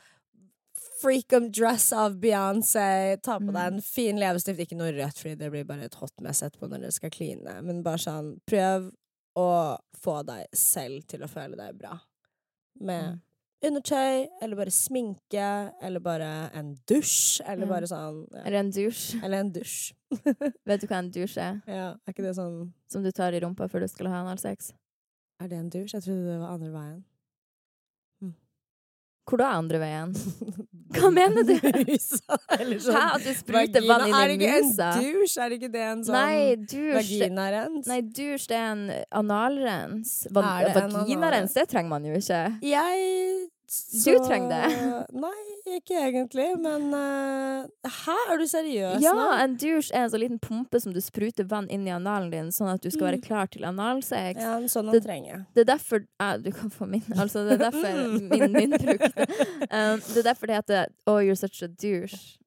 Freakum 1.02 1.50
dress 1.52 1.92
av 1.98 2.16
Beyoncé, 2.22 3.18
ta 3.24 3.40
på 3.40 3.48
deg 3.52 3.56
Mm. 3.56 3.74
en 3.74 3.82
fin 3.82 4.18
leppestift. 4.22 4.60
Ikke 4.60 4.78
noe 4.78 4.92
rødt, 4.94 5.18
fordi 5.18 5.36
det 5.38 5.52
blir 5.52 5.64
bare 5.66 5.84
et 5.86 5.96
hot 5.96 6.14
mess 6.22 6.42
etterpå 6.44 6.70
når 6.70 6.82
dere 6.82 6.92
skal 6.92 7.10
kline. 7.10 7.62
Men 7.64 7.82
bare 7.84 7.98
sånn, 7.98 8.40
prøv 8.46 8.92
å 9.38 9.78
få 9.98 10.26
deg 10.26 10.48
selv 10.54 11.06
til 11.08 11.22
å 11.22 11.30
føle 11.30 11.56
deg 11.58 11.78
bra. 11.80 12.00
Med 12.80 13.04
Mm. 13.16 13.22
undertøy, 13.64 14.28
eller 14.42 14.56
bare 14.56 14.72
sminke, 14.72 15.74
eller 15.82 16.00
bare 16.00 16.52
en 16.54 16.76
dusj, 16.88 17.42
eller 17.46 17.66
Ja. 17.66 17.70
bare 17.74 17.88
sånn 17.88 18.28
ja. 18.34 18.42
Eller 18.46 18.58
en 18.60 18.72
dusj. 18.72 19.24
Eller 19.24 19.38
en 19.40 19.52
dusj. 19.52 19.94
Vet 20.66 20.82
du 20.82 20.88
hva 20.88 20.98
en 21.00 21.12
dusj 21.12 21.38
er? 21.38 21.62
Ja, 21.68 21.92
er 22.08 22.14
ikke 22.14 22.24
det 22.24 22.36
sånn 22.36 22.74
Som 22.90 23.02
du 23.04 23.12
tar 23.12 23.32
i 23.34 23.40
rumpa 23.40 23.70
før 23.70 23.80
du 23.82 23.88
skal 23.88 24.08
ha 24.08 24.24
analsex? 24.26 24.74
Er 25.40 25.48
det 25.48 25.58
en 25.58 25.70
dusj? 25.70 25.94
Jeg 25.94 26.04
trodde 26.04 26.26
det 26.26 26.40
var 26.40 26.54
andre 26.54 26.70
veien. 26.72 27.04
Hvor 29.30 29.38
da 29.38 29.52
andre 29.54 29.80
veien? 29.80 30.14
Hva 30.92 31.10
mener 31.14 31.46
du? 31.48 31.54
Musa, 31.88 32.38
eller 32.58 32.82
sånn 32.84 32.98
Hæ? 32.98 33.06
At 33.18 33.24
du 33.26 33.32
spruter 33.38 33.86
vann 33.88 34.08
inn 34.10 34.18
Er 34.18 34.32
det 34.32 34.38
ikke 34.40 34.58
en 34.58 34.74
dusj? 34.98 35.38
Er 35.38 35.54
det 35.54 35.60
ikke 35.62 35.72
det 35.76 35.86
en 35.88 36.04
sånn 36.08 36.18
Nei, 36.18 36.56
dusj 36.74 36.98
vaginarens? 36.98 37.88
Nei, 37.92 38.02
dusj 38.20 38.48
det 38.52 38.60
er 38.60 38.70
en 38.74 38.84
analrens. 39.24 40.14
Va 40.36 40.46
Er 40.60 40.70
det 40.72 40.84
en 40.86 40.96
vaginarens, 41.00 41.56
det 41.58 41.68
trenger 41.72 41.94
man 41.96 42.06
jo 42.10 42.20
ikke. 42.20 42.42
Jeg 42.66 43.50
Du 43.72 44.18
trenger 44.28 44.50
det. 44.52 44.88
Nei, 45.24 45.38
ikke 45.78 45.96
egentlig, 45.96 46.48
men 46.60 46.90
uh, 46.92 47.64
Hæ, 47.88 48.16
er 48.34 48.42
du 48.42 48.44
seriøs 48.50 49.00
Ja, 49.00 49.14
nå? 49.16 49.28
en 49.40 49.54
douche 49.62 49.94
er 49.96 50.04
en 50.04 50.12
sånn 50.12 50.24
liten 50.26 50.40
pumpe 50.44 50.82
som 50.84 50.92
du 50.92 51.00
spruter 51.00 51.48
vann 51.48 51.70
inn 51.72 51.86
i 51.88 51.94
analen 51.96 52.28
din, 52.34 52.50
sånn 52.52 52.68
at 52.74 52.82
du 52.84 52.90
skal 52.92 53.08
være 53.12 53.20
Mm. 53.22 53.24
klar 53.30 53.48
til 53.54 53.64
analsex. 53.70 54.42
Ja, 54.44 54.58
en 54.58 54.68
sånn 54.68 54.92
Det- 54.92 55.04
trenger. 55.06 55.46
Det 55.56 55.62
er 55.64 55.70
derfor 55.78 56.04
ja, 56.20 56.36
Du 56.38 56.52
kan 56.52 56.70
få 56.70 56.88
min. 56.90 57.04
Altså, 57.16 57.46
det 57.48 57.56
er 57.62 57.64
derfor 57.70 57.96
min, 58.30 58.52
min 58.52 58.72
brukte. 58.76 59.28
Um, 59.72 60.04
det 60.04 60.18
er 60.18 60.28
derfor 60.34 60.48
det 60.52 60.56
heter 60.60 60.88
Oh, 61.08 61.20
you're 61.24 61.36
such 61.40 61.62
a 61.64 61.68
douche. 61.68 62.38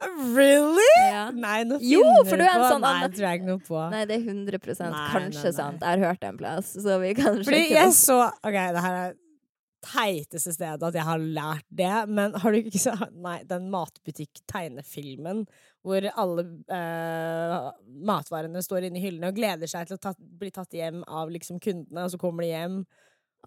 Really? 0.00 0.86
Ja. 1.10 1.30
Nei, 1.34 1.64
nå 1.68 1.76
Jo, 1.84 2.00
finner 2.00 2.28
for 2.30 2.36
du 2.40 2.44
en 2.44 2.60
på. 2.62 2.68
sånn 2.70 2.80
Nei, 2.86 2.92
jeg 3.02 3.10
tror 3.18 3.26
jeg 3.26 3.42
noe 3.44 3.58
på. 3.66 3.80
Nei, 3.92 4.04
det 4.08 4.16
er 4.16 4.22
100 4.30 4.78
Nei, 4.90 5.08
kanskje 5.12 5.42
nei, 5.50 5.52
sant. 5.58 5.80
Jeg 5.82 5.98
har 5.98 6.06
hørt 6.06 6.20
det 6.22 6.28
en 6.30 6.38
plass, 6.40 6.70
så 6.80 6.96
vi 7.02 7.10
kan 7.18 7.42
Fordi 7.44 7.60
jeg 7.68 7.90
det. 7.90 7.96
så 7.98 8.20
Ok, 8.30 8.54
det 8.54 8.84
her 8.86 8.96
er 9.02 9.14
teiteste 9.84 10.52
stedet 10.54 10.84
at 10.86 10.96
jeg 10.96 11.06
har 11.06 11.20
lært 11.20 11.66
det, 11.68 11.92
men 12.12 12.34
har 12.38 12.52
du 12.52 12.58
ikke 12.60 12.80
sagt 12.82 13.14
Nei, 13.16 13.40
den 13.48 13.68
matbutikk-tegnefilmen 13.72 15.44
hvor 15.86 16.04
alle 16.20 16.44
eh, 16.76 17.70
matvarene 18.04 18.60
står 18.64 18.88
inne 18.88 19.00
i 19.00 19.04
hyllene 19.06 19.30
og 19.30 19.38
gleder 19.38 19.70
seg 19.70 19.88
til 19.88 19.96
å 19.96 20.02
ta, 20.02 20.12
bli 20.18 20.50
tatt 20.52 20.76
hjem 20.76 21.00
av 21.08 21.32
liksom 21.32 21.60
kundene, 21.62 22.04
og 22.04 22.12
så 22.12 22.20
kommer 22.20 22.44
de 22.44 22.50
hjem. 22.50 22.82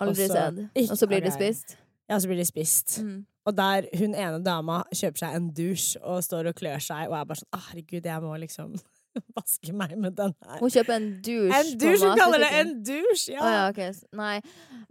Aldri 0.02 0.26
sett. 0.32 0.64
Og 0.88 0.98
så 0.98 1.10
blir 1.10 1.22
de 1.22 1.34
spist. 1.34 1.76
Ja, 2.10 2.18
så 2.18 2.32
blir 2.32 2.42
de 2.42 2.48
spist. 2.48 2.98
Mm. 3.06 3.22
Og 3.46 3.56
der 3.58 3.86
hun 4.00 4.16
ene 4.16 4.40
dama 4.44 4.82
kjøper 4.96 5.26
seg 5.26 5.38
en 5.38 5.52
dusj 5.56 6.00
og 6.02 6.24
står 6.26 6.50
og 6.50 6.58
klør 6.58 6.82
seg, 6.84 7.06
og 7.12 7.18
er 7.20 7.30
bare 7.30 7.44
sånn 7.44 7.54
«Å, 7.54 7.62
herregud, 7.70 8.10
jeg 8.10 8.24
må 8.26 8.34
liksom 8.42 8.74
vaske 9.38 9.74
meg 9.76 9.98
med 9.98 10.16
den 10.18 10.34
her. 10.46 10.62
Hun 10.62 10.74
kjøper 10.74 10.96
en 10.96 11.10
dusj. 11.26 11.58
En 11.58 11.74
dusj! 11.82 12.06
Hun 12.06 12.18
kaller 12.20 12.46
det 12.46 12.54
en 12.62 12.74
dusj! 12.88 13.28
Ja. 13.34 13.42
Oh, 13.44 13.52
ja, 13.56 13.68
okay. 13.72 13.94
Nei. 14.18 14.38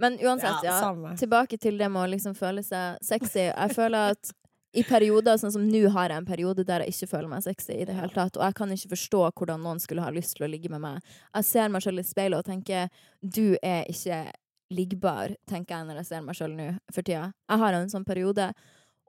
Men 0.02 0.18
uansett, 0.22 0.62
ja. 0.66 0.78
ja. 0.78 1.16
Tilbake 1.18 1.58
til 1.62 1.80
det 1.80 1.90
med 1.92 2.04
å 2.04 2.12
liksom 2.12 2.36
føle 2.38 2.64
seg 2.66 3.02
sexy. 3.04 3.48
Jeg 3.50 3.76
føler 3.76 4.14
at 4.16 4.32
i 4.72 4.84
perioder, 4.88 5.36
sånn 5.36 5.52
som 5.52 5.64
nå 5.68 5.82
har 5.92 6.12
jeg 6.12 6.22
en 6.22 6.28
periode 6.28 6.64
der 6.64 6.84
jeg 6.84 6.94
ikke 6.94 7.10
føler 7.10 7.28
meg 7.28 7.42
sexy 7.44 7.74
i 7.76 7.86
det 7.88 7.96
hele 7.96 8.12
tatt, 8.14 8.38
og 8.38 8.44
jeg 8.46 8.56
kan 8.56 8.70
ikke 8.72 8.94
forstå 8.94 9.24
hvordan 9.36 9.60
noen 9.66 9.82
skulle 9.82 10.04
ha 10.04 10.12
lyst 10.14 10.38
til 10.38 10.46
å 10.46 10.50
ligge 10.52 10.70
med 10.72 10.80
meg. 10.80 11.10
Jeg 11.36 11.48
ser 11.50 11.74
meg 11.74 11.84
selv 11.84 12.00
i 12.00 12.06
speilet 12.08 12.40
og 12.40 12.48
tenker 12.48 12.88
du 13.20 13.58
er 13.60 13.84
ikke 13.92 14.24
liggbar, 14.72 15.34
tenker 15.50 15.76
jeg 15.76 15.88
når 15.90 16.00
jeg 16.00 16.08
ser 16.08 16.22
meg 16.24 16.38
selv 16.38 16.56
nå 16.56 16.70
for 16.92 17.04
tida. 17.04 17.26
Jeg 17.52 17.62
har 17.62 17.76
en 17.76 17.92
sånn 17.92 18.08
periode. 18.08 18.48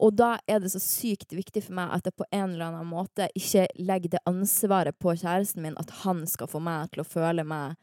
Og 0.03 0.11
da 0.19 0.33
er 0.51 0.59
det 0.59 0.73
så 0.73 0.81
sykt 0.83 1.31
viktig 1.31 1.63
for 1.67 1.77
meg 1.77 1.93
at 1.95 2.07
jeg 2.09 2.17
på 2.19 2.27
en 2.27 2.49
eller 2.49 2.65
annen 2.71 2.89
måte 2.89 3.29
ikke 3.39 3.69
legger 3.79 4.17
det 4.17 4.23
ansvaret 4.29 4.97
på 4.99 5.15
kjæresten 5.15 5.63
min 5.63 5.79
at 5.79 5.93
han 6.03 6.25
skal 6.27 6.49
få 6.51 6.59
meg 6.63 6.91
til 6.91 7.05
å 7.05 7.07
føle 7.07 7.45
meg 7.47 7.77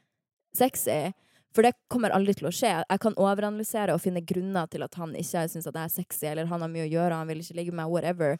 sexy. 0.57 1.14
For 1.55 1.66
det 1.66 1.73
kommer 1.91 2.12
aldri 2.14 2.37
til 2.39 2.51
å 2.51 2.55
skje. 2.55 2.73
Jeg 2.85 3.03
kan 3.03 3.16
overanalysere 3.18 3.95
og 3.97 4.03
finne 4.05 4.23
grunner 4.23 4.68
til 4.71 4.85
at 4.87 4.95
han 5.01 5.16
ikke 5.18 5.47
syns 5.51 5.66
at 5.66 5.75
jeg 5.75 5.83
er 5.83 5.95
sexy, 5.95 6.27
eller 6.31 6.51
han 6.51 6.62
har 6.62 6.71
mye 6.71 6.85
å 6.87 6.93
gjøre, 6.93 7.23
han 7.23 7.31
vil 7.31 7.41
ikke 7.43 7.57
ligge 7.59 7.75
med 7.75 7.83
meg, 7.83 7.95
whatever. 7.95 8.37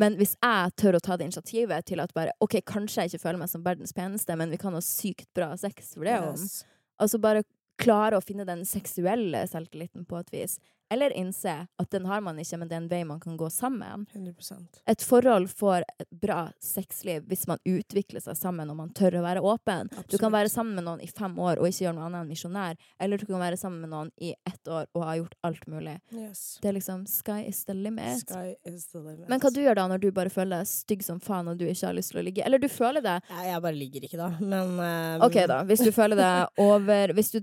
Men 0.00 0.18
hvis 0.18 0.34
jeg 0.36 0.74
tør 0.80 0.98
å 0.98 1.02
ta 1.04 1.16
det 1.16 1.28
initiativet 1.28 1.86
til 1.88 2.02
at 2.02 2.12
bare 2.16 2.34
OK, 2.44 2.58
kanskje 2.68 3.04
jeg 3.04 3.12
ikke 3.12 3.24
føler 3.24 3.40
meg 3.40 3.52
som 3.52 3.64
verdens 3.64 3.94
peneste, 3.96 4.36
men 4.36 4.52
vi 4.52 4.60
kan 4.60 4.76
ha 4.76 4.82
sykt 4.84 5.30
bra 5.36 5.54
sex 5.60 5.94
for 5.96 6.08
det 6.08 6.18
om. 6.20 6.36
Yes. 6.36 6.60
Altså 7.00 7.20
bare 7.22 7.46
klare 7.80 8.18
å 8.18 8.24
finne 8.24 8.44
den 8.48 8.66
seksuelle 8.68 9.46
selvtilliten 9.48 10.04
på 10.08 10.20
et 10.20 10.32
vis. 10.34 10.58
Eller 10.90 11.12
innse 11.16 11.52
at 11.78 11.90
den 11.90 12.06
har 12.10 12.20
man 12.20 12.38
ikke, 12.42 12.58
men 12.58 12.68
det 12.68 12.74
er 12.76 12.82
en 12.82 12.88
vei 12.90 13.00
man 13.06 13.20
kan 13.22 13.36
gå 13.38 13.46
sammen. 13.50 14.06
100% 14.14 14.80
Et 14.90 15.02
forhold 15.06 15.50
får 15.50 15.84
et 16.02 16.08
bra 16.10 16.40
sexliv 16.62 17.26
hvis 17.30 17.46
man 17.50 17.60
utvikler 17.68 18.22
seg 18.24 18.38
sammen 18.38 18.70
og 18.72 18.78
man 18.80 18.90
tør 18.96 19.20
å 19.20 19.24
være 19.24 19.44
åpen. 19.46 19.90
Du 20.10 20.18
kan 20.18 20.32
være 20.34 20.50
sammen 20.50 20.74
med 20.78 20.86
noen 20.88 21.04
i 21.04 21.10
fem 21.10 21.36
år 21.38 21.60
og 21.60 21.68
ikke 21.70 21.86
gjøre 21.86 21.96
noe 21.98 22.08
annet 22.08 22.24
enn 22.24 22.32
misjonær. 22.32 22.80
Eller 23.00 23.22
du 23.22 23.26
kan 23.28 23.42
være 23.42 23.60
sammen 23.60 23.84
med 23.84 23.92
noen 23.94 24.10
i 24.18 24.32
ett 24.34 24.68
år 24.68 24.88
og 24.96 25.06
ha 25.06 25.16
gjort 25.20 25.38
alt 25.46 25.66
mulig. 25.70 25.96
Yes. 26.10 26.58
Det 26.62 26.72
er 26.72 26.76
liksom 26.80 27.06
sky 27.10 27.44
is 27.46 27.62
the 27.68 27.76
limit. 27.76 28.24
Sky 28.24 28.56
is 28.66 28.88
the 28.90 28.98
limit. 29.04 29.28
Men 29.30 29.42
hva 29.42 29.54
du 29.54 29.62
gjør 29.62 29.78
da 29.78 29.86
når 29.94 30.02
du 30.02 30.10
bare 30.16 30.32
føler 30.32 30.60
deg 30.64 30.72
stygg 30.72 31.06
som 31.06 31.22
faen 31.22 31.48
og 31.52 31.60
du 31.60 31.66
ikke 31.68 31.86
har 31.86 31.96
lyst 31.96 32.14
til 32.14 32.22
å 32.22 32.26
ligge? 32.26 32.44
Eller 32.46 32.58
du 32.58 32.68
føler 32.70 33.04
det 33.04 33.20
Ja, 33.30 33.46
jeg 33.52 33.62
bare 33.62 33.78
ligger 33.78 34.06
ikke, 34.10 34.18
da. 34.18 34.32
Men 34.42 34.74
uh, 34.80 35.26
OK, 35.26 35.38
da. 35.50 35.62
Hvis 35.70 35.86
du 35.86 35.92
føler 35.94 36.18
deg 36.18 36.60
over 36.70 37.14
Hvis 37.14 37.30
du 37.36 37.40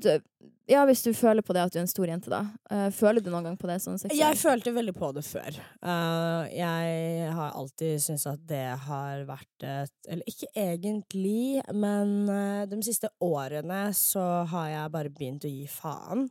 Ja, 0.68 0.82
hvis 0.88 1.03
du 1.05 1.13
føler 1.15 1.45
på 1.45 1.53
det 1.55 1.61
at 1.63 1.72
du 1.72 1.78
er 1.80 1.86
en 1.86 1.89
stor 1.91 2.09
jente, 2.09 2.32
da. 2.32 2.41
Eh, 2.72 2.89
føler 2.91 3.24
du 3.24 3.30
noen 3.32 3.45
gang 3.47 3.55
på 3.59 3.70
det 3.70 3.78
sånn? 3.84 3.95
Jeg 4.11 4.36
følte 4.39 4.74
veldig 4.76 4.93
på 4.97 5.13
det 5.15 5.24
før. 5.24 5.59
Uh, 5.80 6.43
jeg 6.51 7.30
har 7.38 7.55
alltid 7.55 8.01
syntes 8.03 8.28
at 8.28 8.43
det 8.49 8.65
har 8.88 9.24
vært 9.30 9.63
et 9.63 10.11
Eller 10.11 10.28
ikke 10.28 10.51
egentlig, 10.59 11.63
men 11.72 12.28
uh, 12.28 12.65
de 12.68 12.82
siste 12.84 13.09
årene 13.24 13.88
så 13.95 14.26
har 14.51 14.68
jeg 14.74 14.93
bare 14.97 15.13
begynt 15.13 15.47
å 15.47 15.53
gi 15.53 15.65
faen. 15.72 16.28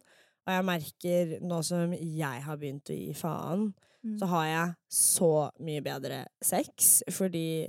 Og 0.47 0.55
jeg 0.55 0.68
merker 0.68 1.34
nå 1.43 1.62
som 1.66 1.97
jeg 1.97 2.45
har 2.45 2.61
begynt 2.61 2.93
å 2.93 3.01
gi 3.01 3.16
faen, 3.16 3.70
Mm. 4.07 4.18
så 4.20 4.26
har 4.30 4.47
jeg 4.47 4.74
så 4.93 5.30
mye 5.66 5.82
bedre 5.82 6.26
sex, 6.45 7.03
fordi 7.11 7.66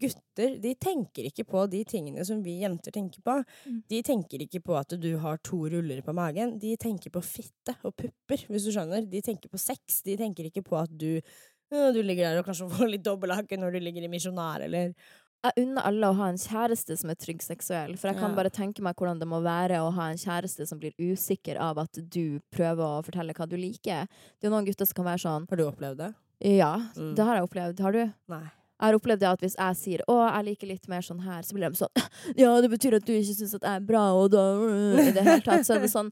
gutter 0.00 0.56
de 0.62 0.74
tenker 0.74 1.28
ikke 1.30 1.44
på 1.48 1.62
de 1.70 1.84
tingene 1.84 2.24
som 2.26 2.42
vi 2.42 2.58
jenter 2.62 2.90
tenker 2.96 3.22
på. 3.26 3.36
Mm. 3.68 3.78
De 3.92 4.02
tenker 4.06 4.42
ikke 4.46 4.62
på 4.64 4.76
at 4.80 4.96
du 5.00 5.10
har 5.22 5.38
to 5.46 5.62
ruller 5.70 6.02
på 6.02 6.14
magen. 6.16 6.58
De 6.58 6.74
tenker 6.80 7.10
på 7.14 7.22
fitte 7.22 7.76
og 7.84 7.94
pupper, 7.96 8.46
hvis 8.48 8.64
du 8.66 8.72
skjønner. 8.74 9.04
De 9.10 9.20
tenker 9.22 9.48
på 9.52 9.58
sex. 9.60 10.02
De 10.06 10.16
tenker 10.16 10.48
ikke 10.50 10.64
på 10.66 10.76
at 10.80 10.90
du 10.90 11.20
du 11.70 12.00
ligger 12.02 12.26
der 12.32 12.38
og 12.40 12.46
kanskje 12.48 12.66
får 12.66 12.88
litt 12.90 13.04
dobbelthake 13.06 13.54
når 13.56 13.76
du 13.76 13.78
ligger 13.84 14.02
i 14.02 14.08
misjonær, 14.10 14.64
eller 14.66 14.94
Jeg 15.44 15.62
unner 15.62 15.86
alle 15.88 16.08
å 16.10 16.16
ha 16.18 16.26
en 16.28 16.36
kjæreste 16.36 16.96
som 16.98 17.08
er 17.08 17.16
trygg 17.16 17.40
seksuell, 17.40 17.94
for 17.96 18.10
jeg 18.10 18.18
kan 18.18 18.30
Ja. 18.30 18.36
bare 18.36 18.50
tenke 18.50 18.82
meg 18.82 18.94
hvordan 18.98 19.18
det 19.20 19.28
må 19.30 19.38
være 19.40 19.78
å 19.80 19.92
ha 19.94 20.08
en 20.10 20.18
kjæreste 20.18 20.66
som 20.68 20.78
blir 20.82 20.92
usikker 20.98 21.56
av 21.56 21.78
at 21.78 21.92
du 22.10 22.40
prøver 22.52 22.82
å 22.84 23.04
fortelle 23.06 23.32
hva 23.32 23.46
du 23.48 23.56
liker. 23.56 24.04
Det 24.10 24.44
er 24.44 24.50
jo 24.50 24.50
noen 24.50 24.66
gutter 24.66 24.84
som 24.84 24.94
kan 24.98 25.04
være 25.06 25.22
sånn 25.24 25.46
Har 25.48 25.56
du 25.56 25.64
opplevd 25.64 25.96
det? 25.96 26.14
Ja, 26.58 26.74
Mm. 26.96 27.14
det 27.14 27.24
har 27.24 27.36
jeg 27.36 27.48
opplevd. 27.48 27.78
Har 27.80 27.92
du? 27.92 28.12
Nei. 28.28 28.50
Jeg 28.80 28.88
har 28.88 28.98
opplevd 28.98 29.20
det 29.20 29.28
at 29.28 29.40
hvis 29.44 29.56
jeg 29.58 29.76
sier 29.76 30.00
'Å, 30.08 30.16
jeg 30.34 30.44
liker 30.44 30.66
litt 30.66 30.88
mer 30.88 31.02
sånn 31.04 31.20
her', 31.20 31.42
så 31.42 31.52
blir 31.54 31.68
de 31.68 31.76
sånn 31.76 31.94
'Ja, 32.36 32.60
det 32.60 32.70
betyr 32.70 32.96
at 32.96 33.04
du 33.04 33.12
ikke 33.12 33.36
syns 33.36 33.54
at 33.54 33.62
jeg 33.62 33.76
er 33.76 33.86
bra', 33.86 34.10
og 34.16 34.30
da 34.30 34.44
I 35.04 35.12
det 35.12 35.22
hele 35.22 35.40
tatt 35.44 35.66
så 35.66 35.76
er 35.76 35.80
det 35.84 35.92
sånn 35.92 36.10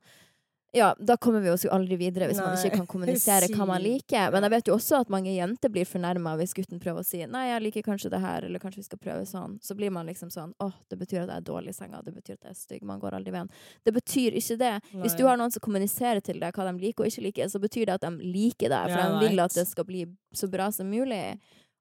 ja, 0.72 0.94
da 0.98 1.16
kommer 1.16 1.40
vi 1.40 1.50
oss 1.50 1.64
jo 1.64 1.70
aldri 1.72 1.96
videre 1.96 2.26
hvis 2.28 2.40
man 2.42 2.52
ikke 2.52 2.82
kan 2.82 2.88
kommunisere 2.88 3.48
hva 3.54 3.66
man 3.70 3.80
liker. 3.80 4.28
Men 4.34 4.44
jeg 4.44 4.52
vet 4.52 4.68
jo 4.68 4.74
også 4.76 4.98
at 5.00 5.12
mange 5.12 5.32
jenter 5.32 5.72
blir 5.72 5.88
fornærma 5.88 6.34
hvis 6.36 6.52
gutten 6.56 6.80
prøver 6.82 7.00
å 7.00 7.06
si 7.08 7.22
'nei, 7.24 7.46
jeg 7.48 7.62
liker 7.64 7.86
kanskje 7.86 8.10
det 8.12 8.20
her', 8.20 8.44
eller 8.44 8.60
'kanskje 8.60 8.82
vi 8.82 8.88
skal 8.90 9.00
prøve 9.00 9.24
sånn'. 9.24 9.56
Så 9.64 9.74
blir 9.74 9.90
man 9.90 10.06
liksom 10.06 10.28
sånn 10.28 10.52
'åh, 10.60 10.74
det 10.90 10.98
betyr 10.98 11.22
at 11.22 11.28
jeg 11.28 11.36
er 11.36 11.46
dårlig 11.48 11.72
i 11.72 11.78
senga', 11.78 12.04
det 12.04 12.14
betyr 12.14 12.36
at 12.36 12.44
jeg 12.44 12.50
er 12.50 12.60
stygg', 12.60 12.82
man 12.84 13.00
går 13.00 13.16
aldri 13.16 13.32
veien. 13.32 13.48
Det 13.84 13.94
betyr 13.94 14.36
ikke 14.36 14.58
det. 14.58 14.82
Hvis 14.92 15.16
du 15.16 15.24
har 15.24 15.36
noen 15.38 15.50
som 15.50 15.60
kommuniserer 15.60 16.20
til 16.20 16.38
deg 16.38 16.52
hva 16.52 16.70
de 16.70 16.78
liker 16.78 17.04
og 17.04 17.08
ikke 17.08 17.24
liker, 17.24 17.48
så 17.48 17.58
betyr 17.58 17.86
det 17.86 17.94
at 17.94 18.00
de 18.02 18.10
liker 18.20 18.68
deg, 18.68 18.92
for 18.92 18.98
Ja, 18.98 19.20
de 19.20 19.28
vil 19.28 19.40
at 19.40 19.54
det 19.54 19.66
skal 19.66 19.84
bli 19.84 20.04
så 20.34 20.50
bra 20.50 20.70
som 20.70 20.90
mulig. 20.90 21.40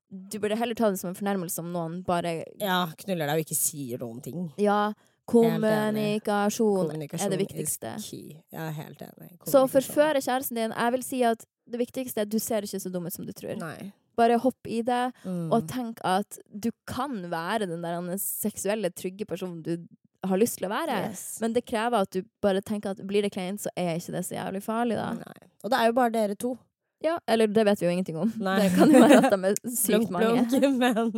Du 0.10 0.40
burde 0.40 0.56
heller 0.56 0.76
ta 0.76 0.90
det 0.90 1.00
som 1.02 1.10
en 1.12 1.16
fornærmelse 1.18 1.60
om 1.60 1.72
noen 1.74 1.98
bare 2.08 2.44
Ja, 2.62 2.86
knuller 3.04 3.28
deg 3.28 3.42
og 3.42 3.46
ikke 3.46 3.58
sier 3.60 4.00
noen 4.00 4.22
ting. 4.24 4.52
Ja, 4.62 4.94
kommunikasjon, 5.28 6.92
er 6.96 7.30
det 7.34 7.40
viktigste. 7.42 7.94
Jeg 8.00 8.42
er 8.64 8.72
helt 8.78 9.02
enig. 9.04 9.30
Så 9.50 9.66
forføre 9.72 10.22
kjæresten 10.24 10.56
din. 10.60 10.72
Jeg 10.76 10.92
vil 10.96 11.04
si 11.06 11.22
at 11.28 11.46
det 11.68 11.82
viktigste 11.82 12.22
er 12.24 12.28
at 12.28 12.32
du 12.32 12.40
ser 12.40 12.64
ikke 12.64 12.80
så 12.80 12.92
dum 12.94 13.08
ut 13.10 13.14
som 13.14 13.26
du 13.28 13.34
tror. 13.36 13.58
Nei. 13.60 13.92
Bare 14.18 14.40
hopp 14.42 14.66
i 14.66 14.82
det, 14.82 15.14
Mm. 15.26 15.52
og 15.54 15.68
tenk 15.68 16.00
at 16.04 16.40
du 16.50 16.72
kan 16.88 17.30
være 17.30 17.68
den 17.68 17.82
der 17.84 18.18
seksuelle, 18.18 18.90
trygge 18.90 19.28
personen 19.28 19.62
du 19.62 19.88
har 20.26 20.38
lyst 20.38 20.58
til 20.58 20.68
å 20.68 20.72
være. 20.72 21.10
Yes. 21.10 21.40
Men 21.42 21.54
det 21.54 21.66
krever 21.66 22.02
at 22.02 22.10
du 22.12 22.24
bare 22.42 22.62
tenker 22.62 22.92
at 22.92 22.98
blir 23.06 23.22
det 23.22 23.32
kleint, 23.32 23.60
så 23.62 23.70
er 23.78 23.98
ikke 24.00 24.14
det 24.14 24.26
så 24.26 24.36
jævlig 24.40 24.64
farlig, 24.64 24.96
da. 24.96 25.14
Nei. 25.14 25.50
Og 25.64 25.70
det 25.70 25.78
er 25.80 25.86
jo 25.86 25.94
bare 25.94 26.12
dere 26.12 26.36
to. 26.36 26.58
Ja, 27.04 27.20
eller 27.30 27.48
det 27.48 27.66
vet 27.68 27.82
vi 27.82 27.86
jo 27.86 27.92
ingenting 27.94 28.18
om. 28.18 28.32
Nei. 28.42 28.60
Det 28.64 28.72
kan 28.76 28.94
jo 28.94 29.02
være 29.04 29.20
at 29.22 29.34
de 29.34 29.52
er 29.52 29.60
sykt 29.84 30.14
mange. 30.14 30.48
men 30.82 31.14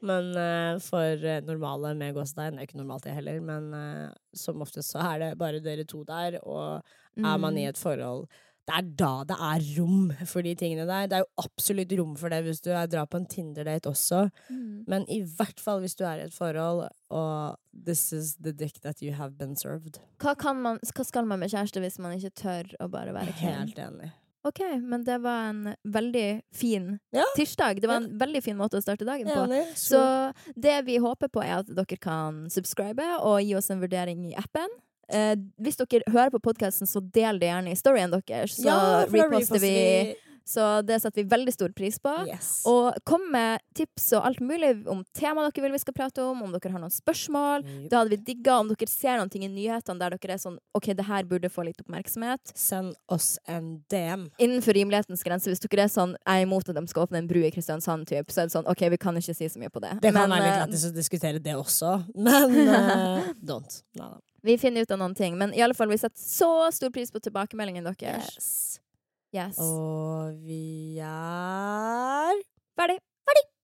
Men 0.00 0.30
uh, 0.32 0.78
for 0.80 1.24
eh, 1.28 1.42
normale 1.44 1.90
med 1.94 2.14
gåsetegn, 2.16 2.56
det 2.56 2.62
er 2.62 2.68
ikke 2.70 2.78
normalt 2.80 3.04
det 3.04 3.12
heller, 3.18 3.40
men 3.44 3.66
uh, 3.76 4.12
som 4.32 4.62
oftest 4.64 4.94
så 4.94 5.02
er 5.10 5.18
det 5.20 5.34
bare 5.40 5.60
dere 5.60 5.84
to 5.84 6.00
der, 6.08 6.38
og 6.40 6.80
er 7.20 7.36
man 7.36 7.58
i 7.58 7.66
Mm. 7.66 7.68
et 7.68 7.78
forhold 7.78 8.24
det 8.70 8.76
er 8.76 8.88
da 9.00 9.24
det 9.26 9.36
er 9.40 9.64
rom 9.80 10.10
for 10.30 10.42
de 10.46 10.54
tingene 10.54 10.86
der. 10.86 11.08
Det 11.10 11.16
er 11.18 11.24
jo 11.24 11.44
absolutt 11.44 11.92
rom 11.98 12.12
for 12.16 12.30
det 12.30 12.42
hvis 12.44 12.60
du 12.62 12.70
drar 12.70 13.08
på 13.10 13.18
en 13.18 13.26
Tinder-date 13.26 13.90
også. 13.90 14.28
Mm. 14.48 14.84
Men 14.86 15.06
i 15.10 15.20
hvert 15.22 15.58
fall 15.60 15.80
hvis 15.82 15.96
du 15.98 16.04
er 16.06 16.20
i 16.20 16.26
et 16.28 16.34
forhold, 16.34 16.86
og 17.10 17.56
this 17.74 18.12
is 18.12 18.36
the 18.36 18.52
dick 18.52 18.80
that 18.82 19.02
you 19.02 19.12
have 19.12 19.32
been 19.38 19.56
served. 19.56 19.98
Hva, 20.22 20.36
kan 20.38 20.60
man, 20.62 20.78
hva 20.94 21.04
skal 21.04 21.26
man 21.26 21.42
med 21.42 21.50
kjæreste 21.50 21.82
hvis 21.82 21.98
man 21.98 22.14
ikke 22.14 22.30
tør 22.44 22.70
å 22.78 22.88
bare 22.92 23.14
være 23.16 23.34
klein? 23.40 23.66
Helt 23.66 23.82
enig. 23.88 24.12
OK, 24.48 24.60
men 24.80 25.04
det 25.04 25.18
var 25.20 25.50
en 25.50 25.74
veldig 25.84 26.42
fin 26.54 26.98
Ja. 27.12 27.24
tirsdag. 27.36 27.80
Det 27.80 27.88
var 27.88 27.96
en 28.00 28.18
veldig 28.18 28.42
fin 28.42 28.56
måte 28.56 28.78
å 28.78 28.82
starte 28.82 29.04
dagen 29.04 29.26
på. 29.28 29.42
Enig. 29.44 29.66
Så 29.76 30.32
det 30.56 30.78
vi 30.86 30.96
håper 30.96 31.28
på, 31.28 31.42
er 31.44 31.58
at 31.60 31.66
dere 31.66 31.98
kan 32.00 32.46
subscribe 32.50 33.04
og 33.20 33.42
gi 33.42 33.54
oss 33.54 33.70
en 33.70 33.80
vurdering 33.80 34.24
i 34.30 34.34
appen. 34.34 34.68
Eh, 35.12 35.34
hvis 35.60 35.76
dere 35.76 36.02
hører 36.08 36.30
på 36.30 36.40
podkasten, 36.40 36.86
så 36.86 37.02
del 37.12 37.38
det 37.38 37.50
gjerne 37.50 37.72
i 37.72 37.76
storyen 37.76 38.10
deres. 38.14 38.56
Så 38.56 38.64
ja, 38.64 39.04
reposter 39.04 39.58
vi. 39.60 40.14
Så 40.50 40.66
det 40.82 40.98
setter 41.02 41.22
vi 41.22 41.30
veldig 41.30 41.52
stor 41.54 41.74
pris 41.76 41.98
på. 42.02 42.12
Yes. 42.26 42.50
Og 42.68 42.96
kom 43.06 43.28
med 43.30 43.62
tips 43.78 44.08
og 44.18 44.26
alt 44.26 44.40
mulig 44.42 44.72
om 44.90 45.04
tema 45.16 45.44
dere 45.46 45.64
vil 45.64 45.74
vi 45.76 45.82
skal 45.82 45.94
prate 45.94 46.24
om, 46.24 46.42
om 46.42 46.54
dere 46.54 46.72
har 46.74 46.82
noen 46.82 46.94
spørsmål. 46.94 47.62
Det 47.86 47.94
hadde 47.94 48.14
vi 48.16 48.20
digga. 48.32 48.58
Om 48.58 48.72
dere 48.72 48.90
ser 48.90 49.20
noen 49.20 49.30
ting 49.30 49.46
i 49.46 49.50
nyhetene 49.52 50.02
der 50.02 50.16
dere 50.16 50.34
er 50.34 50.42
sånn 50.42 50.58
OK, 50.76 50.90
det 50.98 51.06
her 51.06 51.28
burde 51.30 51.50
få 51.52 51.64
litt 51.68 51.78
oppmerksomhet. 51.84 52.54
Send 52.58 52.96
oss 53.12 53.36
en 53.50 53.76
DM. 53.92 54.26
Innenfor 54.42 54.74
rimelighetens 54.74 55.22
grense, 55.26 55.52
hvis 55.52 55.62
dere 55.66 55.86
er 55.86 55.92
sånn 55.92 56.16
jeg 56.18 56.42
er 56.42 56.48
imot 56.48 56.68
at 56.70 56.78
de 56.78 56.84
skal 56.90 57.06
åpne 57.06 57.22
en 57.22 57.30
bru 57.30 57.42
i 57.44 57.52
Kristiansand, 57.54 58.08
typ, 58.10 58.32
så 58.32 58.42
er 58.42 58.50
det 58.50 58.56
sånn 58.56 58.68
OK, 58.70 58.82
vi 58.90 58.98
kan 59.00 59.16
ikke 59.20 59.36
si 59.36 59.48
så 59.52 59.62
mye 59.62 59.70
på 59.72 59.82
det. 59.84 59.94
Det 60.02 60.14
kan 60.16 60.26
være 60.26 60.48
litt 60.48 60.56
eh, 60.56 60.64
lættis 60.64 60.88
å 60.88 60.92
diskutere 60.96 61.42
det 61.42 61.54
også, 61.58 61.94
men 62.18 62.58
uh, 62.66 63.30
don't. 63.52 63.80
Neida. 63.98 64.18
Vi 64.42 64.56
finner 64.58 64.86
ut 64.86 64.90
av 64.90 65.00
noen 65.00 65.14
ting. 65.14 65.36
Men 65.38 65.54
i 65.54 65.60
alle 65.60 65.76
fall, 65.76 65.90
vi 65.90 65.98
setter 66.00 66.20
så 66.20 66.70
stor 66.72 66.92
pris 66.94 67.12
på 67.12 67.20
tilbakemeldingen 67.20 67.84
deres. 67.84 68.30
Yes. 68.32 68.80
Yes. 69.30 69.58
Og 69.62 70.34
vi 70.42 70.98
er 70.98 72.34
Ferdig. 72.74 72.98